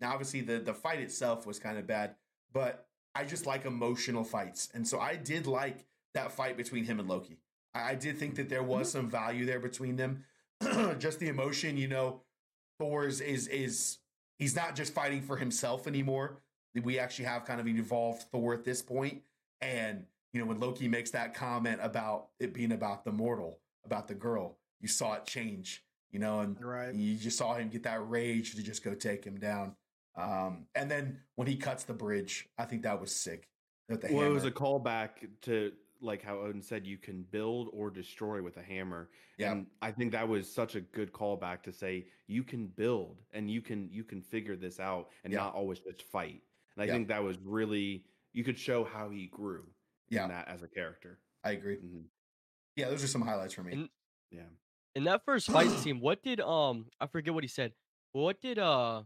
Now, 0.00 0.12
obviously, 0.12 0.40
the 0.42 0.58
the 0.60 0.74
fight 0.74 1.00
itself 1.00 1.46
was 1.46 1.58
kind 1.58 1.78
of 1.78 1.86
bad, 1.86 2.14
but 2.52 2.86
I 3.14 3.24
just 3.24 3.44
like 3.46 3.64
emotional 3.64 4.24
fights, 4.24 4.68
and 4.74 4.86
so 4.86 5.00
I 5.00 5.16
did 5.16 5.46
like 5.46 5.84
that 6.14 6.32
fight 6.32 6.56
between 6.56 6.84
him 6.84 7.00
and 7.00 7.08
Loki. 7.08 7.38
I, 7.74 7.90
I 7.90 7.94
did 7.94 8.18
think 8.18 8.34
that 8.36 8.48
there 8.48 8.62
was 8.62 8.90
some 8.90 9.08
value 9.08 9.46
there 9.46 9.60
between 9.60 9.96
them. 9.96 10.24
just 10.98 11.18
the 11.18 11.28
emotion, 11.28 11.76
you 11.76 11.88
know. 11.88 12.22
Thor 12.78 13.06
is 13.06 13.20
is 13.20 13.98
he's 14.38 14.56
not 14.56 14.74
just 14.74 14.92
fighting 14.94 15.22
for 15.22 15.36
himself 15.36 15.86
anymore. 15.86 16.38
We 16.82 16.98
actually 16.98 17.26
have 17.26 17.44
kind 17.44 17.60
of 17.60 17.66
an 17.66 17.78
evolved 17.78 18.22
Thor 18.32 18.54
at 18.54 18.64
this 18.64 18.80
point. 18.82 19.12
point, 19.14 19.22
and 19.60 20.06
you 20.32 20.40
know 20.40 20.46
when 20.46 20.58
Loki 20.60 20.88
makes 20.88 21.10
that 21.10 21.34
comment 21.34 21.80
about 21.82 22.28
it 22.40 22.54
being 22.54 22.72
about 22.72 23.04
the 23.04 23.12
mortal, 23.12 23.60
about 23.84 24.08
the 24.08 24.14
girl, 24.14 24.58
you 24.80 24.88
saw 24.88 25.14
it 25.14 25.26
change. 25.26 25.84
You 26.10 26.18
know, 26.18 26.40
and 26.40 26.62
Right. 26.62 26.94
you 26.94 27.16
just 27.16 27.38
saw 27.38 27.54
him 27.54 27.70
get 27.70 27.84
that 27.84 28.06
rage 28.08 28.54
to 28.54 28.62
just 28.62 28.84
go 28.84 28.94
take 28.94 29.24
him 29.24 29.38
down. 29.38 29.76
Um, 30.14 30.66
and 30.74 30.90
then 30.90 31.20
when 31.36 31.48
he 31.48 31.56
cuts 31.56 31.84
the 31.84 31.94
bridge, 31.94 32.48
I 32.58 32.66
think 32.66 32.82
that 32.82 33.00
was 33.00 33.14
sick. 33.16 33.48
With 33.88 34.02
the 34.02 34.12
Well, 34.12 34.26
it 34.26 34.28
was 34.28 34.42
a 34.42 34.48
hammer. 34.48 34.56
callback 34.56 35.10
to 35.42 35.72
like 36.02 36.22
how 36.22 36.38
Odin 36.38 36.60
said 36.62 36.86
you 36.86 36.98
can 36.98 37.22
build 37.30 37.68
or 37.72 37.90
destroy 37.90 38.42
with 38.42 38.56
a 38.56 38.62
hammer. 38.62 39.08
Yeah. 39.38 39.52
And 39.52 39.66
I 39.80 39.90
think 39.92 40.12
that 40.12 40.28
was 40.28 40.52
such 40.52 40.74
a 40.74 40.80
good 40.80 41.12
callback 41.12 41.62
to 41.64 41.72
say 41.72 42.06
you 42.26 42.42
can 42.42 42.66
build 42.66 43.18
and 43.32 43.50
you 43.50 43.60
can 43.62 43.88
you 43.90 44.04
can 44.04 44.20
figure 44.20 44.56
this 44.56 44.80
out 44.80 45.08
and 45.24 45.32
Yeah. 45.32 45.40
not 45.40 45.54
always 45.54 45.78
just 45.78 46.02
fight. 46.02 46.42
And 46.76 46.82
I 46.82 46.86
Yeah. 46.86 46.92
think 46.94 47.08
that 47.08 47.22
was 47.22 47.38
really 47.38 48.04
you 48.32 48.44
could 48.44 48.58
show 48.58 48.82
how 48.84 49.10
he 49.10 49.26
grew 49.26 49.64
Yeah. 50.08 50.24
in 50.24 50.30
that 50.30 50.48
as 50.48 50.62
a 50.62 50.68
character. 50.68 51.18
I 51.44 51.52
agree. 51.52 51.76
Mhm. 51.76 52.04
Yeah, 52.76 52.88
those 52.88 53.04
are 53.04 53.08
some 53.08 53.22
highlights 53.22 53.54
for 53.54 53.62
me. 53.62 53.72
And- 53.72 53.90
Yeah. 54.30 54.48
In 54.94 55.04
that 55.04 55.24
first 55.24 55.50
fight 55.50 55.70
scene, 55.86 56.00
what 56.00 56.22
did 56.22 56.40
um 56.40 56.90
I 57.00 57.06
forget 57.06 57.32
what 57.34 57.44
he 57.44 57.48
said. 57.48 57.74
What 58.12 58.40
did 58.40 58.58
uh 58.58 59.04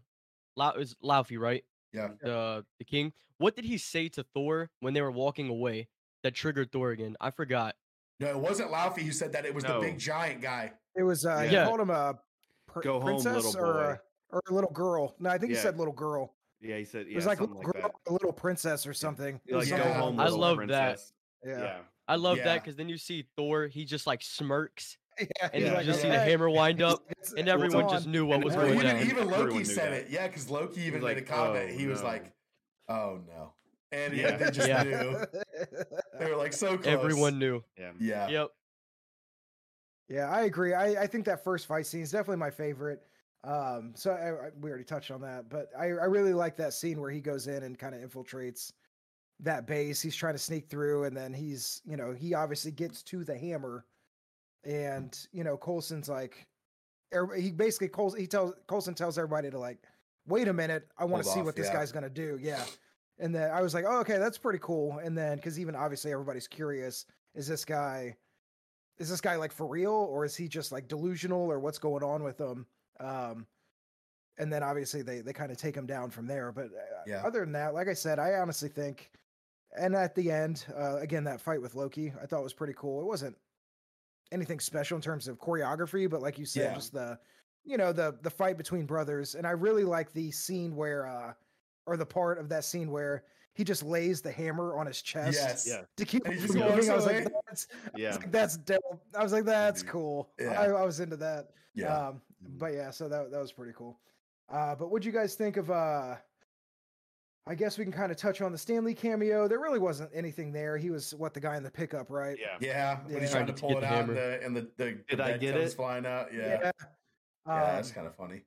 Lau 0.57 0.73
is 0.73 0.95
Laufey, 1.03 1.39
right? 1.39 1.65
Yeah. 1.93 2.15
The 2.21 2.65
the 2.79 2.85
king. 2.85 3.13
What 3.39 3.55
did 3.55 3.67
he 3.67 3.77
say 3.77 4.09
to 4.11 4.23
Thor 4.25 4.71
when 4.81 4.95
they 4.95 5.03
were 5.03 5.11
walking 5.11 5.49
away 5.49 5.89
that 6.27 6.35
triggered 6.35 6.71
Thor 6.73 6.91
again? 6.91 7.17
I 7.21 7.31
forgot. 7.31 7.75
No, 8.21 8.29
it 8.29 8.37
wasn't 8.39 8.71
Laufey 8.71 9.03
who 9.03 9.13
said 9.13 9.33
that. 9.33 9.45
It 9.47 9.55
was 9.55 9.65
No. 9.65 9.81
the 9.81 9.87
big 9.87 9.99
giant 9.99 10.41
guy. 10.43 10.73
It 10.97 11.03
was 11.03 11.25
uh 11.25 11.41
he 11.41 11.55
called 11.55 11.81
him 11.81 11.91
a 11.91 12.19
pr- 12.67 12.81
Go 12.81 12.95
home, 13.01 13.05
princess 13.23 13.45
little 13.55 13.61
or 13.61 13.73
boy. 13.75 13.81
a, 13.81 14.37
or 14.37 14.43
a 14.51 14.55
little 14.55 14.71
girl. 14.73 15.15
No, 15.19 15.31
I 15.31 15.39
think 15.39 15.53
he 15.53 15.57
said 15.59 15.79
little 15.79 15.93
girl. 15.95 16.35
Yeah, 16.61 16.77
he 16.79 16.85
said 16.85 17.07
yeah, 17.07 17.13
it 17.13 17.17
was 17.17 17.27
like, 17.27 17.41
little 17.41 17.57
like 17.57 17.67
girl, 17.67 17.91
a 18.09 18.13
little 18.13 18.33
princess 18.33 18.87
or 18.87 18.95
something. 18.95 19.41
It 19.47 19.53
Like 19.53 19.61
was 19.61 19.71
Yeah. 19.71 19.77
go 19.77 19.83
something 19.85 20.01
home, 20.01 20.21
I 20.21 20.25
little 20.25 20.39
love 20.39 20.57
that. 20.59 20.67
princess. 20.67 21.13
Yeah. 21.45 21.59
Yeah. 21.61 21.79
I 22.09 22.17
love 22.17 22.39
Yeah. 22.39 22.45
that 22.45 22.63
because 22.63 22.77
then 22.77 22.89
you 22.89 22.97
see 22.99 23.27
Thor, 23.37 23.67
he 23.67 23.85
just 23.85 24.07
like 24.07 24.23
smirks 24.23 24.97
Yeah, 25.21 25.27
and 25.43 25.55
he's 25.55 25.65
you 25.65 25.75
like, 25.75 25.87
just 25.87 26.01
see 26.01 26.09
the 26.09 26.19
hammer 26.19 26.49
wind 26.51 26.81
up 26.83 27.03
"It's- 27.11 27.35
and 27.37 27.49
everyone 27.49 27.89
just 27.89 28.07
knew 28.07 28.25
what 28.27 28.43
was 28.45 28.55
Well, 28.57 28.67
Well, 28.67 28.75
going 28.75 28.87
even 28.87 28.97
down. 28.97 29.11
even 29.11 29.29
Loki 29.31 29.65
said 29.65 29.93
that. 29.93 30.01
it. 30.05 30.11
Yeah, 30.11 30.27
because 30.27 30.51
Loki 30.51 30.81
even 30.83 31.03
was 31.03 31.15
made 31.15 31.19
a 31.23 31.27
comment. 31.27 31.71
"Oh, 31.73 31.77
he 31.79 31.87
was 31.87 32.01
no." 32.01 32.07
like, 32.09 32.33
"Oh 32.89 33.21
no," 33.27 33.53
and 33.93 34.15
Yeah. 34.15 34.31
yeah, 34.31 34.37
they 34.37 34.51
just 34.51 34.69
Yeah. 34.69 34.83
knew. 34.83 35.25
They 36.19 36.31
were 36.31 36.37
like 36.37 36.53
so 36.53 36.77
close. 36.77 36.87
Everyone 36.87 37.39
knew. 37.39 37.63
Yeah. 37.79 37.93
Yeah. 37.99 38.29
Yep. 38.29 38.49
Yeah, 40.09 40.31
I 40.31 40.43
agree. 40.43 40.73
I, 40.73 41.03
I 41.03 41.07
think 41.07 41.25
that 41.25 41.43
first 41.43 41.67
fight 41.67 41.87
scene 41.87 42.03
is 42.03 42.13
definitely 42.13 42.37
my 42.39 42.51
favorite. 42.51 43.03
Um, 43.43 43.93
so 43.95 44.13
I, 44.13 44.47
I, 44.47 44.51
we 44.61 44.71
already 44.71 44.85
touched 44.85 45.11
on 45.11 45.21
that, 45.23 45.49
but 45.49 45.71
I, 45.79 45.85
I 45.87 46.07
really 46.07 46.33
like 46.33 46.57
that 46.57 46.73
scene 46.75 47.01
where 47.01 47.11
he 47.11 47.21
goes 47.21 47.47
in 47.49 47.63
and 47.65 47.79
kind 47.79 47.95
of 47.95 48.01
infiltrates 48.01 48.73
that 49.41 49.67
base. 49.67 50.01
He's 50.01 50.17
trying 50.17 50.35
to 50.35 50.39
sneak 50.39 50.69
through, 50.69 51.05
and 51.05 51.17
then 51.17 51.33
he's, 51.33 51.83
you 51.85 51.97
know, 51.97 52.13
he 52.13 52.35
obviously 52.35 52.71
gets 52.73 53.03
to 53.05 53.25
the 53.25 53.37
hammer, 53.37 53.85
and 54.65 55.17
you 55.33 55.45
know, 55.45 55.57
Coulson's 55.57 56.09
like, 56.09 56.47
every- 57.13 57.41
he 57.41 57.51
basically 57.53 57.89
Coulson, 57.89 58.19
he 58.21 58.27
tells 58.27 58.55
Coulson 58.69 58.95
tells 58.95 59.19
everybody 59.19 59.51
to 59.51 59.59
like, 59.59 59.79
wait 60.27 60.49
a 60.49 60.53
minute, 60.53 60.89
I 60.99 61.05
want 61.05 61.23
to 61.23 61.29
see 61.31 61.41
off, 61.41 61.47
what 61.47 61.57
this 61.57 61.67
yeah. 61.67 61.75
guy's 61.75 61.93
gonna 61.93 62.11
do. 62.11 62.39
Yeah, 62.41 62.65
and 63.19 63.35
then 63.35 63.51
I 63.51 63.63
was 63.63 63.75
like, 63.75 63.85
oh, 63.87 64.01
okay, 64.01 64.19
that's 64.19 64.39
pretty 64.39 64.59
cool. 64.61 64.99
And 64.99 65.17
then 65.17 65.37
because 65.37 65.59
even 65.59 65.75
obviously 65.75 66.13
everybody's 66.13 66.47
curious, 66.49 67.07
is 67.35 67.47
this 67.47 67.65
guy? 67.65 68.17
is 68.99 69.11
this 69.11 69.21
guy 69.21 69.37
like 69.37 69.53
for 69.53 69.67
real 69.67 69.93
or 69.93 70.25
is 70.25 70.35
he 70.35 70.49
just 70.49 70.73
like 70.73 70.89
delusional 70.89 71.53
or 71.53 71.61
what's 71.61 71.79
going 71.79 72.03
on 72.03 72.23
with 72.23 72.41
him 72.41 72.65
um 72.99 73.47
and 74.39 74.51
then 74.51 74.63
obviously 74.63 75.03
they 75.03 75.21
they 75.21 75.35
kind 75.35 75.53
of 75.53 75.59
take 75.59 75.75
him 75.77 75.85
down 75.85 76.09
from 76.09 76.27
there 76.27 76.51
but 76.51 76.69
uh, 76.69 77.03
Yeah. 77.07 77.23
other 77.23 77.41
than 77.41 77.53
that 77.53 77.75
like 77.75 77.89
i 77.89 77.93
said 77.93 78.19
i 78.19 78.33
honestly 78.37 78.71
think 78.71 79.11
and 79.79 79.95
at 79.95 80.15
the 80.15 80.31
end 80.31 80.65
uh 80.75 80.97
again 80.97 81.25
that 81.25 81.43
fight 81.43 81.61
with 81.61 81.75
loki 81.75 82.11
i 82.23 82.25
thought 82.25 82.43
was 82.43 82.55
pretty 82.55 82.73
cool 82.75 83.03
it 83.03 83.07
wasn't 83.07 83.37
anything 84.33 84.61
special 84.61 84.97
in 84.97 85.03
terms 85.03 85.29
of 85.29 85.39
choreography 85.39 86.09
but 86.09 86.23
like 86.23 86.39
you 86.39 86.47
said 86.47 86.71
Yeah. 86.71 86.75
just 86.75 86.95
the 86.95 87.19
you 87.67 87.77
know 87.77 87.93
the 87.93 88.17
the 88.23 88.31
fight 88.31 88.57
between 88.57 88.87
brothers 88.87 89.35
and 89.35 89.47
i 89.47 89.51
really 89.51 89.85
like 89.85 90.11
the 90.15 90.31
scene 90.31 90.75
where 90.75 91.07
uh 91.07 91.35
or 91.87 91.97
the 91.97 92.07
part 92.07 92.39
of 92.39 92.49
that 92.49 92.65
scene 92.65 92.91
where 92.91 93.25
he 93.55 93.65
just 93.65 93.83
lays 93.83 94.21
the 94.21 94.31
hammer 94.31 94.77
on 94.77 94.87
his 94.87 95.01
chest 95.01 95.39
Yes. 95.41 95.67
Yeah. 95.67 95.83
to 95.97 96.05
keep 96.05 96.27
And 96.27 96.35
he 96.35 96.41
him 96.41 96.47
from 96.49 96.59
moving. 96.61 96.91
I 96.91 96.95
was 96.95 97.07
like, 97.07 97.29
that's, 97.47 97.69
Yeah. 97.97 98.17
like, 98.17 98.31
that's 98.31 98.57
dope. 98.59 98.83
I 99.15 99.23
was 99.23 99.33
like, 99.33 99.45
that's 99.45 99.83
Mhm. 99.83 99.89
cool. 99.89 100.31
Yeah. 100.39 100.61
I, 100.61 100.67
I 100.67 100.85
was 100.85 101.01
into 101.01 101.17
that. 101.17 101.51
Yeah. 101.75 102.09
Um, 102.09 102.21
Mhm. 102.45 102.59
but 102.59 102.75
yeah, 102.75 102.91
so 102.91 103.09
that 103.09 103.31
that 103.31 103.39
was 103.41 103.53
pretty 103.53 103.73
cool. 103.75 103.99
Uh, 104.49 104.75
but 104.75 104.91
what'd 104.91 105.05
you 105.07 105.13
guys 105.13 105.35
think 105.37 105.57
of? 105.57 105.71
Uh, 105.71 106.17
I 107.49 107.55
guess 107.55 107.79
we 107.79 107.85
can 107.85 107.93
kind 107.93 108.11
of 108.11 108.19
touch 108.19 108.41
on 108.43 108.51
the 108.51 108.59
Stan 108.59 108.85
Lee 108.85 108.93
cameo. 108.95 109.47
There 109.47 109.61
really 109.61 109.79
wasn't 109.79 110.11
anything 110.13 110.53
there. 110.53 110.77
He 110.77 110.91
was 110.91 111.15
what 111.15 111.33
the 111.33 111.41
guy 111.41 111.57
in 111.57 111.63
the 111.63 111.71
pickup, 111.71 112.11
right? 112.11 112.37
Yeah. 112.39 112.57
yeah. 112.61 113.01
When 113.05 113.21
he's 113.21 113.31
Yeah. 113.31 113.37
trying 113.37 113.47
to 113.47 113.53
Trying 113.53 113.55
to 113.55 113.61
pull 113.63 113.79
it 113.79 113.81
the 113.83 113.87
out, 113.87 114.09
and 114.09 114.17
the 114.17 114.45
and 114.45 114.57
the 114.57 114.61
the, 114.77 114.85
the 114.85 114.93
Did 115.09 115.21
I 115.21 115.39
get 115.39 115.55
comes 115.55 115.73
it? 115.73 115.77
flying 115.77 116.07
out. 116.07 116.33
Yeah. 116.35 116.41
Yeah, 116.41 116.61
Yeah. 116.65 116.73
that's 117.47 117.89
Um, 117.91 117.95
kind 117.95 118.07
of 118.09 118.15
funny. 118.17 118.43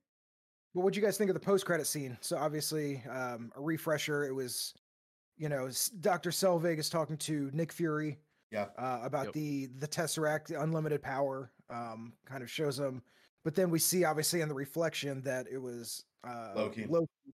But 0.73 0.81
what'd 0.81 0.95
you 0.95 1.01
guys 1.01 1.17
think 1.17 1.29
of 1.29 1.33
the 1.33 1.39
post 1.39 1.65
credit 1.65 1.87
scene? 1.87 2.17
So 2.21 2.37
obviously, 2.37 3.03
um, 3.09 3.51
a 3.55 3.61
refresher. 3.61 4.25
It 4.25 4.33
was, 4.33 4.73
you 5.37 5.49
know, 5.49 5.69
Dr. 6.01 6.29
Selvig 6.29 6.77
is 6.77 6.89
talking 6.89 7.17
to 7.17 7.49
Nick 7.53 7.71
Fury. 7.71 8.19
Yeah. 8.51 8.67
Uh, 8.77 8.99
about 9.03 9.25
Yep. 9.25 9.33
the 9.33 9.65
the 9.77 9.87
Tesseract, 9.87 10.45
the 10.47 10.59
unlimited 10.61 11.01
power. 11.03 11.51
Um, 11.69 12.13
kind 12.25 12.41
of 12.41 12.49
shows 12.49 12.79
him, 12.79 13.03
but 13.43 13.53
then 13.53 13.69
we 13.69 13.77
see 13.77 14.03
obviously 14.03 14.41
in 14.41 14.49
the 14.49 14.55
reflection 14.55 15.21
that 15.21 15.45
it 15.51 15.59
was 15.59 16.03
uh, 16.27 16.53
Loki. 16.55 16.87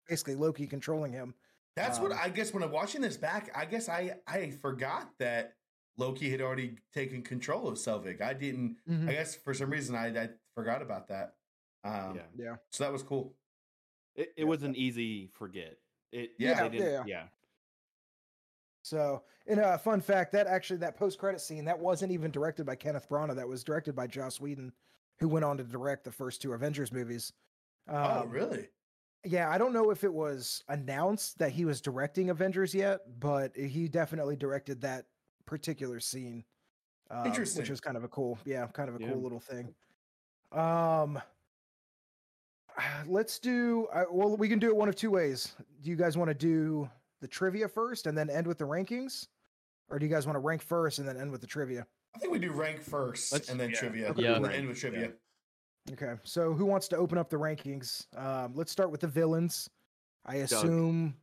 basically 0.07 0.35
Loki 0.35 0.65
controlling 0.67 1.11
him. 1.11 1.35
That's 1.75 1.99
what 1.99 2.13
um, 2.13 2.17
I 2.21 2.29
guess 2.29 2.53
when 2.53 2.63
I'm 2.63 2.71
watching 2.71 3.01
this 3.01 3.17
back, 3.17 3.51
I 3.53 3.65
guess 3.65 3.89
I 3.89 4.15
I 4.27 4.51
forgot 4.61 5.09
that 5.19 5.55
Loki 5.97 6.29
had 6.29 6.39
already 6.39 6.77
taken 6.93 7.21
control 7.21 7.67
of 7.67 7.75
Selvig. 7.75 8.21
I 8.21 8.33
didn't. 8.33 8.77
Mhm. 8.89 9.09
I 9.09 9.11
guess 9.11 9.35
for 9.35 9.53
some 9.53 9.69
reason 9.69 9.95
I, 9.95 10.07
I 10.17 10.29
forgot 10.55 10.81
about 10.81 11.09
that. 11.09 11.35
Um, 11.83 12.15
Yeah. 12.15 12.21
Yeah. 12.35 12.55
So 12.69 12.83
that 12.83 12.93
was 12.93 13.03
cool. 13.03 13.33
It, 14.15 14.33
it 14.37 14.43
was 14.43 14.63
an 14.63 14.75
easy 14.75 15.27
forget. 15.27 15.77
It 16.11 16.31
Yeah. 16.37 16.67
they 16.67 16.77
Yeah, 16.79 17.03
yeah. 17.05 17.27
So, 18.83 19.23
and 19.47 19.59
a 19.59 19.77
fun 19.77 20.01
fact 20.01 20.31
that 20.31 20.47
actually 20.47 20.77
that 20.77 20.97
post 20.97 21.19
credit 21.19 21.39
scene 21.39 21.65
that 21.65 21.77
wasn't 21.79 22.11
even 22.11 22.31
directed 22.31 22.65
by 22.65 22.75
Kenneth 22.75 23.07
Branagh. 23.07 23.35
That 23.35 23.47
was 23.47 23.63
directed 23.63 23.95
by 23.95 24.07
Joss 24.07 24.41
Whedon, 24.41 24.73
who 25.19 25.27
went 25.27 25.45
on 25.45 25.57
to 25.57 25.63
direct 25.63 26.03
the 26.03 26.11
first 26.11 26.41
two 26.41 26.53
Avengers 26.53 26.91
movies. 26.91 27.31
oh, 27.87 28.21
Um, 28.21 28.29
really? 28.29 28.69
Yeah, 29.23 29.51
I 29.51 29.59
don't 29.59 29.71
know 29.71 29.91
if 29.91 30.03
it 30.03 30.11
was 30.11 30.63
announced 30.67 31.37
that 31.37 31.51
he 31.51 31.63
was 31.63 31.79
directing 31.79 32.31
Avengers 32.31 32.73
yet, 32.73 33.19
but 33.19 33.55
he 33.55 33.87
definitely 33.87 34.35
directed 34.35 34.81
that 34.81 35.05
particular 35.45 35.99
scene. 35.99 36.43
um, 37.11 37.27
Interesting. 37.27 37.61
Which 37.61 37.69
was 37.69 37.81
kind 37.81 37.97
of 37.97 38.03
a 38.03 38.07
cool, 38.07 38.39
yeah, 38.45 38.65
kind 38.67 38.89
of 38.89 38.95
a 38.95 38.99
Yeah. 38.99 39.09
cool 39.11 39.21
little 39.21 39.39
thing. 39.39 39.75
Um, 40.51 41.21
let's 43.07 43.39
do. 43.39 43.87
Uh, 43.93 44.05
well, 44.11 44.35
we 44.37 44.47
can 44.47 44.59
do 44.59 44.67
it 44.67 44.75
one 44.75 44.89
of 44.89 44.95
two 44.95 45.11
ways. 45.11 45.55
Do 45.81 45.89
you 45.89 45.95
guys 45.95 46.17
want 46.17 46.29
to 46.29 46.33
do 46.35 46.89
the 47.21 47.27
trivia 47.27 47.67
first 47.67 48.07
and 48.07 48.17
then 48.17 48.29
end 48.29 48.47
with 48.47 48.57
the 48.57 48.65
rankings, 48.65 49.27
or 49.89 49.99
do 49.99 50.05
you 50.05 50.11
guys 50.11 50.25
want 50.25 50.35
to 50.35 50.39
rank 50.39 50.61
first 50.61 50.99
and 50.99 51.07
then 51.07 51.17
end 51.17 51.31
with 51.31 51.41
the 51.41 51.47
trivia? 51.47 51.85
I 52.15 52.19
think 52.19 52.33
we 52.33 52.39
do 52.39 52.51
rank 52.51 52.81
1st 52.83 53.31
Let's- 53.31 53.49
and 53.49 53.59
then 53.59 53.69
yeah. 53.69 53.79
trivia. 53.79 54.07
Okay. 54.09 54.23
Yeah. 54.23 54.35
And 54.35 54.45
Rank, 54.45 54.57
end 54.57 54.67
with 54.67 54.79
trivia. 54.79 55.13
Okay, 55.93 56.13
so 56.23 56.53
who 56.53 56.65
wants 56.65 56.87
to 56.89 56.97
open 56.97 57.17
up 57.17 57.29
the 57.29 57.37
rankings? 57.37 58.05
Um, 58.15 58.53
let's 58.53 58.71
start 58.71 58.91
with 58.91 59.01
the 59.01 59.07
villains. 59.07 59.69
I 60.25 60.35
assume 60.37 61.15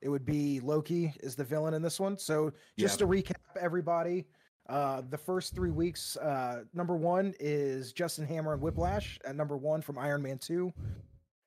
it 0.00 0.08
would 0.08 0.24
be 0.24 0.60
Loki 0.60 1.12
is 1.20 1.34
the 1.34 1.44
villain 1.44 1.74
in 1.74 1.82
this 1.82 2.00
one. 2.00 2.16
So 2.16 2.52
just 2.78 2.98
to 3.00 3.06
recap, 3.06 3.34
everybody, 3.60 4.26
uh, 4.70 5.02
the 5.10 5.18
first 5.18 5.54
three 5.54 5.72
weeks, 5.72 6.16
uh, 6.16 6.62
number 6.72 6.96
one 6.96 7.34
is 7.40 7.92
Justin 7.92 8.24
Hammer 8.24 8.52
and 8.52 8.62
Whiplash 8.62 9.18
at 9.24 9.34
number 9.34 9.56
one 9.56 9.82
from 9.82 9.98
Iron 9.98 10.22
Man 10.22 10.38
two. 10.38 10.72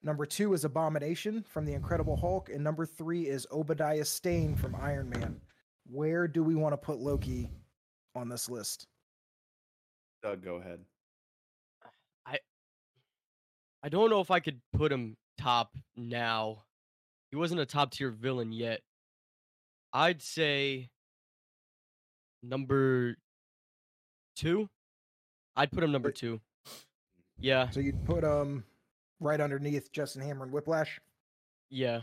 Number 0.03 0.25
two 0.25 0.53
is 0.53 0.65
Abomination 0.65 1.45
from 1.47 1.65
the 1.65 1.73
Incredible 1.73 2.17
Hulk, 2.17 2.49
and 2.49 2.61
number 2.61 2.85
three 2.85 3.29
is 3.29 3.47
Obadiah 3.51 4.03
Stane 4.03 4.57
from 4.57 4.75
Iron 4.75 5.09
Man. 5.09 5.39
Where 5.89 6.27
do 6.27 6.43
we 6.43 6.55
want 6.55 6.73
to 6.73 6.77
put 6.77 6.99
Loki 6.99 7.49
on 8.13 8.27
this 8.27 8.49
list? 8.49 8.87
Doug, 10.21 10.43
go 10.43 10.55
ahead. 10.55 10.79
I 12.25 12.39
I 13.81 13.87
don't 13.87 14.09
know 14.09 14.19
if 14.19 14.31
I 14.31 14.41
could 14.41 14.59
put 14.73 14.91
him 14.91 15.15
top 15.37 15.71
now. 15.95 16.63
He 17.31 17.37
wasn't 17.37 17.61
a 17.61 17.65
top 17.65 17.91
tier 17.91 18.11
villain 18.11 18.51
yet. 18.51 18.81
I'd 19.93 20.21
say 20.21 20.89
number 22.43 23.15
two. 24.35 24.69
I'd 25.55 25.71
put 25.71 25.83
him 25.83 25.91
number 25.91 26.09
Wait. 26.09 26.15
two. 26.15 26.39
Yeah, 27.39 27.69
So 27.71 27.79
you'd 27.79 28.03
put 28.05 28.23
um 28.23 28.63
right 29.19 29.39
underneath 29.41 29.91
Justin 29.91 30.21
Hammer 30.21 30.43
and 30.43 30.51
Whiplash. 30.53 30.99
yeah. 31.69 32.01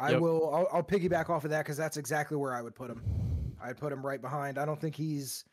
I 0.00 0.10
Yep. 0.10 0.20
will. 0.22 0.52
I'll, 0.52 0.68
I'll 0.72 0.82
piggyback 0.82 1.30
off 1.30 1.44
of 1.44 1.50
that 1.50 1.62
because 1.64 1.76
that's 1.76 1.96
exactly 1.96 2.36
where 2.36 2.52
I 2.52 2.60
would 2.60 2.74
put 2.74 2.90
him. 2.90 3.00
I'd 3.62 3.76
put 3.76 3.92
him 3.92 4.04
right 4.04 4.20
behind. 4.20 4.58
I 4.58 4.64
don't 4.64 4.80
think 4.80 4.96
he's 4.96 5.44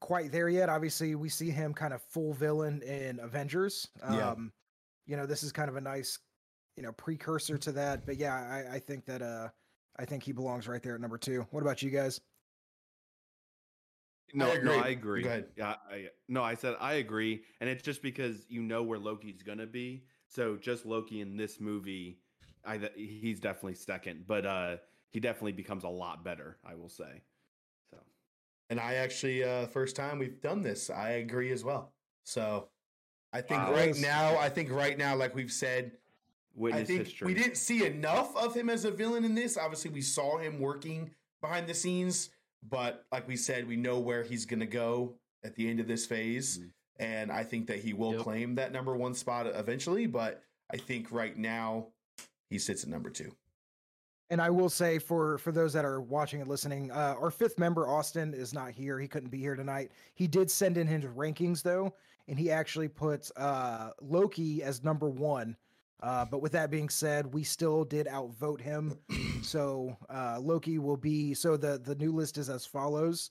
quite 0.00 0.32
there 0.32 0.48
yet. 0.48 0.68
Obviously, 0.68 1.14
we 1.14 1.28
see 1.28 1.50
him 1.50 1.72
kind 1.74 1.94
of 1.94 2.02
full 2.02 2.32
villain 2.32 2.82
in 2.82 3.20
Avengers. 3.20 3.88
Yeah. 4.10 4.30
Um, 4.30 4.52
you 5.06 5.16
know, 5.16 5.26
this 5.26 5.44
is 5.44 5.52
kind 5.52 5.68
of 5.68 5.76
a 5.76 5.80
nice, 5.80 6.18
you 6.76 6.82
know, 6.82 6.90
precursor 6.92 7.56
to 7.56 7.70
that. 7.72 8.04
But 8.04 8.16
yeah, 8.16 8.34
I, 8.34 8.74
I 8.74 8.78
think 8.80 9.04
that 9.06 9.22
uh, 9.22 9.48
I 9.98 10.04
think 10.04 10.22
he 10.22 10.32
belongs 10.32 10.66
right 10.68 10.82
there 10.82 10.94
at 10.94 11.00
number 11.00 11.18
two. 11.18 11.46
What 11.50 11.62
about 11.62 11.82
you 11.82 11.90
guys? 11.90 12.20
No, 14.34 14.46
no, 14.46 14.52
agree. 14.52 14.78
I 14.78 14.88
agree. 14.88 15.22
Go 15.22 15.28
ahead. 15.28 15.46
Yeah, 15.56 15.74
I, 15.90 16.08
no, 16.28 16.42
I 16.42 16.54
said 16.54 16.76
I 16.80 16.94
agree, 16.94 17.42
and 17.60 17.68
it's 17.68 17.82
just 17.82 18.02
because 18.02 18.46
you 18.48 18.62
know 18.62 18.82
where 18.82 18.98
Loki's 18.98 19.42
gonna 19.42 19.66
be. 19.66 20.04
So 20.26 20.56
just 20.56 20.86
Loki 20.86 21.20
in 21.20 21.36
this 21.36 21.60
movie, 21.60 22.18
I 22.64 22.78
he's 22.96 23.40
definitely 23.40 23.74
second, 23.74 24.24
but 24.26 24.46
uh 24.46 24.76
he 25.10 25.20
definitely 25.20 25.52
becomes 25.52 25.84
a 25.84 25.88
lot 25.88 26.24
better. 26.24 26.56
I 26.64 26.74
will 26.74 26.88
say. 26.88 27.22
So 27.90 27.98
And 28.70 28.80
I 28.80 28.94
actually, 28.94 29.44
uh, 29.44 29.66
first 29.66 29.94
time 29.96 30.18
we've 30.18 30.40
done 30.40 30.62
this, 30.62 30.88
I 30.88 31.10
agree 31.10 31.52
as 31.52 31.62
well. 31.62 31.92
So 32.24 32.70
I 33.34 33.42
think 33.42 33.60
Wow. 33.64 33.74
right 33.74 33.96
now, 33.98 34.38
I 34.38 34.48
think 34.48 34.70
right 34.70 34.96
now, 34.96 35.14
like 35.14 35.34
we've 35.34 35.52
said, 35.52 35.92
witness 36.54 36.82
I 36.82 36.84
think 36.84 37.04
history. 37.06 37.26
we 37.26 37.34
didn't 37.34 37.56
see 37.56 37.84
enough 37.86 38.36
of 38.36 38.54
him 38.54 38.68
as 38.70 38.84
a 38.84 38.90
villain 38.90 39.24
in 39.24 39.34
this. 39.34 39.56
Obviously, 39.56 39.90
we 39.90 40.02
saw 40.02 40.38
him 40.38 40.58
working 40.58 41.10
behind 41.40 41.66
the 41.66 41.74
scenes, 41.74 42.30
but 42.68 43.04
like 43.12 43.26
we 43.26 43.36
said, 43.36 43.66
we 43.66 43.76
know 43.76 43.98
where 43.98 44.22
he's 44.22 44.46
going 44.46 44.60
to 44.60 44.66
go 44.66 45.14
at 45.44 45.54
the 45.56 45.68
end 45.68 45.80
of 45.80 45.86
this 45.88 46.06
phase. 46.06 46.58
Mhm. 46.58 46.70
And 46.98 47.32
I 47.32 47.42
think 47.42 47.66
that 47.66 47.78
he 47.80 47.94
will 47.94 48.12
Yep. 48.14 48.20
claim 48.22 48.54
that 48.56 48.70
number 48.72 48.94
one 48.96 49.14
spot 49.14 49.46
eventually. 49.46 50.06
But 50.06 50.42
I 50.70 50.76
think 50.76 51.10
right 51.10 51.36
now, 51.36 51.88
he 52.48 52.58
sits 52.58 52.84
at 52.84 52.90
number 52.90 53.10
two. 53.10 53.34
And 54.30 54.40
I 54.40 54.50
will 54.50 54.68
say 54.70 54.98
for 54.98 55.36
for 55.38 55.52
those 55.52 55.72
that 55.72 55.84
are 55.84 56.00
watching 56.00 56.40
and 56.40 56.48
listening, 56.48 56.90
uh, 56.90 57.16
our 57.18 57.30
fifth 57.30 57.58
member 57.58 57.86
Austin 57.88 58.32
is 58.34 58.54
not 58.54 58.70
here. 58.72 58.98
He 58.98 59.08
couldn't 59.08 59.30
be 59.30 59.38
here 59.38 59.56
tonight. 59.56 59.90
He 60.14 60.26
did 60.26 60.50
send 60.50 60.78
in 60.78 60.86
his 60.86 61.04
rankings 61.04 61.62
though, 61.62 61.94
and 62.28 62.38
he 62.38 62.50
actually 62.50 62.88
put 62.88 63.30
uh, 63.36 63.90
Loki 64.00 64.62
as 64.62 64.82
number 64.84 65.08
one. 65.08 65.56
Uh, 66.02 66.24
but 66.24 66.42
with 66.42 66.52
that 66.52 66.70
being 66.70 66.88
said, 66.88 67.32
we 67.32 67.44
still 67.44 67.84
did 67.84 68.08
outvote 68.08 68.60
him. 68.60 68.98
so 69.42 69.96
uh, 70.10 70.38
Loki 70.40 70.78
will 70.78 70.96
be 70.96 71.32
so 71.32 71.56
the 71.56 71.78
the 71.78 71.94
new 71.94 72.12
list 72.12 72.38
is 72.38 72.50
as 72.50 72.66
follows: 72.66 73.30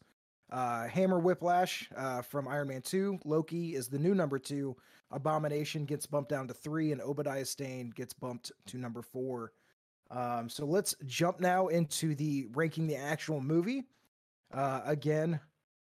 uh, 0.52 0.88
Hammer 0.88 1.20
Whiplash 1.20 1.90
uh, 1.98 2.22
from 2.22 2.48
Iron 2.48 2.70
Man 2.70 2.82
two. 2.82 3.20
Loki 3.26 3.76
is 3.76 3.90
the 3.90 4.00
new 4.00 4.16
number 4.16 4.40
two. 4.40 4.78
Abomination 5.12 5.84
gets 5.84 6.06
bumped 6.06 6.30
down 6.30 6.48
to 6.48 6.54
three, 6.54 6.94
and 6.94 7.02
Obadiah 7.02 7.44
Stane 7.44 7.90
gets 7.90 8.14
bumped 8.14 8.54
to 8.68 8.78
number 8.78 9.02
four. 9.02 9.52
Um, 10.10 10.50
so 10.50 10.66
let's 10.66 10.96
jump 11.06 11.42
now 11.42 11.68
into 11.68 12.16
the 12.16 12.48
ranking 12.54 12.88
the 12.88 12.96
actual 12.96 13.42
movie. 13.42 13.84
Uh, 14.54 14.82
again, 14.86 15.40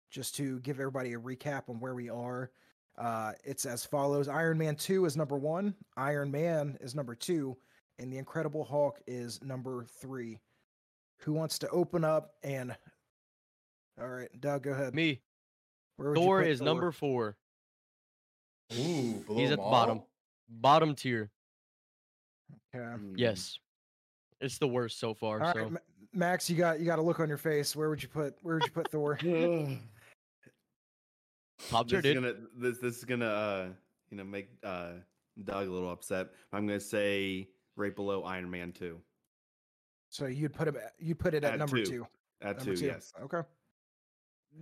just 0.09 0.35
to 0.35 0.59
give 0.61 0.79
everybody 0.79 1.13
a 1.13 1.19
recap 1.19 1.69
on 1.69 1.79
where 1.79 1.95
we 1.95 2.09
are, 2.09 2.51
uh, 2.97 3.33
it's 3.43 3.65
as 3.65 3.85
follows: 3.85 4.27
Iron 4.27 4.57
Man 4.57 4.75
two 4.75 5.05
is 5.05 5.15
number 5.17 5.37
one, 5.37 5.75
Iron 5.95 6.31
Man 6.31 6.77
is 6.81 6.95
number 6.95 7.15
two, 7.15 7.57
and 7.99 8.11
the 8.11 8.17
Incredible 8.17 8.63
Hulk 8.63 8.99
is 9.07 9.41
number 9.43 9.85
three. 10.01 10.39
Who 11.21 11.33
wants 11.33 11.59
to 11.59 11.69
open 11.69 12.03
up 12.03 12.33
and? 12.43 12.75
All 13.99 14.07
right, 14.09 14.29
Doug, 14.39 14.63
go 14.63 14.71
ahead. 14.71 14.93
Me. 14.93 15.19
Where 15.97 16.09
would 16.09 16.17
Thor 16.17 16.41
put 16.41 16.49
is 16.49 16.61
number 16.61 16.91
four. 16.91 17.35
Ooh, 18.73 19.23
He's 19.29 19.49
at 19.51 19.57
the 19.57 19.57
bottom. 19.57 19.99
all? 19.99 20.09
Bottom 20.49 20.93
tier. 20.93 21.31
Okay. 22.75 22.83
Mm. 22.83 23.13
Yes. 23.15 23.57
It's 24.39 24.59
the 24.59 24.67
worst 24.67 24.99
so 24.99 25.13
far. 25.13 25.41
All 25.41 25.47
right, 25.47 25.55
so 25.55 25.69
Ma- 25.71 25.79
Max, 26.13 26.49
you 26.49 26.55
got 26.55 26.79
you 26.79 26.85
got 26.85 26.99
a 26.99 27.01
look 27.01 27.19
on 27.19 27.27
your 27.27 27.37
face. 27.37 27.75
Where 27.75 27.89
would 27.89 28.03
you 28.03 28.09
put 28.09 28.35
Where 28.43 28.55
would 28.55 28.63
you 28.65 28.71
put 28.71 28.91
Thor? 28.91 29.17
top 31.69 31.87
tier, 31.87 32.01
this 32.01 32.09
is 32.09 32.15
dude. 32.15 32.23
gonna 32.23 32.47
this 32.57 32.77
this 32.79 32.97
is 32.97 33.03
gonna 33.05 33.25
uh 33.25 33.67
you 34.09 34.17
know 34.17 34.23
make 34.23 34.49
uh 34.63 34.91
Doug 35.43 35.67
a 35.67 35.71
little 35.71 35.91
upset. 35.91 36.29
I'm 36.53 36.65
gonna 36.67 36.79
say 36.79 37.47
right 37.75 37.95
below 37.95 38.23
Iron 38.23 38.49
Man 38.49 38.71
two 38.71 38.99
So 40.09 40.25
you'd 40.25 40.53
put 40.53 40.67
him. 40.67 40.77
You'd 40.99 41.19
put 41.19 41.33
it 41.33 41.43
at, 41.43 41.53
At 41.53 41.59
number 41.59 41.77
two. 41.77 41.85
two. 41.85 42.07
at 42.41 42.57
Number 42.57 42.71
two. 42.73 42.77
two. 42.77 42.85
Yes. 42.87 43.13
Okay. 43.21 43.41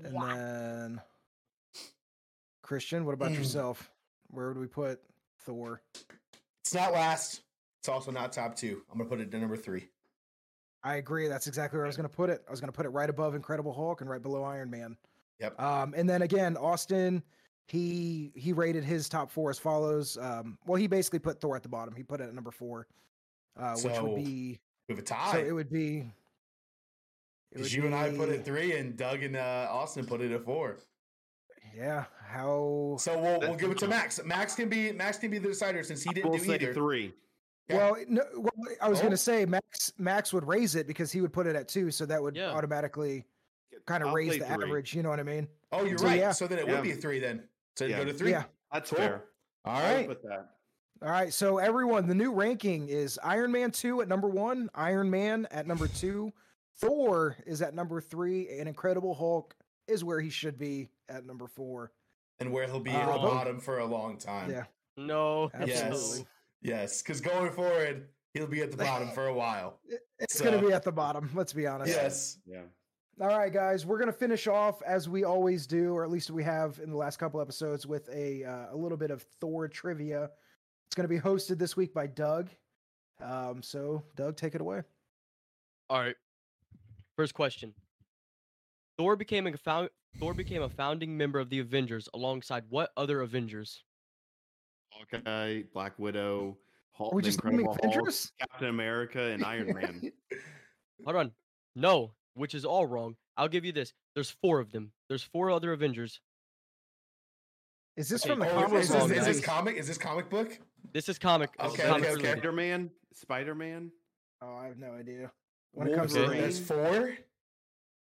And 0.03 0.15
then 0.21 1.01
Christian, 2.61 3.05
what 3.05 3.13
about 3.13 3.31
yourself? 3.31 3.89
Where 4.29 4.47
would 4.47 4.57
we 4.57 4.67
put 4.67 4.99
Thor? 5.41 5.81
It's 6.61 6.73
not 6.73 6.91
last. 6.91 7.41
It's 7.79 7.87
also 7.87 8.11
not 8.11 8.33
top 8.33 8.55
two. 8.55 8.81
I'm 8.91 8.97
going 8.97 9.07
to 9.07 9.15
put 9.15 9.21
it 9.21 9.31
to 9.31 9.37
number 9.39 9.55
three. 9.55 9.87
I 10.83 10.95
agree. 10.95 11.27
That's 11.27 11.47
exactly 11.47 11.77
where 11.77 11.85
I 11.85 11.87
was 11.89 11.95
going 11.95 12.09
to 12.09 12.13
put 12.15 12.29
it. 12.29 12.43
I 12.47 12.51
was 12.51 12.59
going 12.59 12.71
to 12.71 12.75
put 12.75 12.85
it 12.85 12.89
right 12.89 13.09
above 13.09 13.35
Incredible 13.35 13.71
Hulk 13.71 14.01
and 14.01 14.09
right 14.09 14.21
below 14.21 14.43
Iron 14.43 14.69
Man. 14.69 14.97
Yep. 15.39 15.59
Um, 15.59 15.93
and 15.97 16.09
then 16.09 16.21
again, 16.21 16.55
Austin, 16.57 17.21
he 17.67 18.31
he 18.35 18.53
rated 18.53 18.83
his 18.83 19.09
top 19.09 19.29
four 19.31 19.49
as 19.49 19.59
follows. 19.59 20.17
Um, 20.17 20.57
well, 20.65 20.75
he 20.75 20.87
basically 20.87 21.19
put 21.19 21.41
Thor 21.41 21.55
at 21.55 21.63
the 21.63 21.69
bottom. 21.69 21.95
He 21.95 22.03
put 22.03 22.21
it 22.21 22.25
at 22.29 22.33
number 22.33 22.51
four, 22.51 22.87
uh, 23.59 23.75
which 23.75 23.99
would 24.01 24.15
be 24.15 24.59
We 24.87 24.95
have 24.95 25.03
a 25.03 25.07
so 25.07 25.15
tie. 25.15 25.39
it 25.39 25.51
would 25.51 25.69
be. 25.69 26.11
Because 27.51 27.67
would 27.67 27.73
you 27.73 27.85
and 27.85 27.95
I 27.95 28.11
put 28.11 28.29
it 28.29 28.43
three, 28.45 28.77
and 28.77 28.95
Doug 28.97 29.23
and 29.23 29.35
uh, 29.35 29.67
Austin 29.69 30.05
put 30.05 30.21
it 30.21 30.31
at 30.31 30.43
four. 30.43 30.77
Yeah. 31.75 32.05
How? 32.25 32.95
So 32.99 33.19
we'll 33.19 33.39
we'll 33.41 33.55
give 33.55 33.71
it 33.71 33.77
to. 33.79 33.87
Max. 33.87 34.19
Max 34.23 34.55
can 34.55 34.69
be 34.69 34.91
Max 34.91 35.17
can 35.17 35.29
be 35.31 35.37
the 35.37 35.49
decider 35.49 35.83
since 35.83 36.03
he 36.03 36.11
didn't 36.11 36.29
We'll 36.31 36.39
do 36.39 36.45
say 36.45 36.55
either. 36.55 36.73
three. 36.73 37.13
Yeah. 37.69 37.77
Well, 37.91 37.95
no, 38.07 38.21
well, 38.37 38.51
I 38.81 38.87
was 38.89 38.99
Oh. 38.99 39.01
going 39.01 39.11
to 39.11 39.17
say 39.17 39.45
Max 39.45 39.91
Max 39.97 40.31
would 40.33 40.47
raise 40.47 40.75
it 40.75 40.85
because 40.87 41.11
he 41.11 41.19
would 41.21 41.33
put 41.33 41.47
it 41.47 41.55
at 41.55 41.67
two, 41.67 41.91
so 41.91 42.05
that 42.05 42.21
would 42.21 42.35
Yeah. 42.35 42.51
automatically 42.51 43.25
kind 43.85 44.03
of 44.03 44.09
I'll 44.09 44.15
raise 44.15 44.33
the 44.39 44.45
three. 44.45 44.47
average. 44.65 44.93
You 44.93 45.03
know 45.03 45.09
what 45.09 45.19
I 45.19 45.23
mean? 45.23 45.47
Oh, 45.71 45.83
you're 45.83 45.97
So, 45.97 46.05
right. 46.05 46.19
yeah. 46.19 46.31
So 46.31 46.47
then 46.47 46.59
it 46.59 46.67
Yeah. 46.67 46.73
would 46.73 46.83
be 46.83 46.91
a 46.91 46.95
three 46.95 47.19
then. 47.19 47.47
So 47.75 47.85
Yeah. 47.85 47.97
go 47.99 48.05
to 48.05 48.13
three. 48.13 48.31
Yeah. 48.31 48.45
That's 48.71 48.89
Cool. 48.89 48.97
fair. 48.99 49.23
All 49.65 49.75
I 49.75 49.81
would 49.81 49.95
right. 49.95 50.07
Put 50.07 50.23
that. 50.23 50.49
All 51.01 51.09
right. 51.09 51.33
So 51.33 51.57
everyone, 51.57 52.07
the 52.07 52.15
new 52.15 52.31
ranking 52.33 52.87
is 52.89 53.19
Iron 53.23 53.51
Man 53.51 53.71
two 53.71 54.01
at 54.01 54.07
number 54.07 54.27
one, 54.29 54.69
Iron 54.75 55.09
Man 55.09 55.47
at 55.51 55.67
number 55.67 55.87
two, 55.87 56.31
Thor 56.77 57.37
is 57.45 57.61
at 57.61 57.73
number 57.73 58.01
three, 58.01 58.49
and 58.59 58.67
Incredible 58.67 59.13
Hulk 59.13 59.55
is 59.87 60.03
where 60.03 60.19
he 60.19 60.29
should 60.29 60.57
be 60.57 60.89
at 61.09 61.25
number 61.25 61.47
four. 61.47 61.91
And 62.39 62.51
where 62.51 62.65
he'll 62.65 62.79
be 62.79 62.91
Uh, 62.91 62.99
at 62.99 63.05
the 63.13 63.19
bottom 63.19 63.59
for 63.59 63.79
a 63.79 63.85
long 63.85 64.17
time. 64.17 64.49
Yeah. 64.51 64.65
No. 64.97 65.49
Absolutely. 65.53 66.19
Yes. 66.19 66.25
Yes. 66.61 67.01
Because 67.01 67.21
going 67.21 67.51
forward, 67.51 68.09
he'll 68.33 68.47
be 68.47 68.61
at 68.61 68.71
the 68.71 68.77
bottom 69.01 69.09
for 69.11 69.27
a 69.27 69.33
while. 69.33 69.79
It's 70.19 70.37
So- 70.37 70.43
going 70.45 70.59
to 70.59 70.65
be 70.67 70.73
at 70.73 70.83
the 70.83 70.91
bottom. 70.91 71.29
Let's 71.33 71.53
be 71.53 71.67
honest. 71.67 71.93
Yes. 71.93 72.39
Yeah. 72.45 72.63
All 73.21 73.27
right, 73.29 73.53
guys, 73.53 73.85
we're 73.85 73.97
gonna 73.97 74.11
finish 74.11 74.45
off 74.47 74.81
as 74.81 75.07
we 75.07 75.23
always 75.23 75.65
do, 75.65 75.93
or 75.93 76.03
at 76.03 76.09
least 76.09 76.31
we 76.31 76.43
have 76.43 76.79
in 76.83 76.89
the 76.89 76.97
last 76.97 77.17
couple 77.17 77.39
episodes, 77.39 77.87
with 77.87 78.09
a 78.09 78.43
uh, 78.43 78.73
a 78.73 78.75
little 78.75 78.97
bit 78.97 79.09
of 79.09 79.23
Thor 79.39 79.69
trivia. 79.69 80.29
It's 80.87 80.95
gonna 80.95 81.07
be 81.07 81.19
hosted 81.19 81.57
this 81.57 81.77
week 81.77 81.93
by 81.93 82.07
Doug. 82.07 82.49
Um, 83.21 83.63
so 83.63 84.03
Doug, 84.17 84.35
take 84.35 84.53
it 84.53 84.59
away. 84.59 84.81
All 85.89 85.99
right. 85.99 86.15
First 87.15 87.33
question. 87.33 87.73
Thor 88.97 89.15
became 89.15 89.47
a 89.47 89.55
found 89.55 89.89
Thor 90.19 90.33
became 90.33 90.63
a 90.63 90.69
founding 90.69 91.15
member 91.15 91.39
of 91.39 91.49
the 91.49 91.59
Avengers 91.59 92.09
alongside 92.13 92.65
what 92.67 92.91
other 92.97 93.21
Avengers? 93.21 93.83
Hawkeye, 94.89 95.61
Black 95.73 95.97
Widow, 95.97 96.57
Hulk, 96.91 97.13
Are 97.13 97.15
we 97.15 97.21
just 97.21 97.37
Incredible 97.37 97.73
Hulk, 97.73 97.79
Avengers? 97.79 98.33
Captain 98.39 98.67
America, 98.67 99.21
and 99.21 99.43
Iron 99.43 99.73
Man. 99.73 100.11
Hold 101.05 101.15
on. 101.15 101.31
No, 101.75 102.11
which 102.35 102.53
is 102.53 102.63
all 102.63 102.85
wrong. 102.85 103.15
I'll 103.37 103.47
give 103.47 103.65
you 103.65 103.71
this. 103.71 103.93
There's 104.13 104.29
four 104.29 104.59
of 104.59 104.71
them. 104.71 104.91
There's 105.09 105.23
four 105.23 105.49
other 105.49 105.73
Avengers. 105.73 106.21
Is 107.97 108.09
this 108.09 108.25
Okay, 108.25 108.31
from 108.31 108.39
the 108.39 108.51
oh, 108.51 108.67
Oh, 108.69 108.77
is, 108.77 108.89
this, 108.89 109.11
is 109.11 109.25
this 109.25 109.41
comic? 109.41 109.77
Is 109.77 109.87
this 109.87 109.97
comic 109.97 110.29
book? 110.29 110.59
This 110.93 111.09
is 111.09 111.17
comic. 111.17 111.51
this 111.57 111.71
Okay, 111.71 111.83
comic 111.83 112.09
okay, 112.09 112.19
okay. 112.19 112.31
Spider 112.33 112.51
Man. 112.51 112.91
Spider 113.13 113.55
Man. 113.55 113.91
Oh, 114.41 114.55
I 114.55 114.67
have 114.67 114.77
no 114.77 114.91
idea. 114.91 115.31
When 115.71 115.87
it 115.87 115.95
comes 115.95 116.13
to 116.13 116.19
Wolverine. 116.19 116.41
That's 116.41 116.59
four. 116.59 117.15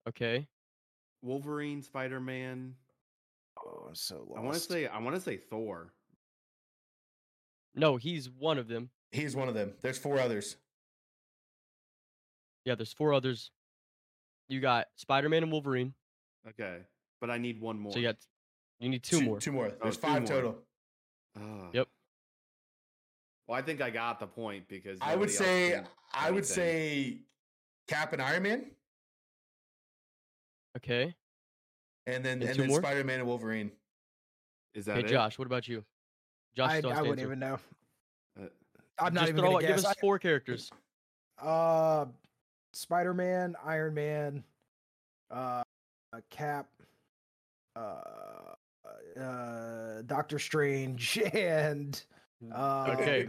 Okay. 0.08 0.46
Wolverine. 1.22 1.82
Spider 1.82 2.20
Man. 2.20 2.74
oh, 3.58 3.86
I'm 3.88 3.94
so 3.94 4.26
lost. 4.28 4.38
I 4.38 4.40
want 4.40 4.54
to 4.54 4.60
say. 4.60 4.86
I 4.86 4.98
want 4.98 5.16
to 5.16 5.20
say 5.20 5.36
Thor. 5.36 5.92
No, 7.74 7.96
he's 7.96 8.30
one 8.30 8.58
of 8.58 8.68
them. 8.68 8.90
He's 9.12 9.36
one 9.36 9.48
of 9.48 9.54
them. 9.54 9.74
There's 9.82 9.98
four 9.98 10.18
others. 10.18 10.56
Yeah, 12.64 12.74
there's 12.74 12.92
four 12.92 13.12
others. 13.12 13.50
You 14.48 14.60
got 14.60 14.86
Spider-Man 14.96 15.42
and 15.44 15.52
Wolverine. 15.52 15.94
Okay, 16.48 16.78
but 17.20 17.30
I 17.30 17.38
need 17.38 17.60
one 17.60 17.78
more. 17.78 17.92
So 17.92 17.98
you 17.98 18.06
got 18.08 18.16
you 18.80 18.88
need 18.88 19.02
two, 19.02 19.20
more. 19.22 19.40
Two 19.40 19.52
more. 19.52 19.72
There's 19.82 19.96
two 19.96 20.02
five 20.02 20.22
more. 20.22 20.28
total. 20.28 20.56
Yep. 21.72 21.88
Well, 23.46 23.58
I 23.58 23.62
think 23.62 23.80
I 23.82 23.90
got 23.90 24.20
the 24.20 24.26
point 24.26 24.68
because 24.68 24.98
I 25.00 25.16
would 25.16 25.30
say. 25.30 25.80
I 26.12 26.30
would 26.30 26.46
say 26.46 27.18
Cap 27.88 28.12
and 28.12 28.22
Iron 28.22 28.42
Man, 28.44 28.64
Okay. 30.76 31.14
and 32.06 32.24
then 32.24 32.40
And 32.40 32.50
and, 32.50 32.70
then? 32.70 32.70
Spider 32.70 33.04
Man 33.04 33.18
and 33.20 33.28
Wolverine. 33.28 33.70
Is 34.74 34.84
that 34.86 34.96
Hey 34.96 35.02
it? 35.04 35.08
Josh, 35.08 35.38
what 35.38 35.46
about 35.46 35.66
you? 35.68 35.84
Josh 36.56 36.70
I, 36.70 36.74
I 36.76 36.80
wouldn't 37.02 37.08
answer. 37.18 37.22
even 37.24 37.38
know. 37.40 37.58
Uh, 38.40 38.46
I'm 38.98 39.12
not 39.14 39.22
Just 39.22 39.30
even 39.30 39.36
throw 39.40 39.46
gonna 39.52 39.56
out, 39.56 39.60
give 39.68 39.76
guess. 39.76 39.84
us 39.86 39.94
four 40.00 40.18
characters. 40.18 40.70
I- 41.38 42.06
uh, 42.74 42.76
Spider-Man, 42.76 43.56
Iron 43.64 43.94
Man, 43.94 44.44
uh, 45.30 45.62
Cap, 46.30 46.66
uh, 47.76 48.00
uh, 49.20 50.02
Doctor 50.06 50.38
Strange, 50.38 51.18
and 51.32 52.02
uh, 52.52 52.96
Okay. 52.98 53.28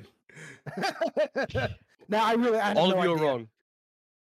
now 2.09 2.25
I 2.25 2.33
really 2.33 2.59
I 2.59 2.69
have 2.69 2.77
All 2.77 2.89
no 2.89 2.97
of 2.97 3.03
you 3.03 3.11
are 3.11 3.17
wrong. 3.17 3.47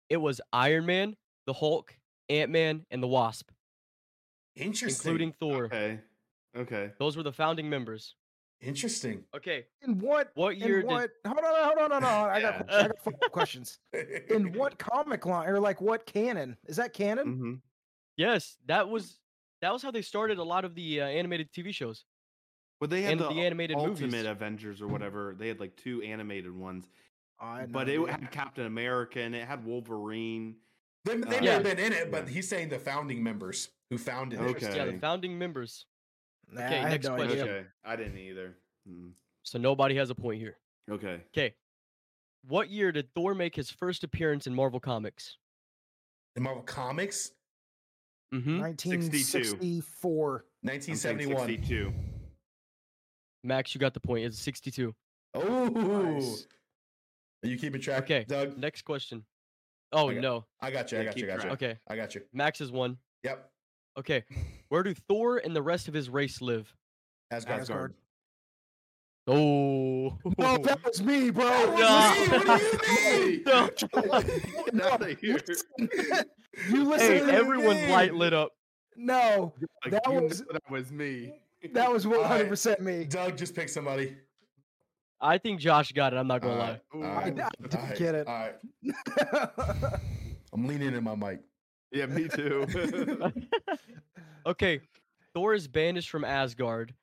It 0.09 0.17
was 0.17 0.41
Iron 0.51 0.85
Man, 0.85 1.15
the 1.45 1.53
Hulk, 1.53 1.97
Ant 2.29 2.51
Man, 2.51 2.85
and 2.91 3.01
the 3.01 3.07
Wasp, 3.07 3.49
Interesting. 4.55 5.11
including 5.11 5.31
Thor. 5.33 5.65
Okay. 5.65 5.99
Okay. 6.57 6.91
Those 6.99 7.17
were 7.17 7.23
the 7.23 7.33
founding 7.33 7.69
members. 7.69 8.15
Interesting. 8.65 9.23
Okay. 9.35 9.67
In 9.81 9.99
what? 9.99 10.31
What 10.33 10.57
year 10.57 10.79
in 10.79 10.87
did? 10.87 11.09
Hold 11.25 11.37
on, 11.39 11.63
hold 11.77 11.77
on, 11.77 11.91
hold 11.91 12.03
on. 12.03 12.29
I 12.31 12.41
got, 12.41 12.69
I 12.71 12.87
got 12.87 12.99
follow-up 13.03 13.31
questions. 13.31 13.79
In 14.29 14.51
what 14.53 14.79
comic 14.79 15.25
line 15.25 15.47
or 15.49 15.59
like 15.59 15.81
what 15.81 16.05
canon? 16.05 16.57
Is 16.65 16.77
that 16.77 16.93
canon? 16.93 17.27
hmm 17.27 17.53
Yes, 18.17 18.57
that 18.65 18.89
was 18.89 19.19
that 19.61 19.71
was 19.71 19.83
how 19.83 19.91
they 19.91 20.01
started 20.01 20.37
a 20.39 20.43
lot 20.43 20.65
of 20.65 20.73
the 20.73 21.01
uh, 21.01 21.05
animated 21.05 21.51
TV 21.51 21.73
shows. 21.73 22.05
But 22.79 22.89
they 22.89 23.03
had 23.03 23.13
And 23.13 23.21
the, 23.21 23.29
the 23.29 23.41
animated 23.41 23.77
Ultimate 23.77 24.11
movies. 24.11 24.25
Avengers 24.25 24.81
or 24.81 24.87
whatever. 24.87 25.35
They 25.37 25.47
had 25.47 25.59
like 25.59 25.75
two 25.77 26.01
animated 26.01 26.55
ones, 26.55 26.89
I 27.39 27.61
had 27.61 27.71
but 27.71 27.87
it 27.87 27.99
idea. 27.99 28.11
had 28.11 28.31
Captain 28.31 28.65
America 28.65 29.19
and 29.21 29.35
it 29.35 29.47
had 29.47 29.63
Wolverine. 29.65 30.55
They, 31.03 31.15
they 31.17 31.21
Uh, 31.21 31.29
may 31.29 31.45
Yeah. 31.45 31.53
have 31.53 31.63
been 31.63 31.79
in 31.79 31.93
it, 31.93 32.09
but 32.11 32.25
Yeah. 32.27 32.33
he's 32.33 32.49
saying 32.49 32.69
the 32.69 32.79
founding 32.79 33.21
members 33.21 33.69
who 33.89 33.97
founded 33.97 34.39
it. 34.39 34.43
Okay. 34.43 34.75
Yeah, 34.75 34.85
the 34.85 34.99
founding 34.99 35.37
members. 35.37 35.85
Nah, 36.51 36.65
Okay, 36.65 36.79
I 36.79 36.89
next 36.89 37.05
no 37.07 37.15
question. 37.15 37.31
idea. 37.41 37.43
Okay, 37.53 37.67
I 37.83 37.95
didn't 37.95 38.17
either. 38.17 38.55
Mm. 38.89 39.11
So 39.43 39.57
nobody 39.57 39.95
has 39.95 40.09
a 40.09 40.15
point 40.15 40.39
here. 40.39 40.57
Okay. 40.89 41.21
Okay. 41.35 41.53
What 42.47 42.69
year 42.69 42.91
did 42.91 43.11
Thor 43.15 43.33
make 43.33 43.55
his 43.55 43.71
first 43.71 44.03
appearance 44.03 44.45
in 44.47 44.53
Marvel 44.53 44.79
Comics? 44.79 45.37
In 46.35 46.43
Marvel 46.43 46.63
Comics, 46.63 47.31
Mm-hmm. 48.33 48.59
1964. 48.59 50.45
I'm 50.63 50.69
1971. 50.69 51.47
62. 51.47 51.93
Max, 53.43 53.73
you 53.73 53.79
got 53.79 53.93
the 53.93 53.99
point. 53.99 54.25
It's 54.25 54.39
62. 54.39 54.93
Oh, 55.35 55.67
Nice. 55.67 56.47
are 57.43 57.47
you 57.47 57.57
keeping 57.57 57.79
track? 57.79 58.03
Okay. 58.03 58.25
Doug. 58.27 58.57
Next 58.57 58.81
question. 58.83 59.23
Oh 59.91 60.11
got- 60.11 60.21
no. 60.21 60.45
I 60.59 60.71
got 60.71 60.91
you. 60.91 60.99
I 60.99 61.03
got 61.05 61.17
you. 61.17 61.31
I 61.31 61.35
got 61.35 61.43
you. 61.45 61.49
Okay. 61.51 61.77
I 61.87 61.95
got 61.95 62.15
you. 62.15 62.21
Max 62.33 62.59
is 62.61 62.71
one. 62.71 62.97
Yep. 63.23 63.49
Okay. 63.97 64.23
Where 64.69 64.83
do 64.83 64.93
Thor 64.93 65.37
and 65.37 65.55
the 65.55 65.61
rest 65.61 65.87
of 65.87 65.93
his 65.93 66.09
race 66.09 66.41
live? 66.41 66.73
Asgard. 67.31 67.61
Asgard. 67.61 67.93
Oh. 69.27 70.17
Oh, 70.37 70.57
that 70.59 70.79
was 70.85 71.01
me, 71.01 71.31
bro. 71.31 71.45
That 71.45 72.45
was 72.47 72.89
me. 72.89 73.41
What 73.43 73.77
do 73.77 73.87
you 73.91 74.01
mean? 74.03 74.73
Get 74.75 74.85
out 74.85 75.01
of 75.01 75.19
here. 75.19 75.39
you 76.69 76.83
listen 76.83 77.11
hey, 77.11 77.19
to 77.19 77.25
me. 77.25 77.31
everyone's 77.31 77.89
light 77.89 78.13
lit 78.13 78.33
up. 78.33 78.51
No, 78.97 79.53
Like, 79.83 79.91
That 80.03 80.13
was- 80.13 80.43
that 80.51 80.61
was 80.69 80.91
me. 80.91 81.33
that 81.73 81.91
was 81.91 82.05
100% 82.05 82.79
me. 82.79 83.03
Doug, 83.05 83.35
just 83.37 83.55
pick 83.55 83.67
somebody. 83.67 84.15
I 85.19 85.37
think 85.37 85.59
Josh 85.59 85.91
got 85.91 86.13
it. 86.13 86.17
I'm 86.17 86.27
not 86.27 86.41
gonna 86.41 86.53
Alright, 86.53 86.81
Ooh. 86.95 87.03
alright, 87.03 87.23
I 87.23 87.29
didn't 87.61 87.75
alright, 87.75 87.97
get 87.97 88.15
it. 88.15 88.27
All 88.27 88.33
right. 88.33 89.49
I'm 90.53 90.67
leaning 90.67 90.93
in 90.93 91.03
my 91.03 91.15
mic. 91.15 91.39
Yeah, 91.95 92.07
me 92.07 92.27
too. 92.27 92.67
okay. 94.45 94.81
Thor 95.33 95.53
is 95.53 95.67
banished 95.67 96.09
from 96.09 96.25
Asgard 96.25 96.93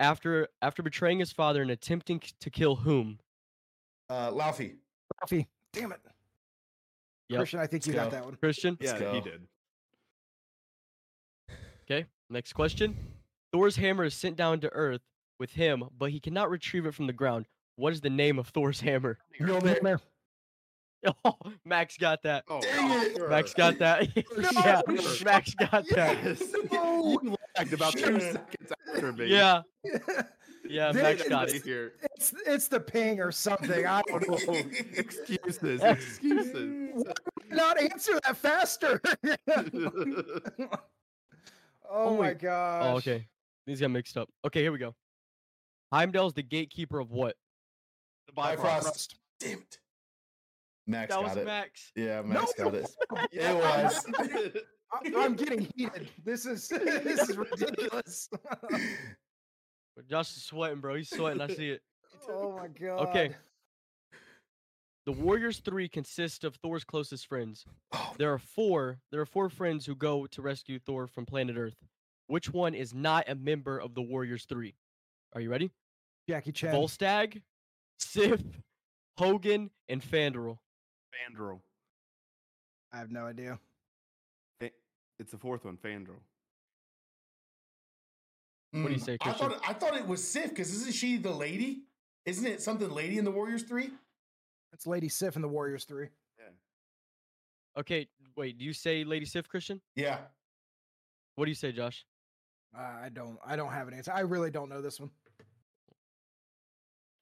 after 0.00 0.48
after 0.62 0.82
betraying 0.82 1.18
his 1.18 1.30
father 1.30 1.60
and 1.60 1.70
attempting 1.70 2.20
k- 2.20 2.30
to 2.40 2.48
kill 2.50 2.76
whom? 2.76 3.18
Uh, 4.08 4.30
Laufey. 4.30 4.76
Coffee. 5.20 5.46
Damn 5.74 5.92
it. 5.92 6.00
Yep. 7.28 7.38
Christian, 7.38 7.60
I 7.60 7.66
think 7.66 7.86
you 7.86 7.92
Let's 7.92 8.04
got 8.06 8.10
go. 8.10 8.16
that 8.16 8.24
one. 8.24 8.36
Christian. 8.36 8.78
yeah, 8.80 8.98
go. 8.98 9.12
he 9.12 9.20
did. 9.20 9.42
Okay. 11.88 12.06
Next 12.30 12.54
question. 12.54 12.96
Thor's 13.52 13.76
hammer 13.76 14.04
is 14.04 14.14
sent 14.14 14.36
down 14.36 14.60
to 14.60 14.72
Earth 14.72 15.02
with 15.38 15.52
him, 15.52 15.84
but 15.98 16.10
he 16.10 16.18
cannot 16.20 16.48
retrieve 16.50 16.86
it 16.86 16.94
from 16.94 17.06
the 17.06 17.12
ground. 17.12 17.46
What 17.76 17.92
is 17.92 18.00
the 18.00 18.10
name 18.10 18.38
of 18.38 18.48
Thor's 18.48 18.80
hammer? 18.80 19.18
Mjolnir. 19.38 20.00
There. 21.02 21.12
Oh, 21.24 21.34
Max 21.64 21.96
got 21.96 22.22
that. 22.24 22.44
Oh, 22.48 22.60
Dang 22.60 22.90
it. 22.90 23.28
Max 23.30 23.54
got 23.54 23.78
that. 23.78 24.08
yeah, 24.16 24.82
Sure. 25.00 25.14
Max 25.24 25.54
got 25.54 25.86
that. 25.88 26.18
Yes. 26.24 26.42
No. 26.70 27.18
You 27.22 27.36
lagged 27.56 27.72
about 27.72 27.92
two 27.94 28.00
Sure. 28.00 28.20
seconds 28.20 28.72
after 28.94 29.12
me. 29.12 29.26
Yeah, 29.26 29.62
yeah, 30.68 30.92
They- 30.92 31.02
Max 31.02 31.28
got 31.28 31.48
it. 31.48 31.62
here. 31.64 31.94
It's 32.16 32.34
it's 32.46 32.68
the 32.68 32.80
ping 32.80 33.20
or 33.20 33.32
something. 33.32 33.86
I 33.86 34.02
don't 34.08 34.28
know. 34.28 34.38
Oh, 34.48 34.62
excuses. 34.96 35.80
Excuses. 35.82 37.04
Not 37.50 37.80
answer 37.80 38.20
that 38.26 38.36
faster. 38.36 39.00
oh, 39.48 40.68
oh 41.90 42.14
my 42.16 42.20
wait. 42.28 42.38
gosh. 42.40 42.84
Oh, 42.86 42.96
okay. 42.98 43.26
These 43.66 43.80
got 43.80 43.90
mixed 43.90 44.16
up. 44.16 44.28
Okay, 44.46 44.60
here 44.62 44.72
we 44.72 44.78
go. 44.78 44.94
Heimdall's 45.92 46.34
the 46.34 46.42
gatekeeper 46.42 47.00
of 47.00 47.10
what? 47.10 47.36
The 48.26 48.32
Bifrost. 48.32 49.16
Damn 49.40 49.58
it. 49.58 49.78
Max 50.90 51.14
That 51.14 51.20
got 51.22 51.28
was 51.28 51.36
it. 51.36 51.44
Max. 51.46 51.92
Yeah, 51.96 52.16
No, 52.20 52.22
Max 52.24 52.52
got 52.56 52.74
it. 52.74 52.90
Yeah, 53.32 53.52
It 53.52 53.56
was. 53.56 54.06
I- 54.92 55.12
I'm 55.24 55.36
getting 55.36 55.68
heated. 55.76 56.08
This 56.24 56.46
is 56.46 56.68
this 56.68 57.28
is 57.28 57.36
ridiculous. 57.36 58.28
But 59.96 60.08
Josh 60.08 60.36
is 60.36 60.42
sweating, 60.42 60.80
bro. 60.80 60.96
He's 60.96 61.10
sweating. 61.10 61.40
I 61.40 61.46
see 61.48 61.70
it. 61.70 61.80
oh 62.28 62.56
my 62.58 62.66
god. 62.68 63.08
Okay. 63.08 63.34
The 65.06 65.12
Warriors 65.12 65.58
3 65.64 65.88
consist 65.88 66.44
of 66.44 66.56
Thor's 66.56 66.84
closest 66.84 67.26
friends. 67.26 67.64
Oh, 67.92 68.12
There 68.18 68.32
are 68.32 68.38
four. 68.38 68.98
There 69.10 69.20
are 69.20 69.26
four 69.26 69.48
friends 69.48 69.86
who 69.86 69.94
go 69.96 70.26
to 70.26 70.42
rescue 70.42 70.78
Thor 70.78 71.06
from 71.06 71.24
planet 71.24 71.56
Earth. 71.56 71.76
Which 72.26 72.52
one 72.52 72.74
is 72.74 72.92
not 72.94 73.28
a 73.28 73.34
member 73.34 73.78
of 73.78 73.94
the 73.94 74.02
Warriors 74.02 74.44
3? 74.48 74.74
Are 75.34 75.40
you 75.40 75.50
ready? 75.50 75.70
Jackie 76.28 76.52
Chan. 76.52 76.74
Volstagg, 76.74 77.40
Sif, 77.98 78.42
Hogun, 79.18 79.70
and 79.88 80.02
Fandral. 80.02 80.58
Fandral. 81.10 81.60
I 82.92 82.98
have 82.98 83.10
no 83.10 83.26
idea. 83.26 83.58
It's 85.18 85.32
the 85.32 85.38
fourth 85.38 85.66
one, 85.66 85.76
Fandral. 85.76 86.20
What 88.72 88.86
do 88.86 88.92
you 88.94 89.00
mm, 89.00 89.04
say, 89.04 89.18
I 89.20 89.32
thought 89.32 89.60
I 89.68 89.72
thought 89.72 89.96
it 89.96 90.06
was 90.06 90.26
Sif 90.26 90.50
because 90.50 90.72
isn't 90.72 90.94
she 90.94 91.16
the 91.16 91.30
lady? 91.30 91.82
Isn't 92.24 92.46
it 92.46 92.62
something 92.62 92.88
lady 92.88 93.18
in 93.18 93.24
the 93.24 93.30
Warriors 93.30 93.64
three? 93.64 93.90
It's 94.72 94.86
Lady 94.86 95.08
Sif 95.08 95.36
in 95.36 95.42
the 95.42 95.48
Warriors 95.48 95.84
3. 95.84 96.08
Yeah. 96.38 96.44
Okay, 97.80 98.08
wait. 98.36 98.58
Do 98.58 98.64
you 98.64 98.72
say 98.72 99.04
Lady 99.04 99.26
Sif, 99.26 99.48
Christian? 99.48 99.80
Yeah. 99.96 100.18
What 101.36 101.46
do 101.46 101.50
you 101.50 101.56
say, 101.56 101.72
Josh? 101.72 102.04
Uh, 102.76 102.82
I 103.04 103.08
don't 103.08 103.38
I 103.44 103.56
don't 103.56 103.72
have 103.72 103.88
an 103.88 103.94
answer. 103.94 104.12
I 104.12 104.20
really 104.20 104.50
don't 104.50 104.68
know 104.68 104.80
this 104.80 105.00
one. 105.00 105.10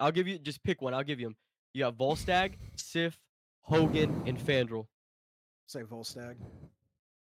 I'll 0.01 0.13
give 0.13 0.29
you 0.29 0.39
just 0.39 0.63
pick 0.63 0.83
one. 0.83 0.93
I'll 0.93 1.05
give 1.05 1.21
you 1.21 1.27
them. 1.27 1.37
You 1.73 1.85
got 1.85 1.97
Volstagg, 1.97 2.55
Sif, 2.77 3.19
Hogun, 3.69 4.23
and 4.27 4.39
Fandral. 4.39 4.87
Say 5.67 5.83
Volstagg. 5.83 6.37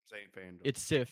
Saint 0.06 0.32
Fandral. 0.36 0.60
It's 0.64 0.82
Sif. 0.82 1.10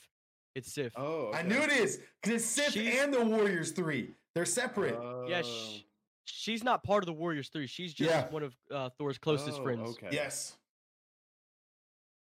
It's 0.55 0.71
Sif. 0.73 0.93
oh, 0.95 1.31
I 1.33 1.41
knew 1.41 1.57
it 1.57 1.71
is 1.71 1.99
because 2.21 2.35
it's 2.41 2.45
Sif 2.45 2.73
She's- 2.73 2.99
and 3.03 3.11
the 3.13 3.23
Warriors 3.25 3.71
three. 3.71 4.13
They're 4.35 4.45
separate. 4.45 4.93
Yeah, 5.27 5.41
Oh. 5.43 5.47
sh- 5.47 5.81
she's 6.25 6.63
not 6.63 6.83
part 6.83 7.03
of 7.03 7.07
the 7.07 7.13
Warriors 7.13 7.49
3. 7.49 7.67
She's 7.67 7.93
just 7.93 8.09
Yeah. 8.09 8.29
one 8.29 8.41
of 8.43 8.55
uh, 8.71 8.89
Thor's 8.97 9.17
closest 9.19 9.59
Oh, 9.59 9.63
friends. 9.63 9.89
Okay. 9.91 10.09
yes. 10.11 10.55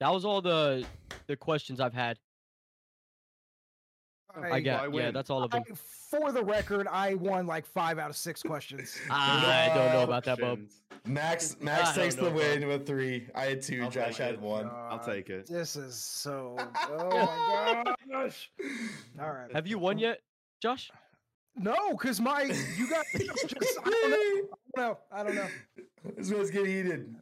That 0.01 0.11
was 0.13 0.25
all 0.25 0.41
the 0.43 0.87
the 1.27 1.37
questions 1.37 1.81
I've 1.81 1.93
had. 1.95 2.19
I 4.37 4.61
got 4.61 4.81
I 4.81 4.83
yeah, 4.85 4.87
win. 4.89 5.15
that's 5.15 5.31
all 5.31 5.45
of 5.45 5.55
I- 5.55 5.61
them. 5.61 5.77
for 5.77 6.33
the 6.33 6.43
record, 6.45 6.89
I 6.89 7.15
won 7.15 7.47
like 7.47 7.65
five 7.67 7.99
out 8.01 8.11
of 8.11 8.17
six 8.17 8.43
questions. 8.43 8.99
I 9.11 9.69
don't 9.75 9.93
know 9.93 10.03
about 10.03 10.25
that, 10.25 10.39
Bub. 10.41 10.59
Questions. 10.59 10.83
Max 11.07 11.57
Max 11.61 11.95
don't 11.95 12.05
takes 12.05 12.15
the 12.15 12.23
know, 12.23 12.31
bro. 12.31 12.39
win 12.39 12.67
with 12.69 12.87
three. 12.87 13.27
I 13.35 13.45
had 13.45 13.63
2 13.63 13.83
I'll 13.83 13.91
Josh 13.91 14.07
take 14.09 14.17
had 14.17 14.35
it. 14.35 14.41
one. 14.41 14.71
I'll 14.73 14.99
take 15.05 15.29
it. 15.29 15.47
This 15.47 15.77
is 15.77 15.97
so. 15.97 16.57
Oh 16.89 17.85
my 17.85 17.95
gosh! 18.11 18.51
All 19.21 19.31
right. 19.31 19.53
Have 19.53 19.67
you 19.67 19.79
won 19.79 19.99
yet, 19.99 20.21
Josh? 20.63 20.91
No, 21.57 21.75
because 21.93 22.21
my 22.21 22.43
you 22.77 22.89
got. 22.89 23.05
Just, 23.17 23.79
I 23.85 23.91
don't 24.45 24.51
know. 24.77 24.99
I 25.13 25.23
don't 25.23 25.35
know. 25.35 25.47
This 26.17 26.31
man's 26.31 26.51
getting 26.51 26.67
heated. 26.75 27.15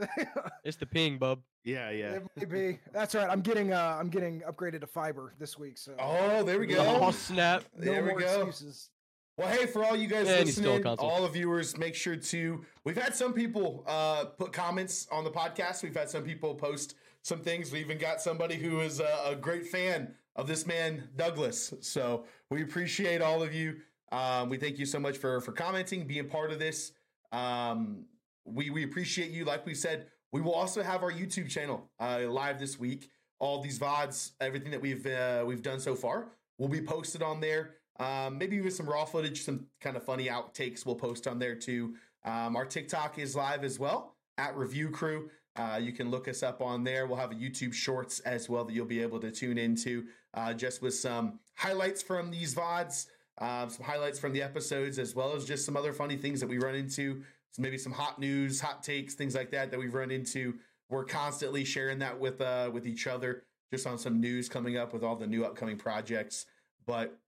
I 0.00 0.06
don't 0.16 0.36
know. 0.36 0.42
It's 0.64 0.76
the 0.76 0.86
ping, 0.86 1.18
Bub. 1.18 1.40
Yeah, 1.64 1.90
yeah. 1.90 2.12
It 2.12 2.22
might 2.36 2.48
be. 2.50 2.78
That's 2.92 3.14
right. 3.14 3.28
I'm 3.28 3.40
getting. 3.40 3.72
Uh, 3.72 3.96
I'm 3.98 4.08
getting 4.10 4.40
upgraded 4.42 4.80
to 4.80 4.86
fiber 4.86 5.34
this 5.38 5.58
week. 5.58 5.78
So. 5.78 5.94
Oh, 5.98 6.42
there 6.44 6.58
we 6.60 6.66
go. 6.66 6.84
Oh 7.00 7.10
snap! 7.10 7.64
no 7.76 7.84
there 7.84 8.04
we 8.04 8.22
go. 8.22 8.42
excuses. 8.46 8.90
Well, 9.36 9.48
hey, 9.48 9.66
for 9.66 9.84
all 9.84 9.96
you 9.96 10.06
guys 10.06 10.28
And 10.28 10.46
he's 10.46 10.56
still 10.56 10.72
a 10.72 10.76
listening, 10.76 10.96
all 10.98 11.22
the 11.22 11.28
viewers, 11.28 11.78
make 11.78 11.94
sure 11.94 12.16
to. 12.16 12.64
We've 12.84 12.96
had 12.96 13.14
some 13.14 13.32
people 13.32 13.84
uh, 13.86 14.26
put 14.26 14.52
comments 14.52 15.08
on 15.10 15.24
the 15.24 15.30
podcast. 15.30 15.82
We've 15.82 15.96
had 15.96 16.10
some 16.10 16.24
people 16.24 16.54
post 16.54 16.96
some 17.22 17.40
things. 17.40 17.72
We 17.72 17.80
even 17.80 17.98
got 17.98 18.20
somebody 18.20 18.56
who 18.56 18.80
is 18.80 19.00
a, 19.00 19.20
a 19.26 19.36
great 19.36 19.66
fan 19.66 20.14
of 20.36 20.46
this 20.46 20.66
man, 20.66 21.08
Douglas. 21.16 21.72
So 21.80 22.24
we 22.50 22.62
appreciate 22.62 23.22
all 23.22 23.42
of 23.42 23.54
you. 23.54 23.76
Um, 24.12 24.48
we 24.48 24.56
thank 24.56 24.78
you 24.78 24.86
so 24.86 24.98
much 24.98 25.16
for 25.18 25.40
for 25.40 25.52
commenting, 25.52 26.06
being 26.06 26.28
part 26.28 26.50
of 26.50 26.58
this. 26.58 26.92
Um, 27.32 28.04
we 28.44 28.70
we 28.70 28.84
appreciate 28.84 29.30
you. 29.30 29.44
Like 29.44 29.64
we 29.66 29.74
said, 29.74 30.06
we 30.32 30.40
will 30.40 30.54
also 30.54 30.82
have 30.82 31.02
our 31.02 31.12
YouTube 31.12 31.48
channel 31.48 31.88
uh, 32.00 32.24
live 32.28 32.58
this 32.58 32.78
week. 32.78 33.10
All 33.38 33.62
these 33.62 33.78
vods, 33.78 34.32
everything 34.40 34.70
that 34.72 34.80
we've 34.80 35.06
uh, 35.06 35.44
we've 35.46 35.62
done 35.62 35.80
so 35.80 35.94
far, 35.94 36.28
will 36.58 36.68
be 36.68 36.80
posted 36.80 37.22
on 37.22 37.40
there. 37.40 37.76
Um, 38.00 38.38
maybe 38.38 38.56
even 38.56 38.70
some 38.70 38.88
raw 38.88 39.04
footage, 39.04 39.44
some 39.44 39.66
kind 39.80 39.94
of 39.94 40.02
funny 40.02 40.26
outtakes 40.26 40.86
we'll 40.86 40.94
post 40.94 41.26
on 41.28 41.38
there 41.38 41.54
too. 41.54 41.94
Um, 42.24 42.56
our 42.56 42.64
TikTok 42.64 43.18
is 43.18 43.36
live 43.36 43.62
as 43.62 43.78
well 43.78 44.16
at 44.38 44.56
Review 44.56 44.90
Crew. 44.90 45.30
Uh, 45.54 45.78
you 45.80 45.92
can 45.92 46.10
look 46.10 46.26
us 46.26 46.42
up 46.42 46.62
on 46.62 46.82
there. 46.82 47.06
We'll 47.06 47.18
have 47.18 47.32
a 47.32 47.34
YouTube 47.34 47.74
Shorts 47.74 48.20
as 48.20 48.48
well 48.48 48.64
that 48.64 48.72
you'll 48.72 48.86
be 48.86 49.02
able 49.02 49.20
to 49.20 49.30
tune 49.30 49.58
into, 49.58 50.06
uh, 50.32 50.54
just 50.54 50.80
with 50.80 50.94
some 50.94 51.40
highlights 51.56 52.02
from 52.02 52.30
these 52.30 52.54
VODs, 52.54 53.06
uh, 53.38 53.68
some 53.68 53.84
highlights 53.84 54.18
from 54.18 54.32
the 54.32 54.42
episodes, 54.42 54.98
as 54.98 55.14
well 55.14 55.34
as 55.34 55.44
just 55.44 55.66
some 55.66 55.76
other 55.76 55.92
funny 55.92 56.16
things 56.16 56.40
that 56.40 56.48
we 56.48 56.58
run 56.58 56.74
into. 56.74 57.22
So 57.50 57.60
maybe 57.60 57.76
some 57.76 57.92
hot 57.92 58.18
news, 58.18 58.60
hot 58.60 58.82
takes, 58.82 59.14
things 59.14 59.34
like 59.34 59.50
that 59.50 59.70
that 59.70 59.78
we've 59.78 59.92
run 59.92 60.10
into. 60.10 60.54
We're 60.88 61.04
constantly 61.04 61.64
sharing 61.64 61.98
that 61.98 62.18
with 62.18 62.40
uh, 62.40 62.70
with 62.72 62.86
each 62.86 63.06
other, 63.06 63.42
just 63.72 63.86
on 63.86 63.98
some 63.98 64.20
news 64.20 64.48
coming 64.48 64.78
up 64.78 64.94
with 64.94 65.02
all 65.02 65.16
the 65.16 65.26
new 65.26 65.44
upcoming 65.44 65.76
projects. 65.76 66.46
But 66.86 67.18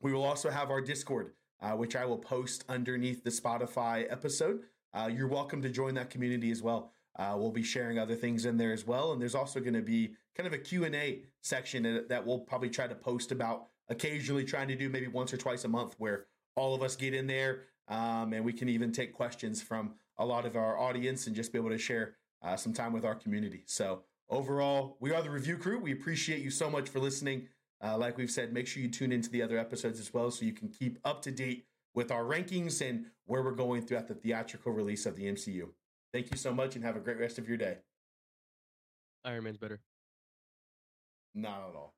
we 0.00 0.12
will 0.12 0.24
also 0.24 0.50
have 0.50 0.70
our 0.70 0.80
Discord, 0.80 1.32
uh, 1.60 1.72
which 1.72 1.96
I 1.96 2.04
will 2.04 2.18
post 2.18 2.64
underneath 2.68 3.24
the 3.24 3.30
Spotify 3.30 4.06
episode. 4.10 4.60
Uh, 4.94 5.10
you're 5.12 5.28
welcome 5.28 5.62
to 5.62 5.70
join 5.70 5.94
that 5.94 6.10
community 6.10 6.50
as 6.50 6.62
well. 6.62 6.92
Uh, 7.18 7.34
we'll 7.36 7.50
be 7.50 7.64
sharing 7.64 7.98
other 7.98 8.14
things 8.14 8.44
in 8.44 8.56
there 8.56 8.72
as 8.72 8.86
well, 8.86 9.12
and 9.12 9.20
there's 9.20 9.34
also 9.34 9.58
going 9.58 9.74
to 9.74 9.82
be 9.82 10.14
kind 10.36 10.46
of 10.46 10.52
a 10.52 10.58
Q&A 10.58 11.22
section 11.42 12.04
that 12.08 12.24
we'll 12.24 12.38
probably 12.38 12.70
try 12.70 12.86
to 12.86 12.94
post 12.94 13.32
about 13.32 13.66
occasionally, 13.88 14.44
trying 14.44 14.68
to 14.68 14.76
do 14.76 14.88
maybe 14.88 15.08
once 15.08 15.32
or 15.32 15.36
twice 15.36 15.64
a 15.64 15.68
month, 15.68 15.94
where 15.98 16.26
all 16.54 16.74
of 16.74 16.82
us 16.82 16.94
get 16.94 17.14
in 17.14 17.26
there 17.26 17.64
um, 17.88 18.32
and 18.32 18.44
we 18.44 18.52
can 18.52 18.68
even 18.68 18.92
take 18.92 19.12
questions 19.12 19.62
from 19.62 19.94
a 20.18 20.24
lot 20.24 20.44
of 20.44 20.56
our 20.56 20.78
audience 20.78 21.26
and 21.26 21.34
just 21.34 21.52
be 21.52 21.58
able 21.58 21.70
to 21.70 21.78
share 21.78 22.16
uh, 22.42 22.56
some 22.56 22.72
time 22.72 22.92
with 22.92 23.04
our 23.04 23.14
community. 23.14 23.62
So 23.66 24.02
overall, 24.28 24.96
we 25.00 25.12
are 25.12 25.22
the 25.22 25.30
review 25.30 25.56
crew. 25.56 25.78
We 25.78 25.92
appreciate 25.92 26.42
you 26.42 26.50
so 26.50 26.70
much 26.70 26.88
for 26.88 27.00
listening. 27.00 27.48
Uh, 27.82 27.96
like 27.96 28.16
we've 28.16 28.30
said, 28.30 28.52
make 28.52 28.66
sure 28.66 28.82
you 28.82 28.88
tune 28.88 29.12
into 29.12 29.30
the 29.30 29.42
other 29.42 29.58
episodes 29.58 30.00
as 30.00 30.12
well 30.12 30.30
so 30.30 30.44
you 30.44 30.52
can 30.52 30.68
keep 30.68 30.98
up 31.04 31.22
to 31.22 31.30
date 31.30 31.66
with 31.94 32.10
our 32.10 32.24
rankings 32.24 32.86
and 32.86 33.06
where 33.26 33.42
we're 33.42 33.52
going 33.52 33.82
throughout 33.82 34.08
the 34.08 34.14
theatrical 34.14 34.72
release 34.72 35.06
of 35.06 35.16
the 35.16 35.24
MCU. 35.24 35.68
Thank 36.12 36.30
you 36.30 36.36
so 36.36 36.52
much 36.52 36.74
and 36.74 36.84
have 36.84 36.96
a 36.96 37.00
great 37.00 37.18
rest 37.18 37.38
of 37.38 37.48
your 37.48 37.56
day. 37.56 37.78
Iron 39.24 39.44
Man's 39.44 39.58
better. 39.58 39.80
Not 41.34 41.68
at 41.70 41.76
all. 41.76 41.94